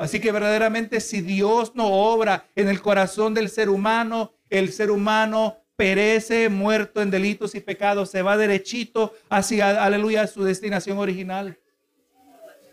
Así 0.00 0.18
que 0.18 0.32
verdaderamente 0.32 0.98
si 0.98 1.20
Dios 1.20 1.72
no 1.74 1.86
obra 1.92 2.46
en 2.56 2.68
el 2.68 2.80
corazón 2.80 3.34
del 3.34 3.50
ser 3.50 3.68
humano, 3.68 4.32
el 4.48 4.72
ser 4.72 4.90
humano 4.90 5.58
perece 5.76 6.48
muerto 6.48 7.02
en 7.02 7.10
delitos 7.10 7.54
y 7.54 7.60
pecados, 7.60 8.10
se 8.10 8.22
va 8.22 8.38
derechito 8.38 9.12
hacia, 9.28 9.84
aleluya, 9.84 10.26
su 10.26 10.42
destinación 10.42 10.96
original. 10.96 11.58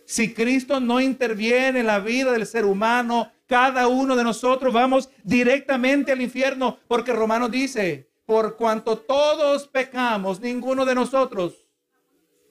Si 0.06 0.34
Cristo 0.34 0.80
no 0.80 1.02
interviene 1.02 1.82
en 1.82 1.88
la 1.88 2.00
vida 2.00 2.32
del 2.32 2.46
ser 2.46 2.64
humano, 2.64 3.30
cada 3.46 3.90
uno 3.90 4.16
de 4.16 4.24
nosotros 4.24 4.74
vamos 4.74 5.10
directamente 5.24 6.14
al 6.14 6.22
infierno, 6.22 6.80
porque 6.88 7.12
Romanos 7.12 7.52
dice, 7.52 8.10
por 8.26 8.56
cuanto 8.56 8.98
todos 8.98 9.68
pecamos, 9.68 10.40
ninguno 10.40 10.86
de 10.86 10.96
nosotros 10.96 11.68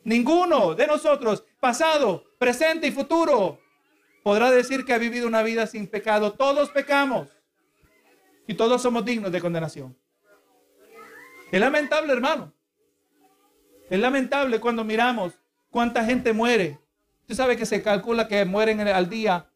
Ninguno 0.06 0.76
de 0.76 0.86
nosotros, 0.86 1.42
pasado, 1.58 2.22
presente 2.38 2.86
y 2.86 2.92
futuro, 2.92 3.58
podrá 4.26 4.50
decir 4.50 4.84
que 4.84 4.92
ha 4.92 4.98
vivido 4.98 5.28
una 5.28 5.44
vida 5.44 5.68
sin 5.68 5.86
pecado. 5.86 6.32
Todos 6.32 6.70
pecamos 6.70 7.28
y 8.48 8.54
todos 8.54 8.82
somos 8.82 9.04
dignos 9.04 9.30
de 9.30 9.40
condenación. 9.40 9.96
Es 11.52 11.60
lamentable, 11.60 12.12
hermano. 12.12 12.52
Es 13.88 14.00
lamentable 14.00 14.58
cuando 14.58 14.82
miramos 14.82 15.34
cuánta 15.70 16.04
gente 16.04 16.32
muere. 16.32 16.80
Usted 17.20 17.36
sabe 17.36 17.56
que 17.56 17.66
se 17.66 17.84
calcula 17.84 18.26
que 18.26 18.44
mueren 18.44 18.80
al 18.80 19.08
día 19.08 19.48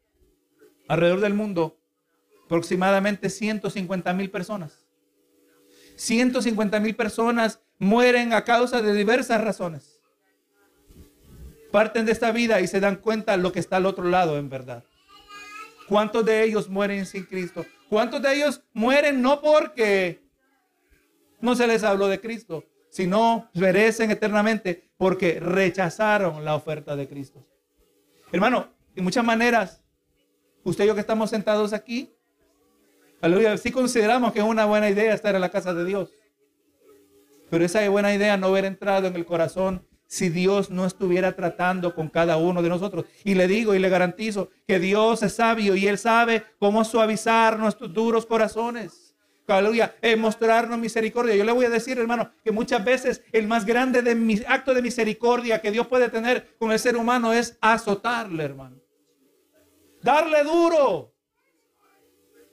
alrededor 0.87 1.18
del 1.18 1.35
mundo 1.35 1.76
aproximadamente 2.44 3.28
150 3.28 4.12
mil 4.12 4.30
personas. 4.30 4.87
150 5.96 6.78
mil 6.78 6.94
personas 6.94 7.59
mueren 7.80 8.33
a 8.33 8.44
causa 8.44 8.80
de 8.80 8.92
diversas 8.92 9.40
razones. 9.40 9.89
Parten 11.70 12.04
de 12.04 12.12
esta 12.12 12.33
vida 12.33 12.61
y 12.61 12.66
se 12.66 12.80
dan 12.80 12.96
cuenta 12.96 13.37
lo 13.37 13.52
que 13.52 13.61
está 13.61 13.76
al 13.76 13.87
otro 13.87 14.04
lado 14.04 14.38
en 14.38 14.48
verdad. 14.48 14.85
¿Cuántos 15.88 16.24
de 16.24 16.44
ellos 16.44 16.68
mueren 16.68 17.06
sin 17.06 17.24
Cristo? 17.24 17.64
¿Cuántos 17.88 18.22
de 18.22 18.35
ellos 18.35 18.62
mueren 18.72 19.22
no 19.22 19.40
porque 19.40 20.22
no 21.40 21.54
se 21.54 21.66
les 21.66 21.83
habló 21.83 22.09
de 22.09 22.20
Cristo, 22.20 22.64
sino 22.90 23.50
perecen 23.52 24.11
eternamente 24.11 24.90
porque 24.96 25.40
rechazaron 25.40 26.44
la 26.44 26.54
oferta 26.54 26.96
de 26.96 27.09
Cristo? 27.09 27.46
Hermano, 28.33 28.68
de 28.94 29.02
muchas 29.02 29.24
maneras, 29.24 29.83
usted 30.62 30.85
y 30.85 30.87
yo 30.87 30.94
que 30.94 31.00
estamos 31.00 31.30
sentados 31.30 31.72
aquí, 31.72 32.14
aleluya, 33.20 33.56
sí 33.56 33.72
consideramos 33.72 34.33
que 34.33 34.40
es 34.40 34.44
una 34.44 34.66
buena 34.66 34.88
idea 34.90 35.14
estar 35.14 35.35
en 35.35 35.40
la 35.40 35.50
casa 35.50 35.74
de 35.74 35.85
Dios. 35.85 36.11
Pero 37.50 37.64
esa 37.64 37.88
buena 37.88 38.14
idea 38.14 38.37
no 38.37 38.50
hubiera 38.50 38.68
entrado 38.68 39.09
en 39.09 39.16
el 39.16 39.24
corazón 39.24 39.85
si 40.10 40.28
Dios 40.28 40.70
no 40.70 40.86
estuviera 40.86 41.36
tratando 41.36 41.94
con 41.94 42.08
cada 42.08 42.36
uno 42.36 42.62
de 42.62 42.68
nosotros. 42.68 43.04
Y 43.22 43.36
le 43.36 43.46
digo 43.46 43.76
y 43.76 43.78
le 43.78 43.88
garantizo 43.88 44.50
que 44.66 44.80
Dios 44.80 45.22
es 45.22 45.34
sabio 45.34 45.76
y 45.76 45.86
Él 45.86 45.98
sabe 45.98 46.42
cómo 46.58 46.84
suavizar 46.84 47.56
nuestros 47.56 47.94
duros 47.94 48.26
corazones. 48.26 49.14
Aleluya, 49.46 49.94
mostrarnos 50.18 50.78
misericordia. 50.80 51.36
Yo 51.36 51.44
le 51.44 51.52
voy 51.52 51.64
a 51.64 51.70
decir, 51.70 51.96
hermano, 51.98 52.30
que 52.44 52.50
muchas 52.50 52.84
veces 52.84 53.22
el 53.32 53.46
más 53.46 53.64
grande 53.64 54.02
de 54.02 54.16
mis 54.16 54.44
acto 54.48 54.74
de 54.74 54.82
misericordia 54.82 55.60
que 55.60 55.70
Dios 55.70 55.86
puede 55.86 56.08
tener 56.08 56.56
con 56.58 56.72
el 56.72 56.78
ser 56.80 56.96
humano 56.96 57.32
es 57.32 57.56
azotarle, 57.60 58.44
hermano. 58.44 58.80
Darle 60.02 60.42
duro 60.42 61.14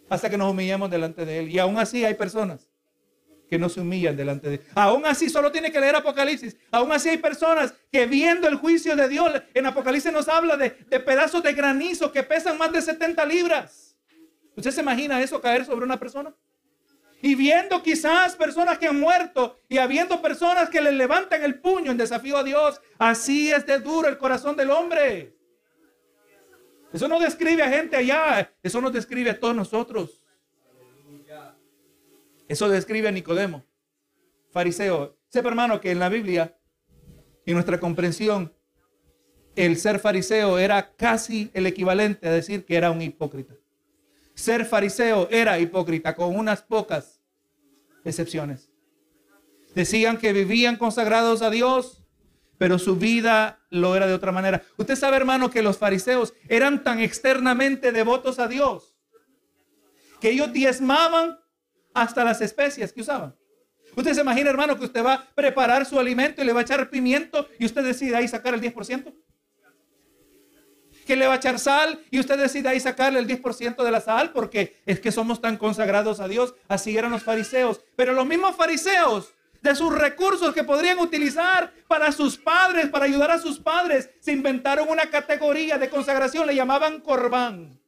hasta 0.10 0.30
que 0.30 0.38
nos 0.38 0.52
humillemos 0.52 0.92
delante 0.92 1.26
de 1.26 1.40
Él. 1.40 1.50
Y 1.50 1.58
aún 1.58 1.80
así 1.80 2.06
hay 2.06 2.14
personas 2.14 2.67
que 3.50 3.58
no 3.58 3.70
se 3.70 3.82
humillan 3.82 4.16
delante 4.16 4.50
de 4.50 4.56
Él. 4.56 4.62
Aún 4.76 5.06
así 5.06 5.30
solo 5.30 5.52
tiene 5.52 5.72
que 5.72 5.80
leer 5.80 5.96
Apocalipsis. 5.96 6.58
Aún 6.72 6.92
así 6.92 7.10
hay 7.10 7.18
personas 7.18 7.74
que 7.92 8.06
viendo 8.06 8.48
el 8.48 8.56
juicio 8.56 8.96
de 8.96 9.08
Dios, 9.08 9.32
en 9.54 9.66
Apocalipsis 9.66 10.12
nos 10.12 10.28
habla 10.28 10.58
de, 10.58 10.72
de 10.90 11.00
pedazos 11.00 11.42
de 11.44 11.54
granizo 11.54 12.12
que 12.12 12.24
pesan 12.24 12.58
más 12.58 12.72
de 12.72 12.82
70 12.82 13.26
libras. 13.26 13.96
¿Usted 14.56 14.72
se 14.72 14.82
imagina 14.82 15.22
eso 15.22 15.40
caer 15.40 15.66
sobre 15.66 15.86
una 15.86 16.00
persona? 16.00 16.34
Y 17.22 17.36
viendo 17.36 17.82
quizás 17.82 18.36
personas 18.36 18.78
que 18.78 18.88
han 18.88 19.00
muerto 19.00 19.60
y 19.68 19.78
habiendo 19.78 20.22
personas 20.22 20.70
que 20.70 20.82
le 20.82 20.92
levantan 20.92 21.44
el 21.44 21.60
puño 21.60 21.92
en 21.92 21.98
desafío 21.98 22.38
a 22.38 22.44
Dios, 22.44 22.80
así 23.00 23.52
es 23.52 23.66
de 23.66 23.80
duro 23.80 24.08
el 24.08 24.18
corazón 24.18 24.56
del 24.56 24.70
hombre. 24.70 25.34
Eso 26.94 27.08
no 27.08 27.20
describe 27.20 27.64
a 27.64 27.70
gente 27.70 27.96
allá, 27.96 28.52
eso 28.62 28.82
nos 28.82 28.94
describe 28.94 29.32
a 29.32 29.40
todos 29.40 29.56
nosotros. 29.56 30.22
Eso 32.48 32.70
describe 32.70 33.08
a 33.08 33.12
Nicodemo, 33.12 33.66
fariseo. 34.52 35.18
Sepa 35.30 35.50
hermano 35.50 35.82
que 35.82 35.92
en 35.92 36.00
la 36.00 36.10
Biblia, 36.10 36.58
en 37.46 37.54
nuestra 37.54 37.80
comprensión, 37.80 38.54
el 39.56 39.78
ser 39.78 40.00
fariseo 40.00 40.60
era 40.60 40.96
casi 40.96 41.50
el 41.54 41.66
equivalente 41.66 42.28
a 42.28 42.32
decir 42.32 42.66
que 42.66 42.76
era 42.76 42.92
un 42.92 43.02
hipócrita. 43.02 43.56
Ser 44.36 44.66
fariseo 44.66 45.28
era 45.32 45.60
hipócrita 45.60 46.16
con 46.16 46.36
unas 46.36 46.62
pocas 46.62 47.22
excepciones. 48.06 48.70
Decían 49.74 50.18
que 50.18 50.32
vivían 50.32 50.78
consagrados 50.78 51.42
a 51.42 51.50
Dios, 51.50 52.04
pero 52.58 52.80
su 52.80 52.96
vida 52.96 53.60
lo 53.70 53.96
era 53.96 54.08
de 54.08 54.14
otra 54.14 54.32
manera. 54.32 54.64
Usted 54.78 54.96
sabe, 54.96 55.18
hermano, 55.18 55.50
que 55.50 55.62
los 55.62 55.78
fariseos 55.78 56.34
eran 56.48 56.84
tan 56.84 57.00
externamente 57.00 57.92
devotos 57.92 58.40
a 58.40 58.48
Dios 58.48 58.98
que 60.20 60.32
ellos 60.32 60.52
diezmaban 60.54 61.40
hasta 62.02 62.24
las 62.24 62.42
especias 62.42 62.94
que 62.94 63.02
usaban. 63.02 63.36
Usted 63.96 64.14
se 64.14 64.22
imagina, 64.22 64.50
hermano, 64.50 64.78
que 64.78 64.86
usted 64.86 65.04
va 65.04 65.14
a 65.14 65.26
preparar 65.34 65.86
su 65.86 66.00
alimento 66.00 66.42
y 66.42 66.46
le 66.46 66.54
va 66.54 66.60
a 66.60 66.64
echar 66.64 66.90
pimiento 66.90 67.48
y 67.58 67.66
usted 67.66 67.84
decide 67.84 68.16
ahí 68.16 68.28
sacar 68.28 68.54
el 68.54 68.62
10% 68.62 69.14
que 71.08 71.16
le 71.16 71.26
va 71.26 71.34
a 71.34 71.38
echar 71.38 71.58
sal 71.58 72.00
y 72.12 72.20
usted 72.20 72.38
decide 72.38 72.68
ahí 72.68 72.82
sacarle 72.82 73.20
el 73.20 73.28
10% 73.28 73.82
de 73.82 73.92
la 73.92 74.02
sal 74.02 74.34
porque 74.34 74.82
es 74.86 75.00
que 75.00 75.14
somos 75.14 75.40
tan 75.40 75.56
consagrados 75.58 76.20
a 76.20 76.28
Dios. 76.28 76.54
Así 76.68 76.98
eran 76.98 77.12
los 77.12 77.24
fariseos. 77.24 77.80
Pero 77.96 78.12
los 78.12 78.26
mismos 78.26 78.58
fariseos, 78.58 79.34
de 79.62 79.74
sus 79.74 79.98
recursos 79.98 80.54
que 80.54 80.66
podrían 80.66 81.00
utilizar 81.00 81.74
para 81.88 82.12
sus 82.12 82.38
padres, 82.38 82.90
para 82.90 83.06
ayudar 83.06 83.32
a 83.32 83.40
sus 83.40 83.58
padres, 83.58 84.10
se 84.20 84.34
inventaron 84.34 84.90
una 84.90 85.10
categoría 85.10 85.78
de 85.78 85.90
consagración, 85.90 86.46
le 86.46 86.56
llamaban 86.56 87.00
corbán. 87.00 87.80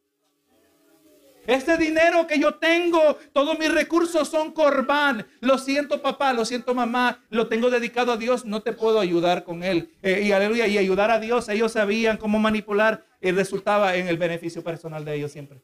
Este 1.49 1.77
dinero 1.77 2.27
que 2.27 2.37
yo 2.37 2.53
tengo, 2.59 3.17
todos 3.33 3.57
mis 3.57 3.73
recursos 3.73 4.27
son 4.27 4.51
corbán. 4.51 5.25
Lo 5.39 5.57
siento 5.57 5.99
papá, 5.99 6.31
lo 6.31 6.45
siento 6.45 6.75
mamá, 6.75 7.25
lo 7.31 7.47
tengo 7.47 7.71
dedicado 7.71 8.11
a 8.11 8.17
Dios, 8.17 8.45
no 8.45 8.61
te 8.61 8.71
puedo 8.71 8.99
ayudar 8.99 9.43
con 9.43 9.63
él. 9.63 9.89
Eh, 10.03 10.21
y 10.25 10.31
aleluya, 10.31 10.67
y 10.67 10.77
ayudar 10.77 11.09
a 11.09 11.19
Dios, 11.19 11.49
ellos 11.49 11.71
sabían 11.71 12.17
cómo 12.17 12.37
manipular 12.37 13.03
y 13.19 13.31
resultaba 13.31 13.95
en 13.95 14.07
el 14.07 14.19
beneficio 14.19 14.63
personal 14.63 15.03
de 15.03 15.15
ellos 15.15 15.31
siempre. 15.31 15.59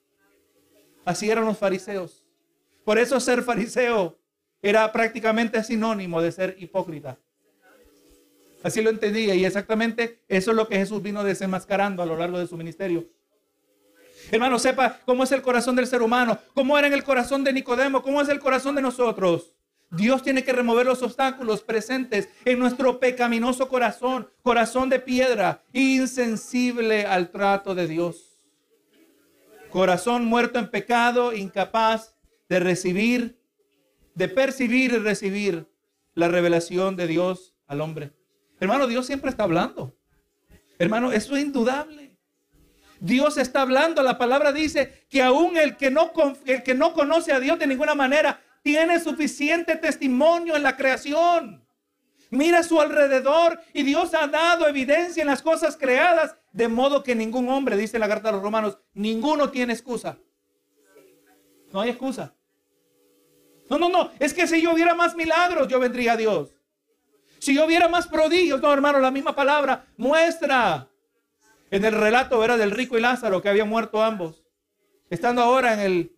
Así 1.06 1.30
eran 1.30 1.46
los 1.46 1.60
fariseos. 1.60 2.26
Por 2.84 2.98
eso 2.98 3.20
ser 3.20 3.44
fariseo 3.44 4.18
era 4.64 4.92
prácticamente 4.92 5.64
sinónimo 5.64 6.20
de 6.20 6.32
ser 6.32 6.56
hipócrita. 6.58 7.20
Así 8.64 8.82
lo 8.82 8.90
entendía 8.90 9.36
y 9.36 9.46
exactamente 9.46 10.18
eso 10.30 10.50
es 10.50 10.58
lo 10.58 10.68
que 10.68 10.78
Jesús 10.78 11.04
vino 11.04 11.24
desenmascarando 11.24 12.02
a 12.02 12.08
lo 12.08 12.18
largo 12.18 12.40
de 12.40 12.48
su 12.48 12.58
ministerio. 12.58 13.08
Hermano, 14.32 14.60
sepa 14.60 15.00
cómo 15.06 15.24
es 15.24 15.32
el 15.32 15.42
corazón 15.42 15.76
del 15.76 15.88
ser 15.88 16.02
humano, 16.02 16.40
cómo 16.54 16.78
era 16.78 16.88
en 16.88 16.94
el 16.94 17.04
corazón 17.04 17.44
de 17.44 17.54
Nicodemo, 17.54 18.02
cómo 18.02 18.22
es 18.22 18.30
el 18.30 18.40
corazón 18.40 18.76
de 18.76 18.82
nosotros. 18.82 19.56
Dios 19.92 20.24
tiene 20.24 20.44
que 20.44 20.52
remover 20.52 20.86
los 20.86 21.04
obstáculos 21.04 21.62
presentes 21.62 22.30
en 22.44 22.60
nuestro 22.60 23.00
pecaminoso 23.00 23.70
corazón, 23.70 24.28
corazón 24.42 24.90
de 24.90 25.00
piedra, 25.00 25.64
insensible 25.74 27.06
al 27.06 27.30
trato 27.30 27.76
de 27.76 27.88
Dios. 27.88 28.48
Corazón 29.70 30.26
muerto 30.26 30.60
en 30.60 30.70
pecado, 30.70 31.34
incapaz 31.34 32.16
de 32.50 32.60
recibir, 32.60 33.40
de 34.16 34.28
percibir 34.28 34.94
y 34.94 34.98
recibir 34.98 35.68
la 36.14 36.28
revelación 36.28 36.96
de 36.96 37.08
Dios 37.08 37.54
al 37.68 37.82
hombre. 37.82 38.12
Hermano, 38.60 38.88
Dios 38.88 39.06
siempre 39.06 39.30
está 39.30 39.44
hablando. 39.44 39.96
Hermano, 40.80 41.12
eso 41.12 41.36
es 41.36 41.44
indudable. 41.44 42.05
Dios 43.00 43.38
está 43.38 43.62
hablando. 43.62 44.02
La 44.04 44.18
palabra 44.18 44.52
dice 44.52 45.06
que 45.10 45.22
aún 45.22 45.58
el 45.58 45.78
que 45.78 45.92
no, 45.92 46.12
el 46.46 46.64
que 46.64 46.74
no 46.74 46.94
conoce 46.94 47.32
a 47.32 47.40
Dios 47.40 47.60
de 47.60 47.68
ninguna 47.68 47.96
manera 47.96 48.42
tiene 48.62 49.00
suficiente 49.00 49.76
testimonio 49.76 50.56
en 50.56 50.64
la 50.64 50.76
creación. 50.76 51.66
Mira 52.32 52.60
a 52.60 52.64
su 52.64 52.82
alrededor 52.82 53.60
y 53.74 53.84
Dios 53.84 54.14
ha 54.14 54.28
dado 54.28 54.68
evidencia 54.68 55.22
en 55.22 55.28
las 55.28 55.42
cosas 55.42 55.78
creadas, 55.78 56.36
de 56.52 56.68
modo 56.68 57.04
que 57.04 57.16
ningún 57.16 57.48
hombre, 57.50 57.78
dice 57.78 58.00
la 58.00 58.08
carta 58.08 58.30
de 58.30 58.34
los 58.34 58.42
romanos, 58.42 58.78
ninguno 58.94 59.52
tiene 59.52 59.74
excusa. 59.74 60.18
No 61.72 61.82
hay 61.82 61.92
excusa. 61.92 62.34
No, 63.70 63.78
no, 63.78 63.90
no. 63.90 64.12
Es 64.20 64.34
que 64.34 64.48
si 64.48 64.62
yo 64.62 64.74
viera 64.74 64.94
más 64.94 65.16
milagros, 65.16 65.68
yo 65.68 65.80
vendría 65.80 66.14
a 66.14 66.18
Dios. 66.18 66.50
Si 67.40 67.54
yo 67.54 67.68
viera 67.68 67.88
más 67.88 68.08
prodigios, 68.08 68.62
no, 68.62 68.72
hermano, 68.74 69.00
la 69.00 69.12
misma 69.12 69.36
palabra 69.36 69.86
muestra 69.98 70.90
en 71.72 71.86
el 71.86 71.94
relato 71.94 72.44
era 72.44 72.58
del 72.58 72.72
rico 72.72 72.98
y 72.98 73.02
Lázaro 73.02 73.42
que 73.42 73.50
habían 73.50 73.70
muerto 73.70 74.04
ambos. 74.04 74.44
Estando 75.10 75.42
ahora 75.42 75.74
en 75.74 75.80
el 75.80 76.16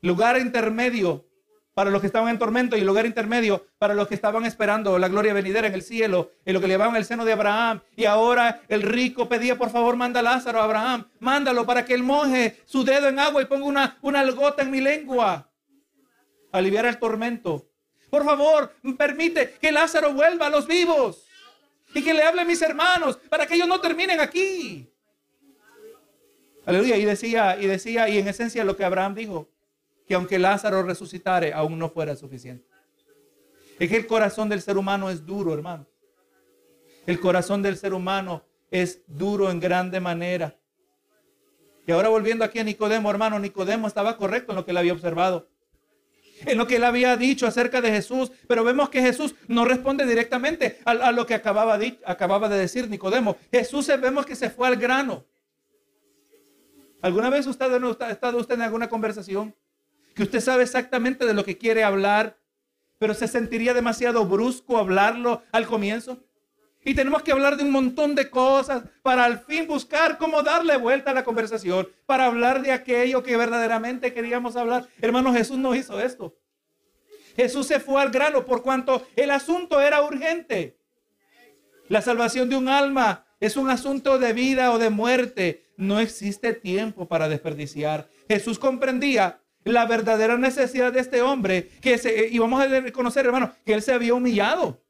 lugar 0.00 0.38
intermedio 0.38 1.26
para 1.74 1.90
los 1.90 2.00
que 2.00 2.06
estaban 2.06 2.28
en 2.28 2.38
tormento 2.38 2.76
y 2.76 2.80
el 2.80 2.86
lugar 2.86 3.04
intermedio 3.04 3.66
para 3.78 3.94
los 3.94 4.06
que 4.06 4.14
estaban 4.14 4.44
esperando 4.44 4.98
la 4.98 5.08
gloria 5.08 5.34
venidera 5.34 5.66
en 5.66 5.74
el 5.74 5.82
cielo, 5.82 6.30
en 6.44 6.54
lo 6.54 6.60
que 6.60 6.68
le 6.68 6.74
llamaban 6.74 6.96
el 6.96 7.04
seno 7.04 7.24
de 7.24 7.32
Abraham. 7.32 7.80
Y 7.96 8.04
ahora 8.04 8.62
el 8.68 8.82
rico 8.82 9.28
pedía, 9.28 9.58
por 9.58 9.70
favor, 9.70 9.96
manda 9.96 10.20
a 10.20 10.22
Lázaro 10.22 10.60
a 10.60 10.64
Abraham, 10.64 11.08
mándalo 11.18 11.66
para 11.66 11.84
que 11.84 11.94
él 11.94 12.04
moje 12.04 12.60
su 12.64 12.84
dedo 12.84 13.08
en 13.08 13.18
agua 13.18 13.42
y 13.42 13.46
ponga 13.46 13.66
una, 13.66 13.98
una 14.02 14.28
gota 14.30 14.62
en 14.62 14.70
mi 14.70 14.80
lengua. 14.80 15.50
Aliviar 16.52 16.86
el 16.86 16.98
tormento. 16.98 17.68
Por 18.08 18.24
favor, 18.24 18.72
permite 18.96 19.56
que 19.60 19.72
Lázaro 19.72 20.12
vuelva 20.12 20.46
a 20.46 20.50
los 20.50 20.68
vivos 20.68 21.23
y 21.94 22.02
que 22.02 22.12
le 22.12 22.22
hable 22.22 22.42
a 22.42 22.44
mis 22.44 22.60
hermanos 22.60 23.18
para 23.28 23.46
que 23.46 23.54
ellos 23.54 23.68
no 23.68 23.80
terminen 23.80 24.20
aquí. 24.20 24.90
Aleluya. 26.66 26.96
Y 26.96 27.04
decía, 27.04 27.56
y 27.60 27.66
decía, 27.66 28.08
y 28.08 28.18
en 28.18 28.28
esencia 28.28 28.64
lo 28.64 28.76
que 28.76 28.84
Abraham 28.84 29.14
dijo, 29.14 29.48
que 30.06 30.14
aunque 30.14 30.38
Lázaro 30.38 30.82
resucitare, 30.82 31.52
aún 31.52 31.78
no 31.78 31.88
fuera 31.88 32.16
suficiente. 32.16 32.66
Es 33.78 33.88
que 33.88 33.96
el 33.96 34.06
corazón 34.06 34.48
del 34.48 34.62
ser 34.62 34.76
humano 34.76 35.10
es 35.10 35.24
duro, 35.24 35.54
hermano. 35.54 35.86
El 37.06 37.20
corazón 37.20 37.62
del 37.62 37.76
ser 37.76 37.92
humano 37.92 38.44
es 38.70 39.02
duro 39.06 39.50
en 39.50 39.60
grande 39.60 40.00
manera. 40.00 40.56
Y 41.86 41.92
ahora 41.92 42.08
volviendo 42.08 42.44
aquí 42.44 42.58
a 42.58 42.64
Nicodemo, 42.64 43.10
hermano, 43.10 43.38
Nicodemo 43.38 43.86
estaba 43.86 44.16
correcto 44.16 44.52
en 44.52 44.56
lo 44.56 44.64
que 44.64 44.70
él 44.70 44.76
había 44.78 44.92
observado. 44.92 45.48
En 46.46 46.58
lo 46.58 46.66
que 46.66 46.76
él 46.76 46.84
había 46.84 47.16
dicho 47.16 47.46
acerca 47.46 47.80
de 47.80 47.90
Jesús, 47.90 48.32
pero 48.46 48.64
vemos 48.64 48.88
que 48.88 49.00
Jesús 49.00 49.34
no 49.48 49.64
responde 49.64 50.06
directamente 50.06 50.80
a, 50.84 51.12
lo 51.12 51.26
que 51.26 51.34
acababa 51.34 51.78
de, 51.78 51.98
acababa 52.04 52.48
de 52.48 52.58
decir 52.58 52.88
Nicodemo. 52.88 53.36
Jesús 53.50 53.86
vemos 54.00 54.26
que 54.26 54.36
se 54.36 54.50
fue 54.50 54.68
al 54.68 54.76
grano. 54.76 55.24
¿Alguna 57.02 57.30
vez 57.30 57.46
usted 57.46 57.66
ha 58.00 58.10
estado 58.10 58.38
usted 58.38 58.54
en 58.54 58.62
alguna 58.62 58.88
conversación 58.88 59.54
que 60.14 60.22
usted 60.22 60.40
sabe 60.40 60.62
exactamente 60.62 61.26
de 61.26 61.34
lo 61.34 61.44
que 61.44 61.58
quiere 61.58 61.84
hablar, 61.84 62.38
pero 62.98 63.12
se 63.14 63.28
sentiría 63.28 63.74
demasiado 63.74 64.24
brusco 64.24 64.78
hablarlo 64.78 65.42
al 65.52 65.66
comienzo? 65.66 66.24
Y 66.84 66.94
tenemos 66.94 67.22
que 67.22 67.32
hablar 67.32 67.56
de 67.56 67.64
un 67.64 67.70
montón 67.70 68.14
de 68.14 68.28
cosas 68.28 68.84
para 69.02 69.24
al 69.24 69.40
fin 69.40 69.66
buscar 69.66 70.18
cómo 70.18 70.42
darle 70.42 70.76
vuelta 70.76 71.12
a 71.12 71.14
la 71.14 71.24
conversación, 71.24 71.88
para 72.04 72.26
hablar 72.26 72.60
de 72.60 72.72
aquello 72.72 73.22
que 73.22 73.36
verdaderamente 73.36 74.12
queríamos 74.12 74.54
hablar. 74.54 74.86
Hermano, 75.00 75.32
Jesús 75.32 75.56
no 75.56 75.74
hizo 75.74 75.98
esto. 75.98 76.36
Jesús 77.36 77.66
se 77.66 77.80
fue 77.80 78.00
al 78.02 78.10
grano 78.10 78.44
por 78.44 78.62
cuanto 78.62 79.06
el 79.16 79.30
asunto 79.30 79.80
era 79.80 80.02
urgente. 80.02 80.76
La 81.88 82.02
salvación 82.02 82.48
de 82.50 82.56
un 82.56 82.68
alma 82.68 83.26
es 83.40 83.56
un 83.56 83.70
asunto 83.70 84.18
de 84.18 84.32
vida 84.32 84.70
o 84.70 84.78
de 84.78 84.90
muerte. 84.90 85.66
No 85.76 86.00
existe 86.00 86.52
tiempo 86.52 87.08
para 87.08 87.28
desperdiciar. 87.28 88.08
Jesús 88.28 88.58
comprendía 88.58 89.40
la 89.64 89.86
verdadera 89.86 90.36
necesidad 90.36 90.92
de 90.92 91.00
este 91.00 91.22
hombre 91.22 91.70
que 91.80 91.96
se, 91.98 92.28
y 92.28 92.38
vamos 92.38 92.60
a 92.60 92.66
reconocer, 92.66 93.24
hermano, 93.24 93.52
que 93.64 93.72
él 93.72 93.82
se 93.82 93.92
había 93.92 94.14
humillado. 94.14 94.83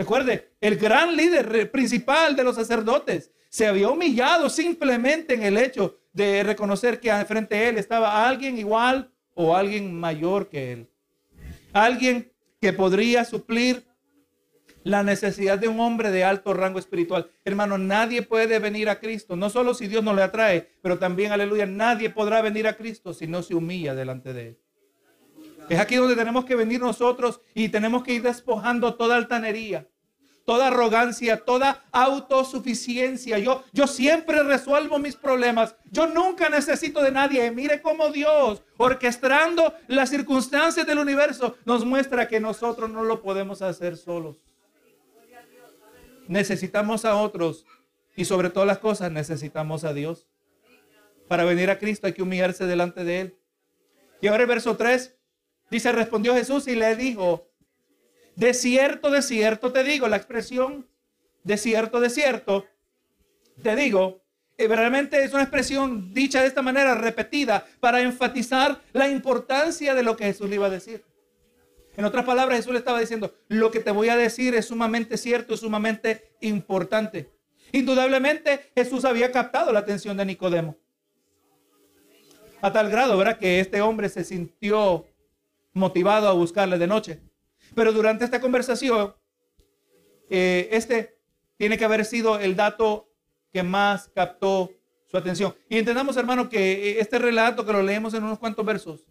Recuerde, 0.00 0.54
el 0.62 0.76
gran 0.76 1.14
líder 1.14 1.70
principal 1.70 2.34
de 2.34 2.42
los 2.42 2.56
sacerdotes 2.56 3.30
se 3.50 3.66
había 3.66 3.90
humillado 3.90 4.48
simplemente 4.48 5.34
en 5.34 5.42
el 5.42 5.58
hecho 5.58 5.98
de 6.14 6.42
reconocer 6.42 6.98
que 7.00 7.12
frente 7.26 7.54
a 7.54 7.68
él 7.68 7.76
estaba 7.76 8.26
alguien 8.26 8.56
igual 8.56 9.12
o 9.34 9.54
alguien 9.54 9.92
mayor 9.92 10.48
que 10.48 10.72
él. 10.72 10.90
Alguien 11.74 12.32
que 12.62 12.72
podría 12.72 13.26
suplir 13.26 13.84
la 14.84 15.02
necesidad 15.02 15.58
de 15.58 15.68
un 15.68 15.78
hombre 15.80 16.10
de 16.10 16.24
alto 16.24 16.54
rango 16.54 16.78
espiritual. 16.78 17.30
Hermano, 17.44 17.76
nadie 17.76 18.22
puede 18.22 18.58
venir 18.58 18.88
a 18.88 19.00
Cristo, 19.00 19.36
no 19.36 19.50
solo 19.50 19.74
si 19.74 19.86
Dios 19.86 20.02
no 20.02 20.14
le 20.14 20.22
atrae, 20.22 20.70
pero 20.80 20.98
también, 20.98 21.30
aleluya, 21.30 21.66
nadie 21.66 22.08
podrá 22.08 22.40
venir 22.40 22.66
a 22.66 22.74
Cristo 22.78 23.12
si 23.12 23.26
no 23.26 23.42
se 23.42 23.54
humilla 23.54 23.94
delante 23.94 24.32
de 24.32 24.48
Él. 24.48 24.58
Es 25.70 25.78
aquí 25.78 25.94
donde 25.94 26.16
tenemos 26.16 26.44
que 26.44 26.56
venir 26.56 26.80
nosotros 26.80 27.40
y 27.54 27.68
tenemos 27.68 28.02
que 28.02 28.14
ir 28.14 28.22
despojando 28.22 28.96
toda 28.96 29.14
altanería, 29.14 29.86
toda 30.50 30.66
arrogancia, 30.66 31.36
toda 31.44 31.84
autosuficiencia. 31.92 33.38
Yo, 33.38 33.62
yo 33.72 33.86
siempre 33.86 34.42
resuelvo 34.42 34.98
mis 34.98 35.14
problemas. 35.14 35.76
Yo 35.92 36.08
nunca 36.08 36.48
necesito 36.48 37.00
de 37.04 37.12
nadie. 37.12 37.48
mire 37.52 37.80
cómo 37.80 38.08
Dios, 38.08 38.60
orquestando 38.76 39.72
las 39.86 40.10
circunstancias 40.10 40.84
del 40.84 40.98
universo, 40.98 41.56
nos 41.64 41.84
muestra 41.84 42.26
que 42.26 42.40
nosotros 42.40 42.90
no 42.90 43.04
lo 43.04 43.22
podemos 43.22 43.62
hacer 43.62 43.96
solos. 43.96 44.38
Necesitamos 46.26 47.04
a 47.04 47.14
otros 47.14 47.64
y 48.16 48.24
sobre 48.24 48.50
todas 48.50 48.66
las 48.66 48.78
cosas 48.78 49.12
necesitamos 49.12 49.84
a 49.84 49.94
Dios. 49.94 50.26
Para 51.28 51.44
venir 51.44 51.70
a 51.70 51.78
Cristo 51.78 52.08
hay 52.08 52.12
que 52.12 52.22
humillarse 52.22 52.66
delante 52.66 53.04
de 53.04 53.20
Él. 53.20 53.38
Y 54.20 54.26
ahora 54.26 54.42
el 54.42 54.48
verso 54.48 54.76
3 54.76 55.16
dice, 55.70 55.92
respondió 55.92 56.34
Jesús 56.34 56.66
y 56.66 56.74
le 56.74 56.96
dijo, 56.96 57.49
de 58.40 58.54
cierto, 58.54 59.10
de 59.10 59.20
cierto 59.20 59.70
te 59.70 59.84
digo, 59.84 60.08
la 60.08 60.16
expresión 60.16 60.88
de 61.44 61.58
cierto, 61.58 62.00
de 62.00 62.08
cierto, 62.08 62.64
te 63.62 63.76
digo, 63.76 64.22
eh, 64.56 64.66
realmente 64.66 65.22
es 65.22 65.34
una 65.34 65.42
expresión 65.42 66.14
dicha 66.14 66.40
de 66.40 66.46
esta 66.46 66.62
manera, 66.62 66.94
repetida, 66.94 67.66
para 67.80 68.00
enfatizar 68.00 68.80
la 68.94 69.10
importancia 69.10 69.94
de 69.94 70.02
lo 70.02 70.16
que 70.16 70.24
Jesús 70.24 70.48
le 70.48 70.54
iba 70.54 70.68
a 70.68 70.70
decir. 70.70 71.04
En 71.98 72.06
otras 72.06 72.24
palabras, 72.24 72.56
Jesús 72.56 72.72
le 72.72 72.78
estaba 72.78 72.98
diciendo, 72.98 73.34
lo 73.48 73.70
que 73.70 73.80
te 73.80 73.90
voy 73.90 74.08
a 74.08 74.16
decir 74.16 74.54
es 74.54 74.68
sumamente 74.68 75.18
cierto, 75.18 75.52
es 75.52 75.60
sumamente 75.60 76.32
importante. 76.40 77.28
Indudablemente, 77.72 78.70
Jesús 78.74 79.04
había 79.04 79.30
captado 79.32 79.70
la 79.70 79.80
atención 79.80 80.16
de 80.16 80.24
Nicodemo. 80.24 80.78
A 82.62 82.72
tal 82.72 82.88
grado, 82.88 83.18
¿verdad? 83.18 83.38
Que 83.38 83.60
este 83.60 83.82
hombre 83.82 84.08
se 84.08 84.24
sintió 84.24 85.06
motivado 85.74 86.26
a 86.26 86.32
buscarle 86.32 86.78
de 86.78 86.86
noche. 86.86 87.20
Pero 87.74 87.92
durante 87.92 88.24
esta 88.24 88.40
conversación, 88.40 89.14
eh, 90.28 90.68
este 90.72 91.18
tiene 91.56 91.76
que 91.76 91.84
haber 91.84 92.04
sido 92.04 92.38
el 92.38 92.56
dato 92.56 93.08
que 93.52 93.62
más 93.62 94.10
captó 94.14 94.70
su 95.06 95.16
atención. 95.16 95.54
Y 95.68 95.78
entendamos, 95.78 96.16
hermano, 96.16 96.48
que 96.48 96.72
eh, 96.72 97.00
este 97.00 97.18
relato 97.18 97.66
que 97.66 97.72
lo 97.72 97.82
leemos 97.82 98.14
en 98.14 98.24
unos 98.24 98.38
cuantos 98.38 98.64
versos, 98.64 99.06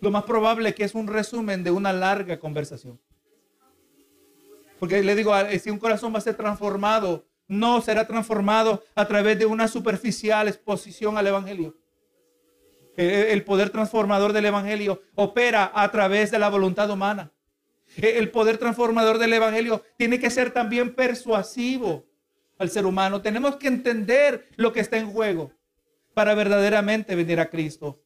lo 0.00 0.10
más 0.10 0.24
probable 0.24 0.70
es 0.70 0.74
que 0.74 0.84
es 0.84 0.94
un 0.94 1.08
resumen 1.08 1.62
de 1.62 1.70
una 1.70 1.92
larga 1.92 2.38
conversación. 2.38 2.98
Porque 4.78 5.02
le 5.02 5.14
digo, 5.14 5.34
ah, 5.34 5.46
si 5.58 5.68
un 5.68 5.78
corazón 5.78 6.14
va 6.14 6.18
a 6.18 6.22
ser 6.22 6.36
transformado, 6.36 7.26
no 7.46 7.82
será 7.82 8.06
transformado 8.06 8.82
a 8.94 9.06
través 9.06 9.38
de 9.38 9.44
una 9.44 9.68
superficial 9.68 10.48
exposición 10.48 11.18
al 11.18 11.26
Evangelio. 11.26 11.76
El 12.96 13.44
poder 13.44 13.70
transformador 13.70 14.32
del 14.32 14.46
Evangelio 14.46 15.02
opera 15.14 15.70
a 15.74 15.90
través 15.90 16.30
de 16.30 16.38
la 16.38 16.48
voluntad 16.48 16.90
humana. 16.90 17.32
E, 17.96 18.18
el 18.18 18.30
poder 18.30 18.58
transformador 18.58 19.18
del 19.18 19.32
Evangelio 19.32 19.82
tiene 19.96 20.18
que 20.18 20.30
ser 20.30 20.52
también 20.52 20.94
persuasivo 20.94 22.06
al 22.58 22.70
ser 22.70 22.86
humano. 22.86 23.22
Tenemos 23.22 23.56
que 23.56 23.68
entender 23.68 24.48
lo 24.56 24.72
que 24.72 24.80
está 24.80 24.98
en 24.98 25.10
juego 25.10 25.52
para 26.14 26.34
verdaderamente 26.34 27.14
venir 27.14 27.40
a 27.40 27.50
Cristo. 27.50 28.02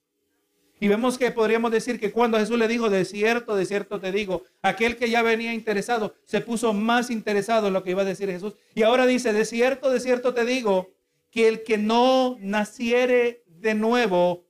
Y 0.81 0.89
vemos 0.89 1.19
que 1.19 1.31
podríamos 1.31 1.71
decir 1.71 1.99
que 2.01 2.13
cuando 2.13 2.39
Jesús 2.39 2.59
le 2.59 2.69
dijo, 2.69 2.91
de 2.91 3.05
cierto, 3.05 3.57
de 3.57 3.65
cierto 3.65 4.01
te 4.01 4.13
digo, 4.13 4.43
aquel 4.61 4.97
que 4.97 5.09
ya 5.09 5.23
venía 5.23 5.55
interesado 5.55 6.15
se 6.25 6.41
puso 6.41 6.73
más 6.73 7.11
interesado 7.11 7.69
en 7.69 7.73
lo 7.73 7.83
que 7.83 7.91
iba 7.93 8.03
a 8.03 8.07
decir 8.07 8.29
Jesús. 8.29 8.55
Y 8.75 8.83
ahora 8.83 9.07
dice, 9.07 9.33
de 9.33 9.45
cierto, 9.45 9.91
de 9.91 10.01
cierto 10.01 10.35
te 10.35 10.45
digo, 10.45 10.93
que 11.31 11.49
el 11.49 11.65
que 11.65 11.79
no 11.79 12.37
naciere 12.41 13.43
de 13.47 13.75
nuevo 13.75 14.47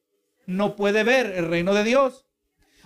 no 0.47 0.77
puede 0.77 1.03
ver 1.03 1.27
el 1.27 1.49
reino 1.49 1.73
de 1.73 1.83
Dios. 1.83 2.27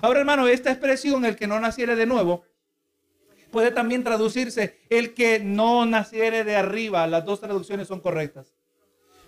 Ahora, 0.01 0.21
hermano, 0.21 0.47
esta 0.47 0.71
expresión, 0.71 1.25
el 1.25 1.37
que 1.37 1.47
no 1.47 1.59
naciere 1.59 1.97
de 1.97 2.07
nuevo, 2.07 2.45
puede 3.51 3.71
también 3.71 4.05
traducirse 4.05 4.79
el 4.91 5.15
que 5.15 5.41
no 5.41 5.87
naciere 5.87 6.45
de 6.45 6.57
arriba. 6.57 7.07
Las 7.07 7.25
dos 7.25 7.41
traducciones 7.41 7.89
son 7.89 8.01
correctas. 8.01 8.55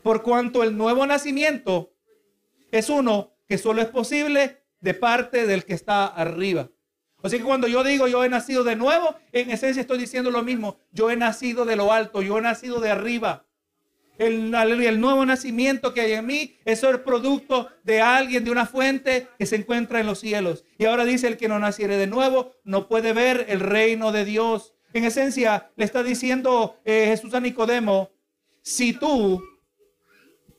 Por 0.02 0.22
cuanto 0.22 0.62
el 0.62 0.76
nuevo 0.76 1.06
nacimiento 1.06 1.92
es 2.70 2.88
uno 2.88 3.32
que 3.48 3.58
solo 3.58 3.82
es 3.82 3.88
posible 3.88 4.62
de 4.80 4.94
parte 4.94 5.46
del 5.46 5.64
que 5.64 5.74
está 5.74 6.06
arriba. 6.06 6.70
Sea 7.24 7.38
que 7.38 7.44
cuando 7.44 7.66
yo 7.68 7.84
digo 7.84 8.06
yo 8.06 8.24
he 8.24 8.28
nacido 8.28 8.64
de 8.64 8.76
nuevo, 8.76 9.14
en 9.32 9.50
esencia 9.50 9.80
estoy 9.80 9.98
diciendo 9.98 10.30
lo 10.30 10.42
mismo. 10.42 10.78
Yo 10.92 11.10
he 11.10 11.16
nacido 11.16 11.64
de 11.64 11.76
lo 11.76 11.92
alto, 11.92 12.22
yo 12.22 12.38
he 12.38 12.40
nacido 12.40 12.80
de 12.80 12.90
arriba 12.90 13.44
el, 14.20 15.00
nuevo 15.00 15.24
nacimiento 15.24 15.94
que 15.94 16.02
hay 16.02 16.12
en 16.12 16.26
mí, 16.26 16.56
es 16.64 16.82
el 16.82 17.00
producto 17.00 17.68
de 17.84 18.02
alguien, 18.02 18.44
de 18.44 18.50
una 18.50 18.66
fuente 18.66 19.28
que 19.38 19.46
se 19.46 19.56
encuentra 19.56 19.98
en 20.00 20.06
los 20.06 20.20
cielos. 20.20 20.64
Y 20.78 20.84
ahora 20.84 21.06
dice, 21.06 21.26
el 21.26 21.38
que 21.38 21.48
no 21.48 21.58
naciere 21.58 21.96
de 21.96 22.06
nuevo 22.06 22.52
no 22.62 22.86
puede 22.86 23.14
ver 23.14 23.46
el 23.48 23.60
reino 23.60 24.12
de 24.12 24.26
Dios. 24.26 24.74
En 24.92 25.04
esencia, 25.04 25.70
le 25.76 25.86
está 25.86 26.02
diciendo 26.02 26.76
eh, 26.84 27.06
Jesús 27.06 27.32
a 27.32 27.40
Nicodemo, 27.40 28.10
si 28.60 28.92
tú, 28.92 29.42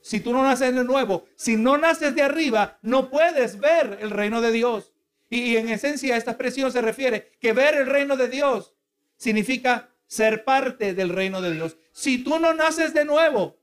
si 0.01 0.21
tú 0.21 0.33
no 0.33 0.41
naces 0.41 0.73
de 0.73 0.83
nuevo, 0.83 1.25
si 1.35 1.55
no 1.55 1.77
naces 1.77 2.15
de 2.15 2.23
arriba, 2.23 2.79
no 2.81 3.11
puedes 3.11 3.59
ver 3.59 3.99
el 4.01 4.09
reino 4.09 4.41
de 4.41 4.51
Dios. 4.51 4.91
Y 5.29 5.55
en 5.57 5.69
esencia 5.69 6.17
esta 6.17 6.31
expresión 6.31 6.71
se 6.71 6.81
refiere 6.81 7.31
que 7.39 7.53
ver 7.53 7.75
el 7.75 7.85
reino 7.85 8.17
de 8.17 8.27
Dios 8.27 8.73
significa 9.17 9.91
ser 10.07 10.43
parte 10.43 10.95
del 10.95 11.09
reino 11.09 11.41
de 11.41 11.53
Dios. 11.53 11.77
Si 11.91 12.23
tú 12.23 12.39
no 12.39 12.53
naces 12.53 12.93
de 12.93 13.05
nuevo, 13.05 13.57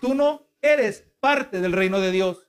tú 0.00 0.14
no 0.14 0.46
eres 0.60 1.04
parte 1.20 1.60
del 1.60 1.72
reino 1.72 2.00
de 2.00 2.10
Dios. 2.10 2.48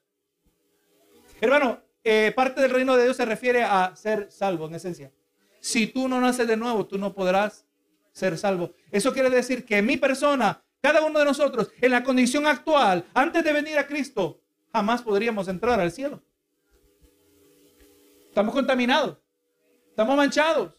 Hermano, 1.41 1.81
eh, 2.03 2.31
parte 2.35 2.61
del 2.61 2.71
reino 2.71 2.95
de 2.95 3.03
Dios 3.03 3.17
se 3.17 3.25
refiere 3.25 3.63
a 3.63 3.95
ser 3.95 4.31
salvo 4.31 4.67
en 4.67 4.75
esencia. 4.75 5.11
Si 5.59 5.87
tú 5.87 6.07
no 6.07 6.21
naces 6.21 6.47
de 6.47 6.57
nuevo, 6.57 6.85
tú 6.85 6.97
no 6.97 7.13
podrás 7.13 7.65
ser 8.11 8.37
salvo. 8.37 8.73
Eso 8.91 9.13
quiere 9.13 9.29
decir 9.29 9.65
que 9.65 9.81
mi 9.81 9.97
persona, 9.97 10.63
cada 10.81 11.03
uno 11.03 11.19
de 11.19 11.25
nosotros, 11.25 11.69
en 11.81 11.91
la 11.91 12.03
condición 12.03 12.47
actual, 12.47 13.05
antes 13.13 13.43
de 13.43 13.53
venir 13.53 13.77
a 13.77 13.85
Cristo, 13.85 14.39
jamás 14.71 15.01
podríamos 15.01 15.47
entrar 15.47 15.79
al 15.79 15.91
cielo. 15.91 16.23
Estamos 18.29 18.53
contaminados, 18.53 19.17
estamos 19.89 20.15
manchados. 20.15 20.76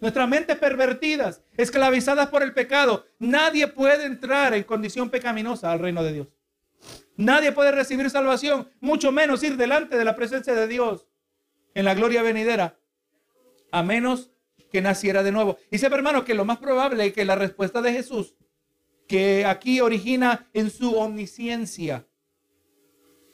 Nuestras 0.00 0.28
mentes 0.28 0.56
pervertidas, 0.56 1.42
esclavizadas 1.56 2.28
por 2.28 2.42
el 2.42 2.54
pecado. 2.54 3.06
Nadie 3.18 3.66
puede 3.66 4.04
entrar 4.04 4.54
en 4.54 4.62
condición 4.62 5.10
pecaminosa 5.10 5.72
al 5.72 5.80
reino 5.80 6.04
de 6.04 6.12
Dios. 6.12 6.28
Nadie 7.16 7.50
puede 7.50 7.72
recibir 7.72 8.08
salvación, 8.10 8.70
mucho 8.80 9.10
menos 9.10 9.42
ir 9.42 9.56
delante 9.56 9.98
de 9.98 10.04
la 10.04 10.14
presencia 10.14 10.54
de 10.54 10.68
Dios 10.68 11.08
en 11.74 11.84
la 11.84 11.94
gloria 11.94 12.22
venidera, 12.22 12.78
a 13.72 13.82
menos 13.82 14.30
que 14.70 14.80
naciera 14.80 15.24
de 15.24 15.32
nuevo. 15.32 15.58
Dice, 15.70 15.86
hermano, 15.86 16.24
que 16.24 16.34
lo 16.34 16.44
más 16.44 16.58
probable 16.58 17.06
es 17.06 17.12
que 17.12 17.24
la 17.24 17.34
respuesta 17.34 17.82
de 17.82 17.92
Jesús, 17.92 18.36
que 19.08 19.44
aquí 19.46 19.80
origina 19.80 20.48
en 20.52 20.70
su 20.70 20.96
omnisciencia, 20.96 22.06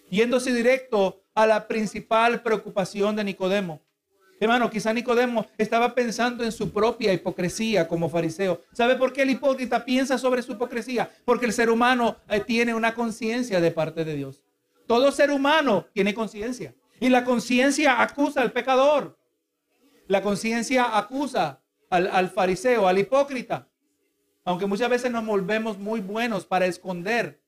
yéndose 0.09 0.55
directo 0.55 1.25
a 1.35 1.47
la 1.47 1.69
principal 1.69 2.43
preocupación 2.43 3.17
de 3.17 3.25
Nicodemo. 3.25 3.84
Hermano, 4.41 4.69
quizá 4.69 4.93
Nicodemo 4.93 5.47
estaba 5.57 5.95
pensando 5.95 6.45
en 6.45 6.53
su 6.53 6.73
propia 6.73 7.13
hipocresía 7.13 7.87
como 7.87 8.09
fariseo. 8.09 8.63
¿Sabe 8.73 8.97
por 8.97 9.13
qué 9.13 9.23
el 9.23 9.31
hipócrita 9.31 9.85
piensa 9.85 10.19
sobre 10.19 10.43
su 10.43 10.53
hipocresía? 10.53 11.11
Porque 11.25 11.47
el 11.47 11.53
ser 11.53 11.71
humano 11.71 12.17
eh, 12.29 12.41
tiene 12.41 12.75
una 12.75 12.95
conciencia 12.95 13.61
de 13.61 13.71
parte 13.71 14.05
de 14.05 14.15
Dios. 14.15 14.43
Todo 14.87 15.13
ser 15.13 15.31
humano 15.31 15.87
tiene 15.93 16.15
conciencia. 16.15 16.75
Y 17.01 17.09
la 17.09 17.25
conciencia 17.25 18.03
acusa 18.03 18.43
al 18.43 18.53
pecador. 18.53 19.19
La 20.09 20.21
conciencia 20.21 20.99
acusa 20.99 21.63
al, 21.89 22.09
al 22.09 22.29
fariseo, 22.29 22.89
al 22.89 22.99
hipócrita. 22.99 23.69
Aunque 24.45 24.67
muchas 24.67 24.91
veces 24.91 25.11
nos 25.11 25.25
volvemos 25.25 25.79
muy 25.79 26.01
buenos 26.01 26.45
para 26.45 26.67
esconder 26.67 27.41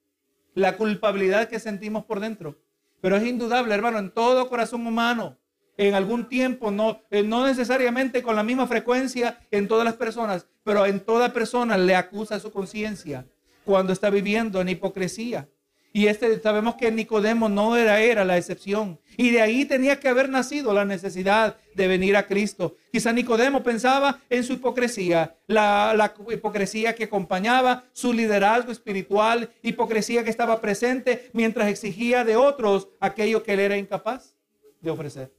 la 0.54 0.76
culpabilidad 0.76 1.48
que 1.48 1.60
sentimos 1.60 2.04
por 2.04 2.20
dentro. 2.20 2.58
Pero 3.02 3.16
es 3.16 3.24
indudable, 3.24 3.74
hermano, 3.74 3.98
en 3.98 4.10
todo 4.10 4.48
corazón 4.48 4.86
humano, 4.86 5.36
en 5.76 5.94
algún 5.94 6.28
tiempo, 6.28 6.70
no, 6.70 7.02
eh, 7.10 7.22
no 7.22 7.46
necesariamente 7.46 8.22
con 8.22 8.36
la 8.36 8.42
misma 8.42 8.66
frecuencia 8.66 9.38
en 9.50 9.68
todas 9.68 9.84
las 9.84 9.94
personas, 9.94 10.46
pero 10.64 10.86
en 10.86 11.00
toda 11.00 11.32
persona 11.32 11.76
le 11.76 11.94
acusa 11.94 12.40
su 12.40 12.50
conciencia 12.50 13.26
cuando 13.64 13.92
está 13.92 14.10
viviendo 14.10 14.60
en 14.60 14.68
hipocresía. 14.68 15.48
Y 15.92 16.08
este 16.08 16.38
sabemos 16.40 16.74
que 16.74 16.92
Nicodemo 16.92 17.48
no 17.48 17.74
era, 17.74 18.02
era 18.02 18.22
la 18.22 18.36
excepción. 18.36 19.00
Y 19.16 19.30
de 19.30 19.40
ahí 19.40 19.64
tenía 19.64 19.98
que 19.98 20.08
haber 20.08 20.28
nacido 20.28 20.74
la 20.74 20.84
necesidad 20.84 21.56
de 21.74 21.88
venir 21.88 22.16
a 22.16 22.26
Cristo. 22.26 22.76
Quizá 22.92 23.14
Nicodemo 23.14 23.62
pensaba 23.62 24.20
en 24.28 24.44
su 24.44 24.52
hipocresía, 24.52 25.38
la, 25.46 25.94
la 25.96 26.12
hipocresía 26.30 26.94
que 26.94 27.04
acompañaba 27.04 27.84
su 27.94 28.12
liderazgo 28.12 28.72
espiritual, 28.72 29.48
hipocresía 29.62 30.22
que 30.22 30.28
estaba 30.28 30.60
presente 30.60 31.30
mientras 31.32 31.68
exigía 31.68 32.24
de 32.26 32.36
otros 32.36 32.88
aquello 33.00 33.42
que 33.42 33.54
él 33.54 33.60
era 33.60 33.78
incapaz 33.78 34.36
de 34.82 34.90
ofrecer. 34.90 35.32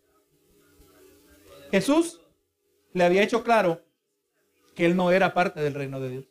Jesús 1.71 2.21
le 2.93 3.03
había 3.03 3.23
hecho 3.23 3.43
claro 3.43 3.83
que 4.75 4.85
él 4.85 4.95
no 4.95 5.11
era 5.11 5.33
parte 5.33 5.59
del 5.61 5.73
reino 5.73 5.99
de 5.99 6.09
Dios. 6.09 6.25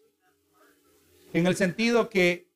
En 1.32 1.46
el 1.46 1.56
sentido 1.56 2.08
que 2.08 2.46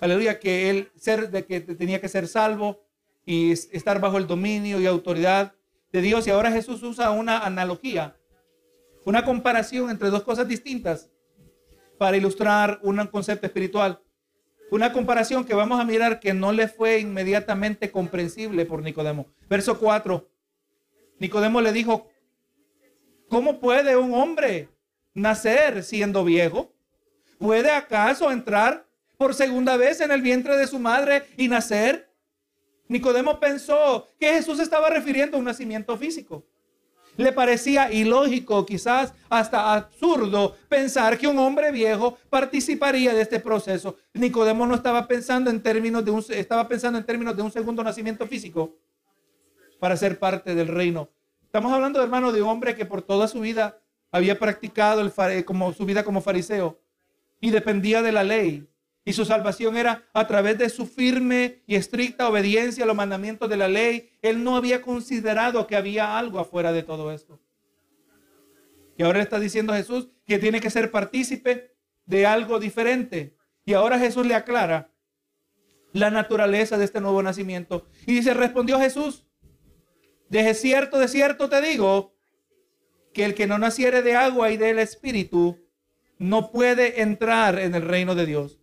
aleluya, 0.00 0.38
que 0.38 0.70
él 0.70 0.90
ser 0.96 1.30
de 1.30 1.44
que 1.44 1.60
tenía 1.60 2.00
que 2.00 2.08
ser 2.08 2.28
salvo 2.28 2.84
y 3.24 3.52
estar 3.52 4.00
bajo 4.00 4.18
el 4.18 4.26
dominio 4.26 4.80
y 4.80 4.86
autoridad 4.86 5.54
de 5.92 6.00
Dios. 6.00 6.26
Y 6.26 6.30
ahora 6.30 6.52
Jesús 6.52 6.82
usa 6.82 7.10
una 7.10 7.40
analogía, 7.40 8.16
una 9.04 9.24
comparación 9.24 9.90
entre 9.90 10.10
dos 10.10 10.22
cosas 10.22 10.48
distintas 10.48 11.10
para 11.98 12.16
ilustrar 12.16 12.78
un 12.82 13.04
concepto 13.06 13.46
espiritual. 13.46 14.00
Una 14.70 14.92
comparación 14.92 15.44
que 15.44 15.54
vamos 15.54 15.80
a 15.80 15.84
mirar 15.84 16.18
que 16.18 16.34
no 16.34 16.50
le 16.50 16.66
fue 16.66 16.98
inmediatamente 16.98 17.92
comprensible 17.92 18.66
por 18.66 18.82
Nicodemo. 18.82 19.26
Verso 19.48 19.78
4. 19.78 20.28
Nicodemo 21.18 21.60
le 21.60 21.72
dijo, 21.72 22.08
¿cómo 23.28 23.58
puede 23.58 23.96
un 23.96 24.14
hombre 24.14 24.68
nacer 25.14 25.82
siendo 25.82 26.24
viejo? 26.24 26.72
¿Puede 27.38 27.70
acaso 27.70 28.30
entrar 28.30 28.86
por 29.16 29.34
segunda 29.34 29.76
vez 29.76 30.00
en 30.00 30.10
el 30.10 30.20
vientre 30.20 30.56
de 30.56 30.66
su 30.66 30.78
madre 30.78 31.24
y 31.36 31.48
nacer? 31.48 32.10
Nicodemo 32.88 33.40
pensó 33.40 34.06
que 34.20 34.34
Jesús 34.34 34.60
estaba 34.60 34.90
refiriendo 34.90 35.36
a 35.36 35.40
un 35.40 35.46
nacimiento 35.46 35.96
físico. 35.96 36.44
Le 37.16 37.32
parecía 37.32 37.90
ilógico, 37.90 38.66
quizás 38.66 39.14
hasta 39.30 39.72
absurdo, 39.72 40.54
pensar 40.68 41.16
que 41.16 41.26
un 41.26 41.38
hombre 41.38 41.72
viejo 41.72 42.18
participaría 42.28 43.14
de 43.14 43.22
este 43.22 43.40
proceso. 43.40 43.96
Nicodemo 44.12 44.66
no 44.66 44.74
estaba 44.74 45.08
pensando 45.08 45.48
en 45.48 45.62
términos 45.62 46.04
de 46.04 46.10
un, 46.10 46.22
estaba 46.28 46.68
pensando 46.68 46.98
en 46.98 47.06
términos 47.06 47.34
de 47.34 47.42
un 47.42 47.50
segundo 47.50 47.82
nacimiento 47.82 48.26
físico 48.26 48.76
para 49.78 49.96
ser 49.96 50.18
parte 50.18 50.54
del 50.54 50.68
reino. 50.68 51.10
Estamos 51.42 51.72
hablando, 51.72 52.02
hermano, 52.02 52.32
de 52.32 52.42
un 52.42 52.48
hombre 52.48 52.74
que 52.74 52.86
por 52.86 53.02
toda 53.02 53.28
su 53.28 53.40
vida 53.40 53.80
había 54.10 54.38
practicado 54.38 55.00
el, 55.00 55.44
como, 55.44 55.72
su 55.72 55.84
vida 55.84 56.04
como 56.04 56.20
fariseo 56.20 56.80
y 57.40 57.50
dependía 57.50 58.02
de 58.02 58.12
la 58.12 58.24
ley. 58.24 58.68
Y 59.04 59.12
su 59.12 59.24
salvación 59.24 59.76
era 59.76 60.04
a 60.12 60.26
través 60.26 60.58
de 60.58 60.68
su 60.68 60.86
firme 60.86 61.62
y 61.66 61.76
estricta 61.76 62.28
obediencia 62.28 62.84
a 62.84 62.86
los 62.86 62.96
mandamientos 62.96 63.48
de 63.48 63.56
la 63.56 63.68
ley. 63.68 64.10
Él 64.20 64.42
no 64.42 64.56
había 64.56 64.82
considerado 64.82 65.66
que 65.66 65.76
había 65.76 66.18
algo 66.18 66.40
afuera 66.40 66.72
de 66.72 66.82
todo 66.82 67.12
esto. 67.12 67.38
Y 68.98 69.02
ahora 69.04 69.22
está 69.22 69.38
diciendo 69.38 69.74
Jesús 69.74 70.08
que 70.26 70.38
tiene 70.38 70.60
que 70.60 70.70
ser 70.70 70.90
partícipe 70.90 71.76
de 72.04 72.26
algo 72.26 72.58
diferente. 72.58 73.36
Y 73.64 73.74
ahora 73.74 73.98
Jesús 73.98 74.26
le 74.26 74.34
aclara 74.34 74.90
la 75.92 76.10
naturaleza 76.10 76.78
de 76.78 76.84
este 76.84 77.00
nuevo 77.00 77.22
nacimiento. 77.22 77.86
Y 78.06 78.14
dice, 78.14 78.34
respondió 78.34 78.78
Jesús, 78.78 79.25
de 80.28 80.54
cierto, 80.54 80.98
de 80.98 81.08
cierto 81.08 81.48
te 81.48 81.60
digo, 81.60 82.16
que 83.12 83.24
el 83.24 83.34
que 83.34 83.46
no 83.46 83.58
naciere 83.58 84.02
de 84.02 84.14
agua 84.14 84.50
y 84.50 84.58
del 84.58 84.78
Espíritu 84.78 85.58
no 86.18 86.50
puede 86.50 87.00
entrar 87.00 87.58
en 87.58 87.74
el 87.74 87.82
reino 87.82 88.14
de 88.14 88.26
Dios. 88.26 88.58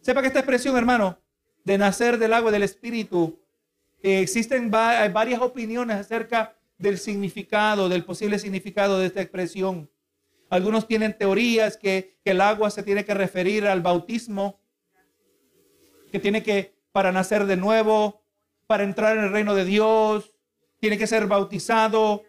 Sepa 0.00 0.22
que 0.22 0.28
esta 0.28 0.40
expresión, 0.40 0.76
hermano, 0.76 1.20
de 1.64 1.78
nacer 1.78 2.18
del 2.18 2.32
agua 2.32 2.50
del 2.50 2.62
Espíritu, 2.62 3.40
eh, 4.02 4.20
existen 4.20 4.70
varias 4.70 5.40
opiniones 5.40 5.96
acerca 5.96 6.56
del 6.78 6.98
significado, 6.98 7.88
del 7.88 8.04
posible 8.04 8.38
significado 8.38 8.98
de 8.98 9.06
esta 9.06 9.22
expresión. 9.22 9.90
Algunos 10.48 10.86
tienen 10.86 11.16
teorías 11.16 11.76
que, 11.76 12.18
que 12.24 12.32
el 12.32 12.40
agua 12.40 12.70
se 12.70 12.82
tiene 12.82 13.04
que 13.04 13.14
referir 13.14 13.66
al 13.66 13.82
bautismo, 13.82 14.60
que 16.10 16.20
tiene 16.20 16.42
que, 16.42 16.74
para 16.92 17.12
nacer 17.12 17.46
de 17.46 17.56
nuevo, 17.56 18.22
para 18.66 18.84
entrar 18.84 19.16
en 19.16 19.24
el 19.24 19.32
reino 19.32 19.54
de 19.54 19.64
Dios, 19.64 20.35
tiene 20.86 20.98
que 20.98 21.08
ser 21.08 21.26
bautizado 21.26 22.22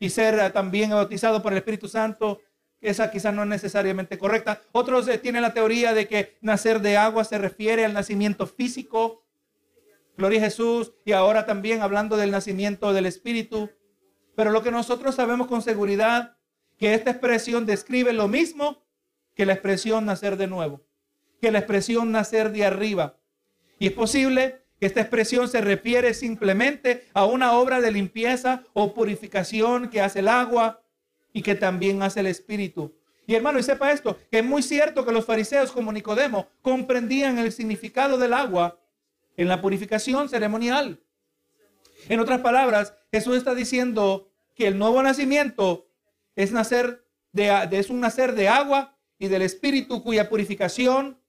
y 0.00 0.08
ser 0.08 0.38
eh, 0.38 0.48
también 0.48 0.88
bautizado 0.88 1.42
por 1.42 1.52
el 1.52 1.58
Espíritu 1.58 1.88
Santo. 1.88 2.40
Esa 2.80 3.10
quizás 3.10 3.34
no 3.34 3.42
es 3.42 3.48
necesariamente 3.48 4.16
correcta. 4.16 4.62
Otros 4.72 5.06
eh, 5.08 5.18
tienen 5.18 5.42
la 5.42 5.52
teoría 5.52 5.92
de 5.92 6.08
que 6.08 6.38
nacer 6.40 6.80
de 6.80 6.96
agua 6.96 7.24
se 7.24 7.36
refiere 7.36 7.84
al 7.84 7.92
nacimiento 7.92 8.46
físico. 8.46 9.26
Gloria 10.16 10.40
a 10.40 10.44
Jesús. 10.44 10.94
Y 11.04 11.12
ahora 11.12 11.44
también 11.44 11.82
hablando 11.82 12.16
del 12.16 12.30
nacimiento 12.30 12.94
del 12.94 13.04
Espíritu. 13.04 13.68
Pero 14.34 14.52
lo 14.52 14.62
que 14.62 14.70
nosotros 14.70 15.14
sabemos 15.14 15.46
con 15.46 15.60
seguridad, 15.60 16.38
que 16.78 16.94
esta 16.94 17.10
expresión 17.10 17.66
describe 17.66 18.14
lo 18.14 18.26
mismo 18.26 18.86
que 19.34 19.44
la 19.44 19.52
expresión 19.52 20.06
nacer 20.06 20.38
de 20.38 20.46
nuevo, 20.46 20.80
que 21.42 21.52
la 21.52 21.58
expresión 21.58 22.10
nacer 22.10 22.52
de 22.52 22.64
arriba. 22.64 23.18
Y 23.78 23.88
es 23.88 23.92
posible 23.92 24.64
esta 24.80 25.00
expresión 25.00 25.48
se 25.48 25.60
refiere 25.60 26.14
simplemente 26.14 27.06
a 27.12 27.24
una 27.24 27.52
obra 27.52 27.80
de 27.80 27.90
limpieza 27.90 28.64
o 28.74 28.94
purificación 28.94 29.90
que 29.90 30.00
hace 30.00 30.20
el 30.20 30.28
agua 30.28 30.82
y 31.32 31.42
que 31.42 31.54
también 31.54 32.02
hace 32.02 32.20
el 32.20 32.26
Espíritu. 32.26 32.94
Y 33.26 33.34
hermano, 33.34 33.58
y 33.58 33.62
sepa 33.62 33.92
esto, 33.92 34.16
que 34.30 34.38
es 34.38 34.44
muy 34.44 34.62
cierto 34.62 35.04
que 35.04 35.12
los 35.12 35.26
fariseos 35.26 35.72
como 35.72 35.92
Nicodemo 35.92 36.48
comprendían 36.62 37.38
el 37.38 37.52
significado 37.52 38.16
del 38.16 38.32
agua 38.32 38.80
en 39.36 39.48
la 39.48 39.60
purificación 39.60 40.28
ceremonial. 40.28 41.00
En 42.08 42.20
otras 42.20 42.40
palabras, 42.40 42.94
Jesús 43.12 43.36
está 43.36 43.54
diciendo 43.54 44.30
que 44.54 44.66
el 44.66 44.78
nuevo 44.78 45.02
nacimiento 45.02 45.88
es 46.36 46.52
nacer 46.52 47.04
de, 47.32 47.68
es 47.72 47.90
un 47.90 48.00
nacer 48.00 48.34
de 48.34 48.48
agua 48.48 48.96
y 49.18 49.28
del 49.28 49.42
espíritu 49.42 50.02
cuya 50.02 50.28
purificación 50.28 51.20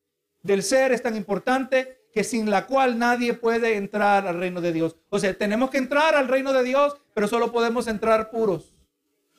del 0.42 0.64
ser 0.64 0.92
es 0.92 1.02
tan 1.02 1.16
importante 1.16 1.99
que 2.20 2.26
sin 2.26 2.50
la 2.50 2.68
cual 2.68 3.00
nadie 3.00 3.34
puede 3.34 3.78
entrar 3.78 4.28
al 4.28 4.38
reino 4.38 4.60
de 4.60 4.74
Dios. 4.74 4.98
O 5.08 5.20
sea, 5.20 5.34
tenemos 5.34 5.70
que 5.70 5.78
entrar 5.78 6.16
al 6.16 6.28
reino 6.28 6.52
de 6.52 6.64
Dios, 6.64 6.98
pero 7.14 7.30
solo 7.30 7.50
podemos 7.50 7.88
entrar 7.88 8.30
puros. 8.30 8.76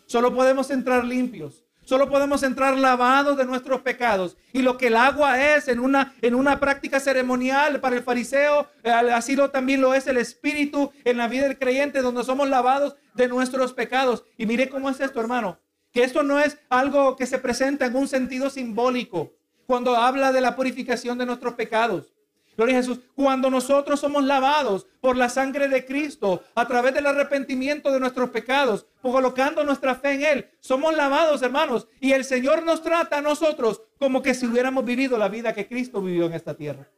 Solo 0.06 0.34
podemos 0.34 0.70
entrar 0.70 1.04
limpios. 1.04 1.66
Solo 1.84 2.08
podemos 2.08 2.42
entrar 2.42 2.78
lavados 2.78 3.36
de 3.36 3.44
nuestros 3.44 3.82
pecados. 3.82 4.38
Y 4.54 4.62
lo 4.62 4.78
que 4.78 4.86
el 4.86 4.96
agua 4.96 5.54
es 5.54 5.68
en 5.68 5.78
una, 5.78 6.14
en 6.22 6.34
una 6.34 6.58
práctica 6.58 7.00
ceremonial 7.00 7.80
para 7.80 7.96
el 7.96 8.02
fariseo, 8.02 8.66
eh, 8.82 8.90
así 8.90 9.36
lo, 9.36 9.50
también 9.50 9.82
lo 9.82 9.92
es 9.92 10.06
el 10.06 10.16
Espíritu 10.16 10.90
en 11.04 11.18
la 11.18 11.28
vida 11.28 11.48
del 11.48 11.58
creyente, 11.58 12.00
donde 12.00 12.24
somos 12.24 12.48
lavados 12.48 12.96
de 13.12 13.28
nuestros 13.28 13.74
pecados. 13.74 14.24
Y 14.38 14.46
mire 14.46 14.70
cómo 14.70 14.88
es 14.88 14.98
esto, 15.00 15.20
hermano. 15.20 15.58
Que 15.92 16.02
esto 16.02 16.22
no 16.22 16.40
es 16.40 16.56
algo 16.70 17.14
que 17.16 17.26
se 17.26 17.40
presenta 17.40 17.84
en 17.84 17.94
un 17.94 18.08
sentido 18.08 18.48
simbólico 18.48 19.34
cuando 19.66 19.96
habla 19.96 20.32
de 20.32 20.40
la 20.40 20.56
purificación 20.56 21.18
de 21.18 21.26
nuestros 21.26 21.52
pecados. 21.52 22.14
Gloria 22.56 22.78
a 22.78 22.80
Jesús. 22.82 23.00
Cuando 23.14 23.50
nosotros 23.50 24.00
somos 24.00 24.24
lavados 24.24 24.86
por 25.00 25.16
la 25.16 25.28
sangre 25.28 25.68
de 25.68 25.84
Cristo 25.84 26.42
a 26.54 26.66
través 26.66 26.94
del 26.94 27.06
arrepentimiento 27.06 27.90
de 27.90 28.00
nuestros 28.00 28.30
pecados, 28.30 28.86
colocando 29.02 29.64
nuestra 29.64 29.94
fe 29.94 30.12
en 30.12 30.22
Él, 30.24 30.50
somos 30.60 30.94
lavados, 30.94 31.42
hermanos. 31.42 31.88
Y 32.00 32.12
el 32.12 32.24
Señor 32.24 32.62
nos 32.64 32.82
trata 32.82 33.18
a 33.18 33.22
nosotros 33.22 33.82
como 33.98 34.22
que 34.22 34.34
si 34.34 34.46
hubiéramos 34.46 34.84
vivido 34.84 35.16
la 35.16 35.28
vida 35.28 35.54
que 35.54 35.66
Cristo 35.66 36.02
vivió 36.02 36.26
en 36.26 36.34
esta 36.34 36.54
tierra. 36.54 36.88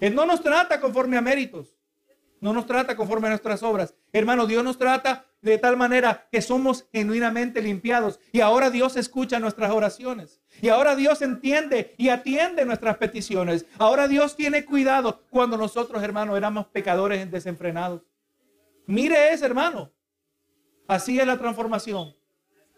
Él 0.00 0.14
no 0.14 0.26
nos 0.26 0.42
trata 0.42 0.80
conforme 0.80 1.16
a 1.16 1.20
méritos. 1.20 1.76
No 2.40 2.54
nos 2.54 2.66
trata 2.66 2.96
conforme 2.96 3.26
a 3.26 3.30
nuestras 3.30 3.62
obras. 3.62 3.94
Hermano, 4.12 4.46
Dios 4.46 4.64
nos 4.64 4.78
trata 4.78 5.26
de 5.42 5.58
tal 5.58 5.76
manera 5.76 6.26
que 6.32 6.40
somos 6.40 6.86
genuinamente 6.90 7.60
limpiados. 7.60 8.18
Y 8.32 8.40
ahora 8.40 8.70
Dios 8.70 8.96
escucha 8.96 9.38
nuestras 9.38 9.70
oraciones. 9.70 10.40
Y 10.60 10.68
ahora 10.68 10.96
Dios 10.96 11.22
entiende 11.22 11.94
y 11.96 12.08
atiende 12.08 12.64
nuestras 12.64 12.96
peticiones. 12.96 13.66
Ahora 13.78 14.08
Dios 14.08 14.36
tiene 14.36 14.64
cuidado 14.64 15.22
cuando 15.30 15.56
nosotros, 15.56 16.02
hermanos, 16.02 16.36
éramos 16.36 16.66
pecadores 16.66 17.30
desenfrenados. 17.30 18.02
Mire 18.86 19.32
eso, 19.32 19.46
hermano. 19.46 19.92
Así 20.86 21.18
es 21.18 21.26
la 21.26 21.38
transformación. 21.38 22.14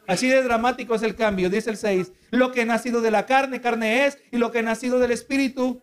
Así 0.06 0.28
de 0.28 0.42
dramático 0.42 0.94
es 0.94 1.02
el 1.02 1.14
cambio. 1.14 1.48
Dice 1.48 1.70
el 1.70 1.76
6. 1.76 2.12
Lo 2.30 2.52
que 2.52 2.62
ha 2.62 2.64
nacido 2.64 3.00
de 3.00 3.10
la 3.10 3.26
carne, 3.26 3.60
carne 3.60 4.06
es. 4.06 4.18
Y 4.30 4.38
lo 4.38 4.50
que 4.50 4.58
ha 4.58 4.62
nacido 4.62 4.98
del 4.98 5.12
espíritu, 5.12 5.80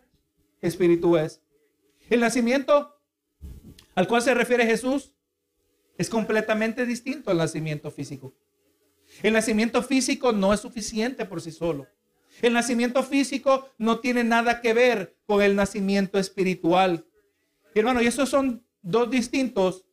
espíritu 0.60 1.16
es. 1.16 1.42
El 2.08 2.20
nacimiento 2.20 3.00
al 3.94 4.06
cual 4.06 4.22
se 4.22 4.34
refiere 4.34 4.66
Jesús 4.66 5.12
es 5.98 6.08
completamente 6.08 6.86
distinto 6.86 7.30
al 7.30 7.38
nacimiento 7.38 7.90
físico. 7.90 8.34
El 9.22 9.34
nacimiento 9.34 9.82
físico 9.82 10.32
no 10.32 10.52
es 10.54 10.60
suficiente 10.60 11.24
por 11.26 11.40
sí 11.40 11.50
solo. 11.50 11.86
El 12.42 12.52
nacimiento 12.52 13.02
físico 13.02 13.68
no 13.76 14.00
tiene 14.00 14.24
nada 14.24 14.60
que 14.60 14.72
ver 14.72 15.16
con 15.26 15.42
el 15.42 15.54
nacimiento 15.54 16.18
espiritual. 16.18 17.06
hermano, 17.74 18.00
y 18.02 18.06
esos 18.06 18.28
son 18.28 18.64
dos 18.82 19.10
distintos, 19.10 19.84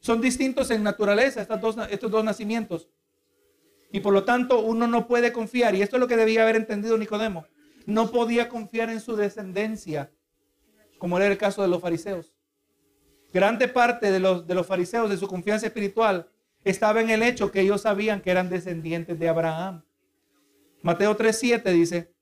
son 0.00 0.20
distintos 0.20 0.70
en 0.70 0.82
naturaleza, 0.82 1.42
estos 1.42 2.10
dos 2.10 2.24
nacimientos. 2.24 2.88
Y 3.92 4.00
por 4.00 4.14
lo 4.14 4.24
tanto, 4.24 4.60
uno 4.60 4.86
no 4.86 5.06
puede 5.06 5.32
confiar, 5.32 5.74
y 5.74 5.82
esto 5.82 5.96
es 5.96 6.00
lo 6.00 6.08
que 6.08 6.16
debía 6.16 6.42
haber 6.42 6.56
entendido 6.56 6.96
Nicodemo, 6.96 7.46
no 7.84 8.10
podía 8.10 8.48
confiar 8.48 8.88
en 8.88 9.00
su 9.00 9.16
descendencia, 9.16 10.10
como 10.98 11.18
era 11.18 11.26
el 11.26 11.36
caso 11.36 11.60
de 11.60 11.68
los 11.68 11.82
fariseos. 11.82 12.32
Grande 13.34 13.68
parte 13.68 14.10
de 14.10 14.18
los 14.20 14.66
fariseos, 14.66 15.10
de 15.10 15.18
su 15.18 15.28
confianza 15.28 15.66
espiritual, 15.66 16.31
estaba 16.64 17.00
en 17.00 17.10
el 17.10 17.22
hecho 17.22 17.50
que 17.50 17.60
ellos 17.60 17.82
sabían 17.82 18.20
que 18.20 18.30
eran 18.30 18.50
descendientes 18.50 19.18
de 19.18 19.28
Abraham. 19.28 19.84
Mateo 20.82 21.16
3:7 21.16 21.72
dice, 21.72 22.12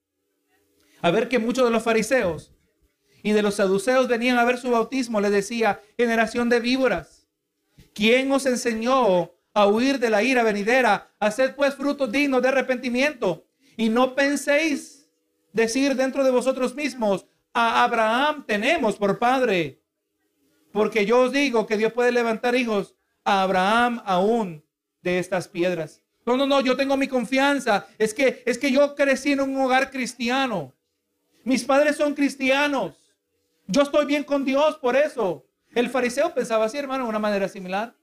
a 1.03 1.11
ver 1.11 1.29
que 1.29 1.39
muchos 1.39 1.65
de 1.65 1.71
los 1.71 1.83
fariseos 1.83 2.53
y 3.23 3.33
de 3.33 3.43
los 3.43 3.55
saduceos 3.55 4.09
venían 4.09 4.39
a 4.39 4.45
ver 4.45 4.59
su 4.59 4.71
bautismo, 4.71 5.21
le 5.21 5.31
decía, 5.31 5.81
generación 5.97 6.49
de 6.49 6.61
víboras, 6.61 7.27
¿quién 7.95 8.31
os 8.33 8.47
enseñó 8.47 9.33
a 9.53 9.67
huir 9.67 9.99
de 9.99 10.11
la 10.11 10.23
ira 10.23 10.43
venidera? 10.43 11.13
Haced 11.19 11.55
pues 11.55 11.75
frutos 11.75 12.11
dignos 12.13 12.43
de 12.43 12.49
arrepentimiento 12.49 13.47
y 13.77 13.89
no 13.89 14.15
penséis 14.15 15.11
decir 15.53 15.97
dentro 15.97 16.25
de 16.25 16.31
vosotros 16.31 16.75
mismos, 16.75 17.27
a 17.53 17.83
Abraham 17.83 18.45
tenemos 18.47 18.97
por 18.97 19.19
padre. 19.19 19.83
Porque 20.73 21.05
yo 21.05 21.23
os 21.23 21.33
digo 21.33 21.67
que 21.67 21.77
Dios 21.77 21.93
puede 21.93 22.13
levantar 22.13 22.55
hijos 22.55 22.95
Abraham 23.31 24.03
aún 24.05 24.65
de 25.03 25.19
estas 25.19 25.49
piedras. 25.49 26.03
No, 26.27 26.37
no, 26.37 26.47
no, 26.47 26.61
yo 26.61 26.77
tengo 26.77 26.97
mi 26.97 27.09
confianza. 27.09 27.87
Es 27.99 28.15
que 28.15 28.43
es 28.47 28.59
que 28.59 28.71
yo 28.71 28.95
crecí 28.95 29.33
en 29.33 29.41
un 29.41 29.61
hogar 29.61 29.91
cristiano. 29.91 30.75
Mis 31.45 31.65
padres 31.65 31.97
son 31.97 32.15
cristianos. 32.15 32.95
Yo 33.67 33.83
estoy 33.83 34.05
bien 34.05 34.25
con 34.25 34.45
Dios 34.45 34.77
por 34.79 34.97
eso. 34.97 35.47
El 35.75 35.89
fariseo 35.89 36.35
pensaba 36.35 36.65
así, 36.65 36.77
hermano, 36.77 37.05
de 37.05 37.11
una 37.11 37.19
manera 37.19 37.49
similar. 37.49 37.95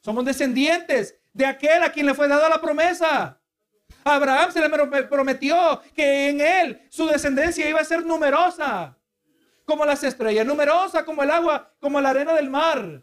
Somos 0.00 0.24
descendientes 0.24 1.16
de 1.32 1.46
aquel 1.46 1.82
a 1.82 1.92
quien 1.92 2.06
le 2.06 2.14
fue 2.14 2.28
dada 2.28 2.48
la 2.48 2.60
promesa. 2.60 3.38
A 4.04 4.14
Abraham 4.14 4.50
se 4.50 4.60
le 4.60 4.68
prometió 5.04 5.80
que 5.94 6.28
en 6.28 6.40
él 6.40 6.82
su 6.88 7.06
descendencia 7.06 7.68
iba 7.68 7.80
a 7.80 7.84
ser 7.84 8.04
numerosa 8.04 8.98
como 9.64 9.84
las 9.84 10.02
estrellas, 10.02 10.44
numerosa 10.44 11.04
como 11.04 11.22
el 11.22 11.30
agua, 11.30 11.72
como 11.78 12.00
la 12.00 12.10
arena 12.10 12.34
del 12.34 12.50
mar. 12.50 13.02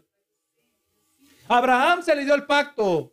Abraham 1.50 2.04
se 2.04 2.14
le 2.14 2.24
dio 2.24 2.36
el 2.36 2.46
pacto. 2.46 3.12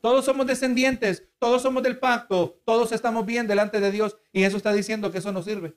Todos 0.00 0.24
somos 0.24 0.48
descendientes, 0.48 1.28
todos 1.38 1.62
somos 1.62 1.84
del 1.84 1.96
pacto, 1.96 2.60
todos 2.64 2.90
estamos 2.90 3.24
bien 3.24 3.46
delante 3.46 3.78
de 3.78 3.92
Dios. 3.92 4.16
Y 4.32 4.42
eso 4.42 4.56
está 4.56 4.72
diciendo 4.72 5.12
que 5.12 5.18
eso 5.18 5.30
no 5.30 5.44
sirve. 5.44 5.76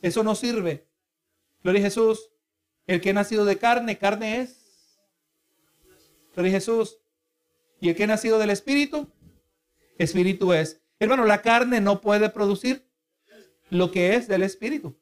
Eso 0.00 0.24
no 0.24 0.34
sirve. 0.34 0.88
Gloria 1.62 1.82
a 1.82 1.84
Jesús. 1.84 2.30
El 2.86 3.02
que 3.02 3.10
ha 3.10 3.12
nacido 3.12 3.44
de 3.44 3.58
carne, 3.58 3.98
carne 3.98 4.40
es. 4.40 4.98
Gloria 6.34 6.52
a 6.52 6.54
Jesús. 6.54 6.98
Y 7.78 7.90
el 7.90 7.94
que 7.94 8.04
ha 8.04 8.06
nacido 8.06 8.38
del 8.38 8.48
Espíritu, 8.48 9.12
Espíritu 9.98 10.54
es. 10.54 10.80
Hermano, 10.98 11.26
la 11.26 11.42
carne 11.42 11.82
no 11.82 12.00
puede 12.00 12.30
producir 12.30 12.88
lo 13.68 13.90
que 13.90 14.14
es 14.14 14.26
del 14.26 14.42
Espíritu. 14.42 14.98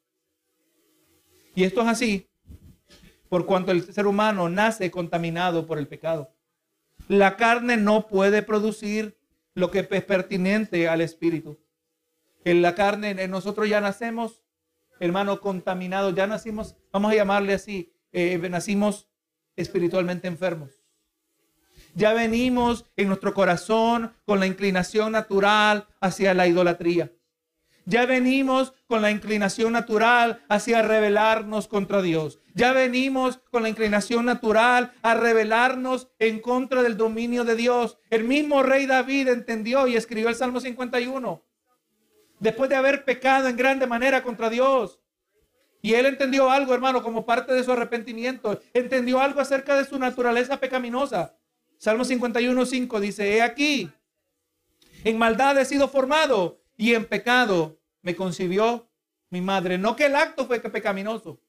Y 1.55 1.63
esto 1.63 1.79
es 1.81 1.87
así 1.87 2.30
por 3.31 3.45
cuanto 3.45 3.71
el 3.71 3.93
ser 3.93 4.07
humano 4.07 4.49
nace 4.49 4.91
contaminado 4.91 5.65
por 5.65 5.77
el 5.77 5.87
pecado. 5.87 6.35
La 7.07 7.37
carne 7.37 7.77
no 7.77 8.07
puede 8.07 8.41
producir 8.41 9.17
lo 9.53 9.71
que 9.71 9.87
es 9.89 10.03
pertinente 10.03 10.89
al 10.89 10.99
espíritu. 10.99 11.57
En 12.43 12.61
la 12.61 12.75
carne, 12.75 13.25
nosotros 13.29 13.69
ya 13.69 13.79
nacemos, 13.79 14.43
hermano, 14.99 15.39
contaminados, 15.39 16.13
ya 16.13 16.27
nacimos, 16.27 16.75
vamos 16.91 17.13
a 17.13 17.15
llamarle 17.15 17.53
así, 17.53 17.93
eh, 18.11 18.37
nacimos 18.49 19.07
espiritualmente 19.55 20.27
enfermos. 20.27 20.83
Ya 21.95 22.13
venimos 22.13 22.83
en 22.97 23.07
nuestro 23.07 23.33
corazón 23.33 24.11
con 24.25 24.41
la 24.41 24.47
inclinación 24.47 25.13
natural 25.13 25.87
hacia 26.01 26.33
la 26.33 26.47
idolatría. 26.47 27.13
Ya 27.85 28.05
venimos 28.05 28.73
con 28.87 29.01
la 29.01 29.11
inclinación 29.11 29.73
natural 29.73 30.43
hacia 30.49 30.81
rebelarnos 30.81 31.67
contra 31.67 32.01
Dios. 32.01 32.39
Ya 32.53 32.73
venimos 32.73 33.39
con 33.49 33.63
la 33.63 33.69
inclinación 33.69 34.25
natural 34.25 34.93
a 35.01 35.15
rebelarnos 35.15 36.09
en 36.19 36.39
contra 36.39 36.83
del 36.83 36.97
dominio 36.97 37.43
de 37.43 37.55
Dios. 37.55 37.97
El 38.09 38.23
mismo 38.23 38.61
rey 38.61 38.85
David 38.85 39.29
entendió 39.29 39.87
y 39.87 39.95
escribió 39.95 40.29
el 40.29 40.35
Salmo 40.35 40.59
51. 40.59 41.43
Después 42.39 42.69
de 42.69 42.75
haber 42.75 43.03
pecado 43.03 43.47
en 43.47 43.57
grande 43.57 43.87
manera 43.87 44.23
contra 44.23 44.49
Dios. 44.49 44.99
Y 45.81 45.95
él 45.95 46.05
entendió 46.05 46.51
algo, 46.51 46.73
hermano, 46.73 47.01
como 47.01 47.25
parte 47.25 47.53
de 47.53 47.63
su 47.63 47.71
arrepentimiento. 47.71 48.61
Entendió 48.73 49.19
algo 49.19 49.41
acerca 49.41 49.75
de 49.75 49.85
su 49.85 49.97
naturaleza 49.97 50.59
pecaminosa. 50.59 51.35
Salmo 51.77 52.05
51, 52.05 52.65
5 52.65 52.99
dice, 52.99 53.35
he 53.35 53.41
aquí, 53.41 53.89
en 55.03 55.17
maldad 55.17 55.59
he 55.59 55.65
sido 55.65 55.87
formado 55.87 56.60
y 56.81 56.95
en 56.95 57.05
pecado 57.05 57.77
me 58.01 58.15
concibió 58.15 58.89
mi 59.29 59.39
madre. 59.39 59.77
No 59.77 59.95
que 59.95 60.07
el 60.07 60.15
acto 60.15 60.47
fue 60.47 60.59
pecaminoso, 60.59 61.39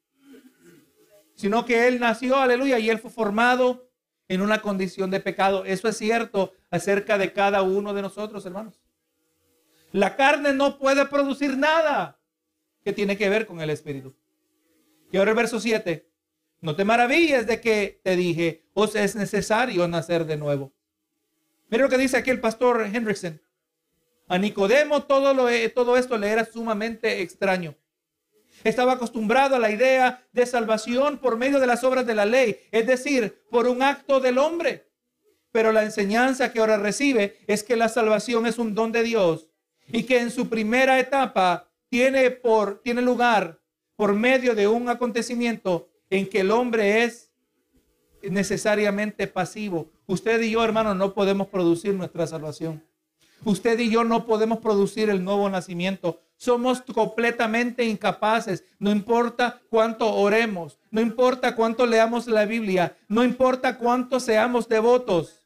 sino 1.35 1.64
que 1.64 1.89
él 1.89 1.99
nació, 1.99 2.37
aleluya, 2.37 2.78
y 2.78 2.91
él 2.91 2.99
fue 2.99 3.11
formado 3.11 3.89
en 4.28 4.43
una 4.43 4.61
condición 4.61 5.11
de 5.11 5.20
pecado. 5.20 5.64
Eso 5.64 5.89
es 5.89 5.97
cierto 5.97 6.53
acerca 6.70 7.16
de 7.16 7.33
cada 7.33 7.62
uno 7.62 7.95
de 7.95 8.03
nosotros, 8.03 8.45
hermanos. 8.45 8.83
La 9.91 10.16
carne 10.16 10.53
no 10.53 10.78
puede 10.78 11.07
producir 11.07 11.57
nada 11.57 12.20
que 12.85 12.93
tiene 12.93 13.16
que 13.16 13.30
ver 13.30 13.47
con 13.47 13.62
el 13.62 13.70
Espíritu. 13.70 14.14
Y 15.11 15.16
ahora 15.16 15.30
el 15.30 15.37
verso 15.39 15.61
7. 15.61 16.07
No 16.61 16.76
te 16.76 16.85
maravilles 16.85 17.47
de 17.47 17.59
que 17.59 18.03
te 18.05 18.16
dije, 18.16 18.66
os 18.74 18.95
es 18.97 19.16
necesario 19.16 19.89
nacer 19.89 20.26
de 20.26 20.37
nuevo. 20.37 20.74
Mira 21.70 21.85
lo 21.85 21.89
que 21.89 21.97
dice 21.97 22.18
aquí 22.18 22.28
el 22.28 22.41
pastor 22.41 22.83
Hendrickson. 22.83 23.41
A 24.33 24.39
Nicodemo 24.39 25.03
todo, 25.03 25.35
lo, 25.35 25.49
todo 25.74 25.99
esto 25.99 26.16
le 26.16 26.30
era 26.30 26.47
sumamente 26.47 27.20
extraño. 27.20 27.74
Estaba 28.64 28.93
acostumbrado 28.93 29.57
a 29.57 29.59
la 29.59 29.70
idea 29.70 30.26
de 30.33 30.47
salvación 30.47 31.18
por 31.18 31.37
medio 31.37 31.61
de 31.61 31.66
las 31.66 31.85
obras 31.85 32.07
de 32.07 32.14
la 32.14 32.24
ley, 32.24 32.59
es 32.70 32.87
decir, 32.87 33.43
por 33.51 33.68
un 33.68 33.83
acto 33.83 34.20
del 34.20 34.39
hombre. 34.39 34.89
Pero 35.51 35.70
la 35.70 35.83
enseñanza 35.83 36.51
que 36.51 36.61
ahora 36.61 36.78
recibe 36.78 37.41
es 37.47 37.62
que 37.62 37.76
la 37.76 37.91
salvación 37.91 38.47
es 38.47 38.59
un 38.59 38.74
don 38.74 38.91
de 38.91 39.03
Dios 39.03 39.51
y 39.89 40.05
que 40.05 40.20
en 40.20 40.30
su 40.30 40.49
primera 40.49 40.99
etapa 40.99 41.70
tiene, 41.91 42.30
por, 42.30 42.80
tiene 42.80 43.03
lugar 43.03 43.61
por 43.97 44.14
medio 44.14 44.55
de 44.55 44.66
un 44.66 44.89
acontecimiento 44.89 45.91
en 46.09 46.26
que 46.26 46.41
el 46.41 46.53
hombre 46.53 47.05
es 47.05 47.30
necesariamente 48.22 49.26
pasivo. 49.26 49.93
Usted 50.07 50.41
y 50.41 50.53
yo, 50.53 50.64
hermano, 50.64 50.95
no 50.95 51.12
podemos 51.12 51.49
producir 51.49 51.93
nuestra 51.93 52.26
salvación. 52.26 52.83
Usted 53.45 53.78
y 53.80 53.90
yo 53.90 54.05
no 54.05 54.24
podemos 54.24 54.59
producir 54.59 55.11
el 55.11 55.24
nuevo 55.24 55.49
nacimiento. 55.51 56.20
Somos 56.36 56.82
completamente 56.82 57.84
incapaces. 57.84 58.64
No 58.78 58.90
importa 58.90 59.61
cuánto 59.68 60.12
oremos, 60.14 60.78
no 60.90 61.01
importa 61.01 61.57
cuánto 61.57 61.86
leamos 61.86 62.26
la 62.26 62.45
Biblia, 62.45 62.97
no 63.09 63.24
importa 63.24 63.78
cuánto 63.78 64.20
seamos 64.20 64.68
devotos 64.68 65.43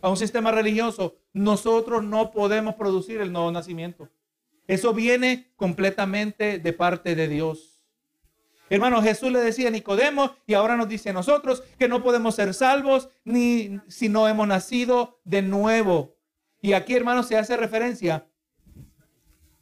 a 0.00 0.10
un 0.10 0.16
sistema 0.16 0.50
religioso, 0.52 1.16
nosotros 1.32 2.04
no 2.04 2.30
podemos 2.30 2.74
producir 2.74 3.20
el 3.20 3.32
nuevo 3.32 3.50
nacimiento. 3.50 4.10
Eso 4.66 4.92
viene 4.92 5.52
completamente 5.56 6.58
de 6.58 6.72
parte 6.72 7.14
de 7.14 7.28
Dios. 7.28 7.82
Hermano, 8.70 9.02
Jesús 9.02 9.30
le 9.30 9.40
decía 9.40 9.68
a 9.68 9.70
Nicodemo 9.70 10.34
y 10.46 10.54
ahora 10.54 10.76
nos 10.76 10.88
dice 10.88 11.10
a 11.10 11.12
nosotros 11.12 11.62
que 11.78 11.88
no 11.88 12.02
podemos 12.02 12.34
ser 12.34 12.54
salvos 12.54 13.08
ni 13.24 13.80
si 13.88 14.08
no 14.08 14.26
hemos 14.26 14.48
nacido 14.48 15.20
de 15.24 15.42
nuevo. 15.42 16.13
Y 16.64 16.72
aquí, 16.72 16.94
hermano, 16.94 17.22
se 17.22 17.36
hace 17.36 17.58
referencia 17.58 18.26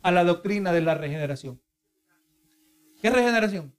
a 0.03 0.12
la 0.12 0.22
doctrina 0.22 0.72
de 0.72 0.82
la 0.82 0.94
regeneración. 0.94 1.61
¿Qué 3.03 3.11
regeneración? 3.11 3.74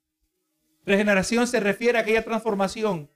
Regeneración 0.86 1.48
se 1.48 1.62
refiere 1.62 1.98
a 1.98 2.02
aquella 2.02 2.26
transformación 2.26 3.10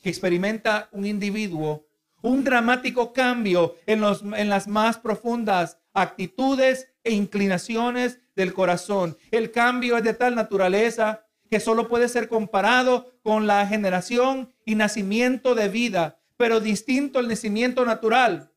que 0.00 0.10
experimenta 0.10 0.88
un 0.92 1.06
individuo 1.06 1.88
un 2.22 2.44
dramático 2.44 3.12
cambio 3.12 3.74
en, 3.84 4.00
los, 4.00 4.22
en 4.22 4.48
las 4.48 4.68
más 4.68 4.98
profundas 4.98 5.80
actitudes 5.92 6.92
e 7.02 7.10
inclinaciones 7.10 8.20
del 8.36 8.54
corazón. 8.54 9.16
El 9.32 9.50
cambio 9.50 9.96
es 9.96 10.04
de 10.04 10.14
tal 10.14 10.36
naturaleza 10.36 11.26
que 11.50 11.58
solo 11.58 11.88
puede 11.88 12.08
ser 12.08 12.28
comparado 12.28 13.12
con 13.24 13.48
la 13.48 13.66
generación 13.66 14.54
y 14.64 14.76
nacimiento 14.76 15.56
de 15.56 15.68
vida, 15.68 16.20
pero 16.36 16.60
distinto 16.60 17.18
al 17.18 17.26
nacimiento 17.26 17.84
natural. 17.84 18.52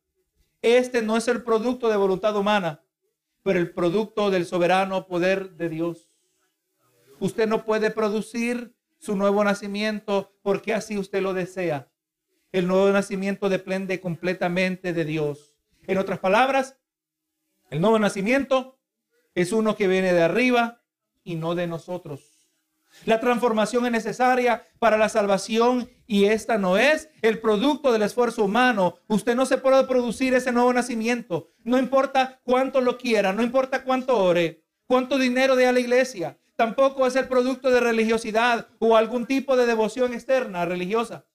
Este 0.64 1.02
no 1.02 1.18
es 1.18 1.28
el 1.28 1.42
producto 1.42 1.90
de 1.90 1.96
voluntad 1.98 2.34
humana, 2.34 2.82
pero 3.42 3.58
el 3.58 3.74
producto 3.74 4.30
del 4.30 4.46
soberano 4.46 5.06
poder 5.06 5.56
de 5.56 5.68
Dios. 5.68 6.08
Usted 7.20 7.46
no 7.46 7.66
puede 7.66 7.90
producir 7.90 8.74
su 8.96 9.14
nuevo 9.14 9.44
nacimiento 9.44 10.34
porque 10.40 10.72
así 10.72 10.96
usted 10.96 11.20
lo 11.20 11.34
desea. 11.34 11.92
El 12.50 12.66
nuevo 12.66 12.90
nacimiento 12.92 13.50
depende 13.50 14.00
completamente 14.00 14.94
de 14.94 15.04
Dios. 15.04 15.54
En 15.86 15.98
otras 15.98 16.18
palabras, 16.20 16.78
el 17.68 17.82
nuevo 17.82 17.98
nacimiento 17.98 18.78
es 19.34 19.52
uno 19.52 19.76
que 19.76 19.86
viene 19.86 20.14
de 20.14 20.22
arriba 20.22 20.82
y 21.24 21.34
no 21.34 21.54
de 21.54 21.66
nosotros. 21.66 22.48
La 23.04 23.20
transformación 23.20 23.84
es 23.84 23.92
necesaria 23.92 24.64
para 24.78 24.96
la 24.96 25.10
salvación 25.10 25.90
y 26.06 26.26
esta 26.26 26.58
no 26.58 26.76
es 26.76 27.08
el 27.22 27.40
producto 27.40 27.92
del 27.92 28.02
esfuerzo 28.02 28.44
humano. 28.44 28.98
Usted 29.08 29.34
no 29.34 29.46
se 29.46 29.58
puede 29.58 29.84
producir 29.84 30.34
ese 30.34 30.52
nuevo 30.52 30.72
nacimiento. 30.72 31.50
No 31.62 31.78
importa 31.78 32.40
cuánto 32.44 32.80
lo 32.80 32.98
quiera, 32.98 33.32
no 33.32 33.42
importa 33.42 33.84
cuánto 33.84 34.16
ore, 34.16 34.64
cuánto 34.86 35.18
dinero 35.18 35.56
dé 35.56 35.66
a 35.66 35.72
la 35.72 35.80
iglesia. 35.80 36.38
Tampoco 36.56 37.06
es 37.06 37.16
el 37.16 37.26
producto 37.26 37.70
de 37.70 37.80
religiosidad 37.80 38.68
o 38.78 38.96
algún 38.96 39.26
tipo 39.26 39.56
de 39.56 39.66
devoción 39.66 40.12
externa 40.12 40.64
religiosa. 40.64 41.26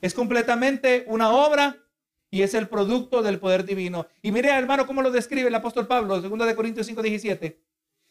Es 0.00 0.12
completamente 0.14 1.04
una 1.06 1.30
obra 1.30 1.78
y 2.30 2.42
es 2.42 2.54
el 2.54 2.68
producto 2.68 3.22
del 3.22 3.38
poder 3.38 3.64
divino. 3.64 4.06
Y 4.20 4.32
mire, 4.32 4.50
hermano, 4.50 4.86
cómo 4.86 5.02
lo 5.02 5.10
describe 5.10 5.48
el 5.48 5.54
apóstol 5.54 5.86
Pablo, 5.86 6.20
2 6.20 6.46
de 6.46 6.56
Corintios 6.56 6.86
5, 6.86 7.02
17. 7.02 7.62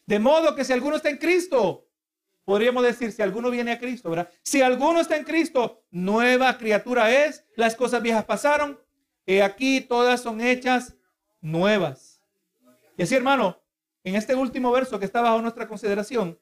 De 0.05 0.19
modo 0.19 0.55
que 0.55 0.63
si 0.63 0.73
alguno 0.73 0.95
está 0.95 1.09
en 1.09 1.17
Cristo, 1.17 1.87
podríamos 2.45 2.83
decir, 2.83 3.11
si 3.11 3.21
alguno 3.21 3.49
viene 3.49 3.71
a 3.71 3.79
Cristo, 3.79 4.09
¿verdad? 4.09 4.29
Si 4.43 4.61
alguno 4.61 4.99
está 4.99 5.17
en 5.17 5.23
Cristo, 5.23 5.83
nueva 5.91 6.57
criatura 6.57 7.11
es, 7.25 7.45
las 7.55 7.75
cosas 7.75 8.01
viejas 8.01 8.25
pasaron, 8.25 8.79
y 9.25 9.39
aquí 9.39 9.81
todas 9.81 10.21
son 10.21 10.41
hechas 10.41 10.95
nuevas. 11.39 12.21
Y 12.97 13.03
así, 13.03 13.15
hermano, 13.15 13.61
en 14.03 14.15
este 14.15 14.35
último 14.35 14.71
verso 14.71 14.99
que 14.99 15.05
está 15.05 15.21
bajo 15.21 15.41
nuestra 15.41 15.67
consideración, 15.67 16.39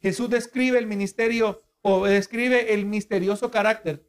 Jesús 0.00 0.30
describe 0.30 0.78
el 0.78 0.86
ministerio 0.86 1.62
o 1.82 2.06
describe 2.06 2.72
el 2.74 2.86
misterioso 2.86 3.50
carácter 3.50 4.06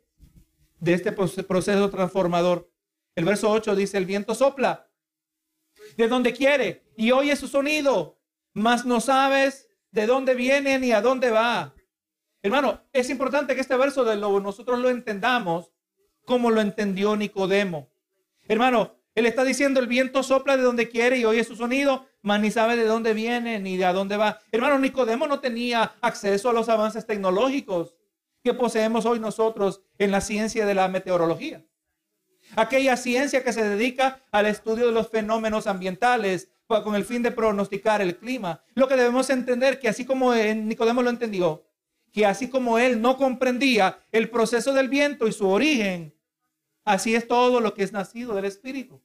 de 0.80 0.94
este 0.94 1.12
proceso 1.12 1.90
transformador. 1.90 2.72
El 3.16 3.26
verso 3.26 3.50
8 3.52 3.76
dice, 3.76 3.98
el 3.98 4.06
viento 4.06 4.34
sopla 4.34 4.90
de 5.98 6.08
donde 6.08 6.34
quiere 6.34 6.86
y 6.96 7.12
oye 7.12 7.36
su 7.36 7.48
sonido, 7.48 8.20
mas 8.54 8.86
no 8.86 9.02
sabes 9.02 9.70
de 9.92 10.08
dónde 10.08 10.36
viene 10.36 10.80
ni 10.80 10.92
a 10.92 11.02
dónde 11.02 11.32
va. 11.32 11.74
Hermano, 12.42 12.82
es 12.92 13.10
importante 13.10 13.54
que 13.54 13.62
este 13.62 13.78
verso 13.78 14.04
de 14.04 14.16
lo, 14.16 14.40
nosotros 14.40 14.80
lo 14.80 14.90
entendamos 14.90 15.72
como 16.26 16.50
lo 16.50 16.62
entendió 16.62 17.16
Nicodemo. 17.16 17.90
Hermano, 18.48 18.96
él 19.14 19.26
está 19.26 19.44
diciendo 19.44 19.80
el 19.80 19.88
viento 19.88 20.24
sopla 20.24 20.58
de 20.58 20.64
donde 20.64 20.90
quiere 20.90 21.18
y 21.18 21.26
oye 21.26 21.44
su 21.44 21.56
sonido, 21.56 22.08
mas 22.22 22.40
ni 22.40 22.50
sabe 22.50 22.78
de 22.78 22.86
dónde 22.86 23.14
viene 23.14 23.60
ni 23.60 23.78
de 23.78 23.86
a 23.86 23.94
dónde 23.94 24.18
va. 24.18 24.40
Hermano, 24.52 24.80
Nicodemo 24.80 25.28
no 25.28 25.40
tenía 25.40 25.96
acceso 26.02 26.50
a 26.50 26.54
los 26.54 26.70
avances 26.70 27.06
tecnológicos 27.06 27.96
que 28.44 28.54
poseemos 28.54 29.06
hoy 29.06 29.20
nosotros 29.20 29.84
en 29.98 30.12
la 30.12 30.22
ciencia 30.22 30.66
de 30.66 30.74
la 30.74 30.88
meteorología. 30.88 31.64
Aquella 32.56 32.98
ciencia 32.98 33.44
que 33.44 33.54
se 33.54 33.68
dedica 33.68 34.26
al 34.32 34.46
estudio 34.46 34.88
de 34.88 34.92
los 34.92 35.10
fenómenos 35.10 35.68
ambientales 35.68 36.51
con 36.84 36.96
el 36.96 37.04
fin 37.04 37.22
de 37.22 37.32
pronosticar 37.32 38.02
el 38.02 38.18
clima. 38.18 38.64
Lo 38.74 38.88
que 38.88 38.96
debemos 38.96 39.30
entender 39.30 39.80
que 39.80 39.90
así 39.90 40.06
como 40.06 40.34
Nicodemo 40.34 41.02
lo 41.02 41.10
entendió, 41.10 41.64
que 42.12 42.26
así 42.26 42.50
como 42.50 42.80
él 42.80 43.02
no 43.02 43.18
comprendía 43.18 44.00
el 44.12 44.30
proceso 44.30 44.74
del 44.74 44.90
viento 44.90 45.28
y 45.28 45.34
su 45.34 45.48
origen, 45.48 46.14
así 46.86 47.16
es 47.16 47.28
todo 47.28 47.60
lo 47.60 47.74
que 47.74 47.84
es 47.84 47.92
nacido 47.92 48.34
del 48.34 48.46
Espíritu. 48.46 49.02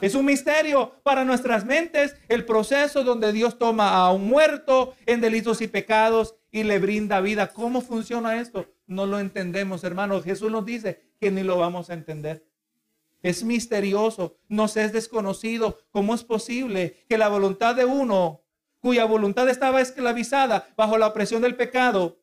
Es 0.00 0.14
un 0.14 0.26
misterio 0.26 0.92
para 1.02 1.24
nuestras 1.24 1.64
mentes 1.64 2.16
el 2.28 2.44
proceso 2.44 3.02
donde 3.02 3.32
Dios 3.32 3.58
toma 3.58 3.94
a 3.94 4.12
un 4.12 4.26
muerto 4.26 4.94
en 5.06 5.22
delitos 5.22 5.62
y 5.62 5.68
pecados 5.68 6.34
y 6.50 6.64
le 6.64 6.78
brinda 6.78 7.20
vida. 7.20 7.48
¿Cómo 7.48 7.80
funciona 7.80 8.38
esto? 8.38 8.66
No 8.86 9.06
lo 9.06 9.18
entendemos, 9.18 9.84
hermanos. 9.84 10.24
Jesús 10.24 10.50
nos 10.50 10.66
dice 10.66 11.00
que 11.18 11.30
ni 11.30 11.42
lo 11.42 11.56
vamos 11.56 11.88
a 11.88 11.94
entender. 11.94 12.45
Es 13.26 13.42
misterioso, 13.42 14.38
nos 14.48 14.76
es 14.76 14.92
desconocido. 14.92 15.80
¿Cómo 15.90 16.14
es 16.14 16.22
posible 16.22 17.04
que 17.08 17.18
la 17.18 17.26
voluntad 17.26 17.74
de 17.74 17.84
uno, 17.84 18.44
cuya 18.78 19.04
voluntad 19.04 19.48
estaba 19.48 19.80
esclavizada 19.80 20.68
bajo 20.76 20.96
la 20.96 21.08
opresión 21.08 21.42
del 21.42 21.56
pecado, 21.56 22.20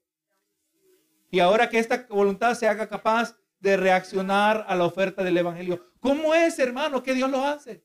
y 1.29 1.41
ahora 1.41 1.69
que 1.69 1.77
esta 1.77 2.07
voluntad 2.09 2.53
se 2.53 2.69
haga 2.69 2.87
capaz 2.87 3.35
de 3.59 3.75
reaccionar 3.75 4.65
a 4.65 4.75
la 4.75 4.85
oferta 4.85 5.25
del 5.25 5.37
Evangelio. 5.37 5.83
¿Cómo 5.99 6.33
es, 6.33 6.57
hermano, 6.57 7.03
que 7.03 7.13
Dios 7.13 7.29
lo 7.29 7.43
hace? 7.43 7.83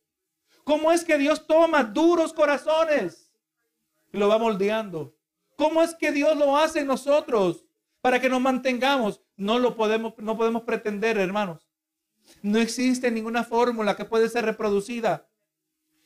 ¿Cómo 0.62 0.92
es 0.92 1.02
que 1.02 1.18
Dios 1.18 1.44
toma 1.44 1.82
duros 1.82 2.32
corazones 2.32 3.32
y 4.12 4.18
lo 4.18 4.28
va 4.28 4.38
moldeando? 4.38 5.16
¿Cómo 5.56 5.82
es 5.82 5.96
que 5.96 6.12
Dios 6.12 6.36
lo 6.36 6.56
hace 6.56 6.80
en 6.80 6.86
nosotros 6.86 7.64
para 8.00 8.20
que 8.20 8.28
nos 8.28 8.40
mantengamos? 8.40 9.22
No 9.36 9.58
lo 9.58 9.74
podemos, 9.74 10.14
no 10.18 10.36
podemos 10.36 10.62
pretender, 10.62 11.18
hermanos. 11.18 11.67
No 12.42 12.58
existe 12.58 13.10
ninguna 13.10 13.44
fórmula 13.44 13.96
que 13.96 14.04
puede 14.04 14.28
ser 14.28 14.44
reproducida 14.44 15.28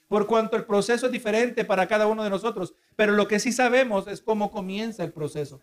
por 0.09 0.27
cuanto 0.27 0.57
el 0.57 0.67
proceso 0.67 1.07
es 1.07 1.13
diferente 1.13 1.65
para 1.65 1.89
cada 1.89 2.07
uno 2.07 2.23
de 2.23 2.29
nosotros. 2.29 2.75
Pero 2.97 3.13
lo 3.13 3.27
que 3.27 3.41
sí 3.41 3.51
sabemos 3.51 4.07
es 4.07 4.21
cómo 4.21 4.51
comienza 4.51 5.05
el 5.05 5.13
proceso. 5.13 5.63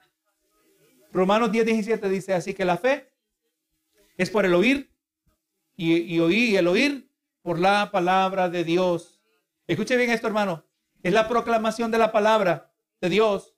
Romanos 1.11 1.51
10, 1.51 1.65
17 1.65 2.09
dice 2.09 2.33
así 2.33 2.53
que 2.53 2.65
la 2.65 2.77
fe 2.77 3.11
es 4.17 4.29
por 4.31 4.45
el 4.45 4.55
oír 4.55 4.91
y, 5.75 5.97
y 5.97 6.19
oír 6.19 6.49
y 6.49 6.57
el 6.57 6.67
oír 6.67 7.11
por 7.43 7.59
la 7.59 7.91
palabra 7.91 8.49
de 8.49 8.63
Dios. 8.63 9.21
Escuche 9.67 9.95
bien 9.97 10.09
esto, 10.09 10.25
hermano. 10.25 10.65
Es 11.03 11.13
la 11.13 11.27
proclamación 11.27 11.91
de 11.91 11.99
la 11.99 12.11
palabra 12.11 12.73
de 13.01 13.09
Dios 13.09 13.55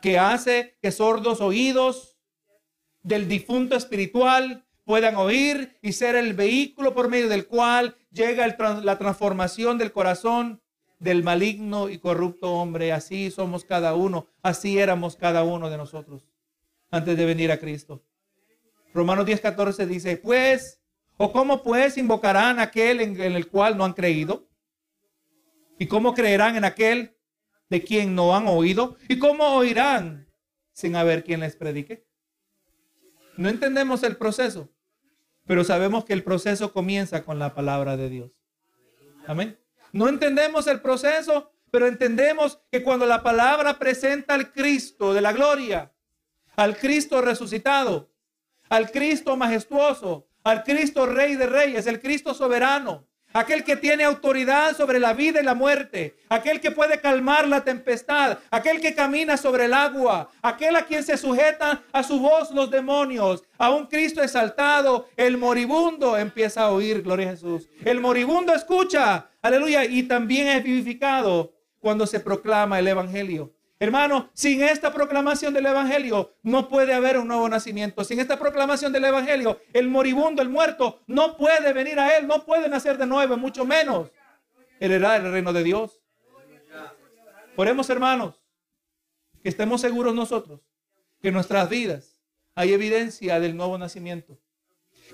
que 0.00 0.20
hace 0.20 0.78
que 0.80 0.92
sordos 0.92 1.40
oídos 1.40 2.16
del 3.02 3.26
difunto 3.26 3.74
espiritual 3.74 4.67
puedan 4.88 5.16
oír 5.16 5.76
y 5.82 5.92
ser 5.92 6.16
el 6.16 6.32
vehículo 6.32 6.94
por 6.94 7.10
medio 7.10 7.28
del 7.28 7.46
cual 7.46 7.94
llega 8.10 8.46
la 8.56 8.96
transformación 8.96 9.76
del 9.76 9.92
corazón 9.92 10.62
del 10.98 11.22
maligno 11.22 11.90
y 11.90 11.98
corrupto 11.98 12.54
hombre. 12.54 12.90
Así 12.92 13.30
somos 13.30 13.66
cada 13.66 13.94
uno, 13.94 14.28
así 14.40 14.78
éramos 14.78 15.14
cada 15.14 15.44
uno 15.44 15.68
de 15.68 15.76
nosotros 15.76 16.26
antes 16.90 17.18
de 17.18 17.26
venir 17.26 17.52
a 17.52 17.58
Cristo. 17.58 18.02
Romanos 18.94 19.26
10, 19.26 19.42
14 19.42 19.86
dice, 19.86 20.16
pues, 20.16 20.80
o 21.18 21.32
cómo 21.32 21.62
pues 21.62 21.98
invocarán 21.98 22.58
aquel 22.58 23.02
en, 23.02 23.20
el 23.20 23.46
cual 23.48 23.76
no 23.76 23.84
han 23.84 23.92
creído? 23.92 24.48
¿Y 25.78 25.86
cómo 25.86 26.14
creerán 26.14 26.56
en 26.56 26.64
aquel 26.64 27.14
de 27.68 27.84
quien 27.84 28.14
no 28.14 28.34
han 28.34 28.48
oído? 28.48 28.96
¿Y 29.06 29.18
cómo 29.18 29.54
oirán 29.54 30.32
sin 30.72 30.96
haber 30.96 31.24
quien 31.24 31.40
les 31.40 31.56
predique? 31.56 32.08
No 33.36 33.50
entendemos 33.50 34.02
el 34.02 34.16
proceso, 34.16 34.70
pero 35.48 35.64
sabemos 35.64 36.04
que 36.04 36.12
el 36.12 36.22
proceso 36.22 36.74
comienza 36.74 37.24
con 37.24 37.38
la 37.38 37.54
palabra 37.54 37.96
de 37.96 38.10
Dios. 38.10 38.30
Amén. 39.26 39.58
No 39.92 40.06
entendemos 40.06 40.66
el 40.66 40.82
proceso, 40.82 41.50
pero 41.70 41.86
entendemos 41.86 42.60
que 42.70 42.82
cuando 42.82 43.06
la 43.06 43.22
palabra 43.22 43.78
presenta 43.78 44.34
al 44.34 44.52
Cristo 44.52 45.14
de 45.14 45.22
la 45.22 45.32
gloria, 45.32 45.90
al 46.54 46.76
Cristo 46.76 47.22
resucitado, 47.22 48.12
al 48.68 48.90
Cristo 48.90 49.38
majestuoso, 49.38 50.28
al 50.44 50.64
Cristo 50.64 51.06
Rey 51.06 51.36
de 51.36 51.46
Reyes, 51.46 51.86
el 51.86 51.98
Cristo 51.98 52.34
soberano, 52.34 53.07
aquel 53.32 53.64
que 53.64 53.76
tiene 53.76 54.04
autoridad 54.04 54.76
sobre 54.76 54.98
la 54.98 55.12
vida 55.12 55.40
y 55.40 55.44
la 55.44 55.54
muerte, 55.54 56.16
aquel 56.28 56.60
que 56.60 56.70
puede 56.70 57.00
calmar 57.00 57.46
la 57.46 57.64
tempestad, 57.64 58.38
aquel 58.50 58.80
que 58.80 58.94
camina 58.94 59.36
sobre 59.36 59.66
el 59.66 59.74
agua, 59.74 60.30
aquel 60.42 60.76
a 60.76 60.86
quien 60.86 61.02
se 61.02 61.16
sujetan 61.16 61.80
a 61.92 62.02
su 62.02 62.20
voz 62.20 62.50
los 62.50 62.70
demonios, 62.70 63.44
a 63.58 63.70
un 63.70 63.86
Cristo 63.86 64.22
exaltado, 64.22 65.08
el 65.16 65.36
moribundo 65.36 66.16
empieza 66.16 66.62
a 66.62 66.70
oír, 66.70 67.02
gloria 67.02 67.28
a 67.28 67.30
Jesús. 67.32 67.68
El 67.84 68.00
moribundo 68.00 68.54
escucha, 68.54 69.28
aleluya, 69.42 69.84
y 69.84 70.04
también 70.04 70.48
es 70.48 70.64
vivificado 70.64 71.52
cuando 71.80 72.06
se 72.06 72.20
proclama 72.20 72.78
el 72.78 72.88
Evangelio. 72.88 73.52
Hermano, 73.80 74.30
sin 74.34 74.62
esta 74.62 74.92
proclamación 74.92 75.54
del 75.54 75.66
Evangelio 75.66 76.34
no 76.42 76.68
puede 76.68 76.92
haber 76.92 77.18
un 77.18 77.28
nuevo 77.28 77.48
nacimiento. 77.48 78.02
Sin 78.02 78.18
esta 78.18 78.38
proclamación 78.38 78.92
del 78.92 79.04
Evangelio, 79.04 79.60
el 79.72 79.88
moribundo, 79.88 80.42
el 80.42 80.48
muerto, 80.48 81.02
no 81.06 81.36
puede 81.36 81.72
venir 81.72 81.98
a 82.00 82.16
Él, 82.16 82.26
no 82.26 82.44
puede 82.44 82.68
nacer 82.68 82.98
de 82.98 83.06
nuevo, 83.06 83.36
mucho 83.36 83.64
menos 83.64 84.10
heredar 84.80 85.24
el 85.24 85.32
reino 85.32 85.52
de 85.52 85.62
Dios. 85.62 86.00
Oremos, 87.56 87.88
hermanos, 87.90 88.42
que 89.42 89.48
estemos 89.48 89.80
seguros 89.80 90.14
nosotros 90.14 90.60
que 91.20 91.32
nuestras 91.32 91.68
vidas 91.68 92.18
hay 92.54 92.72
evidencia 92.72 93.40
del 93.40 93.56
nuevo 93.56 93.78
nacimiento. 93.78 94.38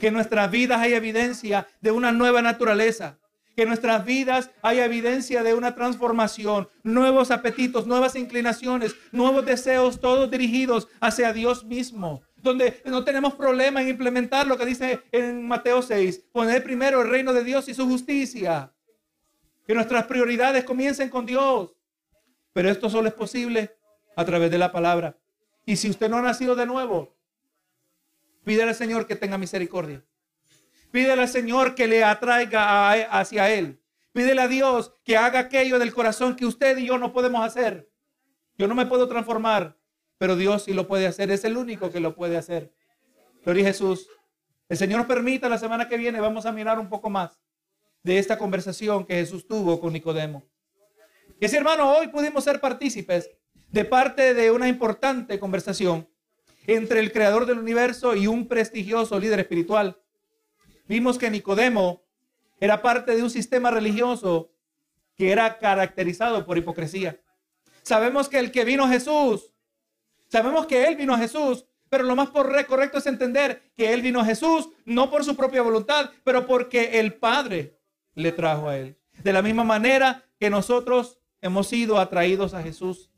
Que 0.00 0.08
en 0.08 0.14
nuestras 0.14 0.50
vidas 0.50 0.80
hay 0.80 0.94
evidencia 0.94 1.68
de 1.80 1.90
una 1.90 2.12
nueva 2.12 2.42
naturaleza. 2.42 3.18
Que 3.57 3.62
en 3.62 3.68
nuestras 3.68 4.05
vidas 4.05 4.50
hay 4.62 4.80
evidencia 4.80 5.42
de 5.42 5.55
una 5.55 5.74
transformación, 5.74 6.68
nuevos 6.82 7.30
apetitos, 7.30 7.86
nuevas 7.86 8.16
inclinaciones, 8.16 8.94
nuevos 9.12 9.46
deseos, 9.46 10.00
todos 10.00 10.30
dirigidos 10.30 10.88
hacia 11.00 11.32
Dios 11.32 11.64
mismo. 11.64 12.22
Donde 12.36 12.82
no 12.84 13.05
tenemos 13.05 13.34
problema 13.34 13.80
en 13.80 13.88
implementar 13.88 14.46
lo 14.46 14.59
que 14.59 14.66
dice 14.66 15.02
en 15.12 15.46
Mateo 15.46 15.82
6, 15.82 16.24
poner 16.32 16.62
primero 16.64 17.02
el 17.02 17.09
reino 17.09 17.32
de 17.32 17.44
Dios 17.44 17.68
y 17.68 17.74
su 17.74 17.86
justicia. 17.86 18.72
Que 19.66 19.74
nuestras 19.74 20.05
prioridades 20.07 20.64
comiencen 20.64 21.09
con 21.09 21.24
Dios. 21.24 21.74
Pero 22.52 22.70
esto 22.70 22.90
solo 22.90 23.09
es 23.09 23.14
posible 23.14 23.76
a 24.16 24.24
través 24.24 24.50
de 24.50 24.59
la 24.59 24.72
palabra. 24.72 25.16
Y 25.66 25.76
si 25.76 25.88
usted 25.88 26.09
no 26.09 26.18
ha 26.18 26.22
nacido 26.22 26.55
de 26.55 26.66
nuevo, 26.66 27.16
pídele 28.44 28.70
al 28.70 28.74
Señor 28.74 29.07
que 29.07 29.16
tenga 29.16 29.38
misericordia. 29.38 30.05
Pídele 30.95 31.22
al 31.22 31.28
Señor 31.28 31.74
que 31.74 31.88
le 31.88 32.05
atraiga 32.05 32.92
hacia 33.18 33.53
Él. 33.53 33.80
Pídele 34.12 34.42
a 34.42 34.47
Dios 34.47 34.95
que 35.03 35.16
haga 35.16 35.40
aquello 35.40 35.80
del 35.80 35.92
corazón 35.92 36.36
que 36.36 36.47
usted 36.47 36.78
y 36.78 36.86
yo 36.86 36.99
no 36.99 37.12
podemos 37.12 37.45
hacer. 37.45 37.90
Yo 38.57 38.68
no 38.68 38.76
me 38.76 38.86
puedo 38.86 39.09
transformar, 39.09 39.76
pero 40.18 40.36
Dios 40.36 40.62
sí 40.62 40.72
lo 40.72 40.86
puede 40.86 41.09
hacer. 41.09 41.32
Es 41.32 41.42
el 41.45 41.57
único 41.57 41.90
que 41.90 41.99
lo 41.99 42.14
puede 42.14 42.36
hacer. 42.36 42.72
Gloria 43.45 43.64
a 43.64 43.66
Jesús. 43.66 44.07
El 44.68 44.76
Señor 44.76 44.99
nos 44.99 45.09
permita 45.09 45.49
la 45.49 45.59
semana 45.59 45.88
que 45.88 45.97
viene, 45.97 46.20
vamos 46.20 46.47
a 46.47 46.53
mirar 46.53 46.78
un 46.78 46.88
poco 46.88 47.11
más 47.11 47.40
de 48.05 48.20
esta 48.20 48.38
conversación 48.38 49.05
que 49.05 49.14
Jesús 49.14 49.49
tuvo 49.49 49.80
con 49.80 49.95
Nicodemo. 49.95 50.45
Y 51.40 51.49
si 51.49 51.57
hermano, 51.57 51.90
hoy 51.90 52.07
pudimos 52.07 52.45
ser 52.45 52.61
partícipes 52.61 53.28
de 53.68 53.84
parte 53.84 54.32
de 54.32 54.53
una 54.53 54.68
importante 54.68 55.40
conversación 55.40 56.09
entre 56.68 57.01
el 57.01 57.11
creador 57.11 57.47
del 57.47 57.59
universo 57.59 58.14
y 58.14 58.28
un 58.28 58.47
prestigioso 58.47 59.18
líder 59.18 59.40
espiritual. 59.40 59.99
Vimos 60.87 61.18
que 61.18 61.30
Nicodemo 61.30 62.03
era 62.61 62.82
parte 62.82 63.14
de 63.16 63.22
un 63.22 63.30
sistema 63.30 63.70
religioso 63.70 64.51
que 65.16 65.32
era 65.32 65.59
caracterizado 65.59 66.45
por 66.45 66.59
hipocresía. 66.59 67.20
Sabemos 67.82 68.28
que 68.28 68.39
el 68.39 68.51
que 68.51 68.64
vino 68.64 68.89
Jesús, 68.89 69.53
sabemos 70.28 70.66
que 70.66 70.87
él 70.87 70.97
vino 70.97 71.14
a 71.14 71.18
Jesús, 71.18 71.66
pero 71.89 72.05
lo 72.05 72.16
más 72.16 72.30
correcto 72.30 72.99
es 72.99 73.07
entender 73.07 73.62
que 73.76 73.93
él 73.93 74.03
vino 74.03 74.20
a 74.20 74.24
Jesús 74.24 74.68
no 74.85 75.11
por 75.11 75.24
su 75.24 75.37
propia 75.37 75.62
voluntad, 75.62 76.11
pero 76.24 76.47
porque 76.47 76.99
el 76.99 77.14
Padre 77.14 77.78
le 78.14 78.32
trajo 78.32 78.68
a 78.68 78.78
él. 78.78 78.99
De 79.22 79.32
la 79.32 79.43
misma 79.43 79.64
manera 79.64 80.24
que 80.41 80.51
nosotros 80.51 81.18
hemos 81.41 81.68
sido 81.68 81.99
atraídos 81.99 82.55
a 82.55 82.62
Jesús. 82.62 83.11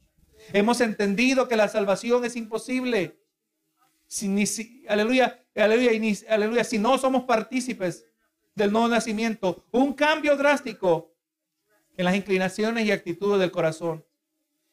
Hemos 0.53 0.81
entendido 0.81 1.49
que 1.49 1.57
la 1.57 1.69
salvación 1.69 2.25
es 2.25 2.37
imposible. 2.37 3.19
Si, 4.07 4.84
aleluya, 4.88 5.44
aleluya, 5.54 5.90
aleluya, 6.28 6.64
si 6.64 6.78
no 6.78 6.98
somos 6.98 7.24
partícipes 7.24 8.07
del 8.54 8.72
nuevo 8.72 8.88
nacimiento, 8.88 9.64
un 9.72 9.92
cambio 9.94 10.36
drástico 10.36 11.14
en 11.96 12.04
las 12.04 12.14
inclinaciones 12.14 12.86
y 12.86 12.92
actitudes 12.92 13.40
del 13.40 13.50
corazón. 13.50 14.04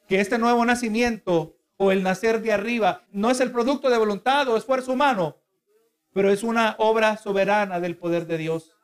Que 0.08 0.20
este 0.20 0.38
nuevo 0.38 0.64
nacimiento 0.66 1.58
o 1.78 1.92
el 1.92 2.04
nacer 2.04 2.42
de 2.42 2.52
arriba 2.52 3.06
no 3.12 3.32
es 3.32 3.40
el 3.40 3.52
producto 3.52 3.90
de 3.90 3.98
voluntad 3.98 4.48
o 4.50 4.58
esfuerzo 4.58 4.94
humano, 4.94 5.38
pero 6.14 6.30
es 6.32 6.44
una 6.44 6.76
obra 6.78 7.18
soberana 7.18 7.80
del 7.80 7.98
poder 7.98 8.28
de 8.28 8.38
Dios. 8.38 8.76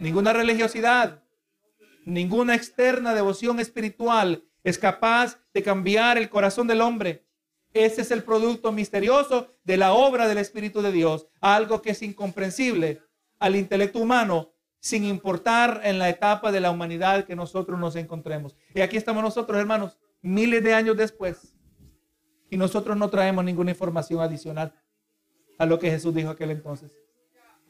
Ninguna 0.00 0.32
religiosidad, 0.32 1.24
Ninguna 2.04 2.54
externa 2.54 3.14
devoción 3.14 3.60
espiritual 3.60 4.44
es 4.62 4.78
capaz 4.78 5.38
de 5.54 5.62
cambiar 5.62 6.18
el 6.18 6.28
corazón 6.28 6.66
del 6.66 6.82
hombre. 6.82 7.24
Ese 7.74 8.02
es 8.02 8.10
el 8.12 8.22
producto 8.22 8.70
misterioso 8.70 9.48
de 9.64 9.76
la 9.76 9.92
obra 9.92 10.28
del 10.28 10.38
Espíritu 10.38 10.80
de 10.80 10.92
Dios, 10.92 11.26
algo 11.40 11.82
que 11.82 11.90
es 11.90 12.02
incomprensible 12.02 13.02
al 13.40 13.56
intelecto 13.56 13.98
humano, 13.98 14.52
sin 14.78 15.04
importar 15.04 15.80
en 15.82 15.98
la 15.98 16.08
etapa 16.08 16.52
de 16.52 16.60
la 16.60 16.70
humanidad 16.70 17.24
que 17.24 17.34
nosotros 17.34 17.78
nos 17.80 17.96
encontremos. 17.96 18.54
Y 18.74 18.80
aquí 18.80 18.96
estamos 18.96 19.24
nosotros, 19.24 19.58
hermanos, 19.58 19.98
miles 20.22 20.62
de 20.62 20.72
años 20.72 20.96
después, 20.96 21.56
y 22.48 22.56
nosotros 22.56 22.96
no 22.96 23.10
traemos 23.10 23.44
ninguna 23.44 23.72
información 23.72 24.20
adicional 24.20 24.72
a 25.58 25.66
lo 25.66 25.80
que 25.80 25.90
Jesús 25.90 26.14
dijo 26.14 26.30
aquel 26.30 26.52
entonces. 26.52 26.92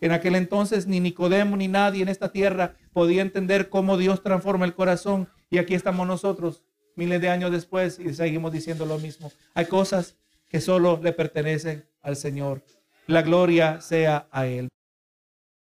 En 0.03 0.13
aquel 0.13 0.35
entonces 0.35 0.87
ni 0.87 1.01
Nicodemo 1.01 1.57
ni 1.57 1.69
nadie 1.69 2.03
en 2.03 2.09
esta 2.11 2.31
tierra 2.31 2.77
podía 2.93 3.23
entender 3.23 3.71
cómo 3.71 3.97
Dios 3.97 4.23
transforma 4.23 4.67
el 4.67 4.75
corazón. 4.75 5.31
Y 5.49 5.57
aquí 5.57 5.75
estamos 5.75 6.07
nosotros, 6.07 6.63
miles 6.97 7.21
de 7.21 7.29
años 7.29 7.51
después, 7.51 7.99
y 7.99 8.15
seguimos 8.15 8.53
diciendo 8.53 8.87
lo 8.87 8.99
mismo. 8.99 9.33
Hay 9.55 9.67
cosas 9.67 10.17
que 10.49 10.61
solo 10.61 11.01
le 11.03 11.13
pertenecen 11.13 11.85
al 12.03 12.17
Señor. 12.17 12.63
La 13.07 13.23
gloria 13.23 13.81
sea 13.81 14.29
a 14.31 14.47
Él. 14.47 14.69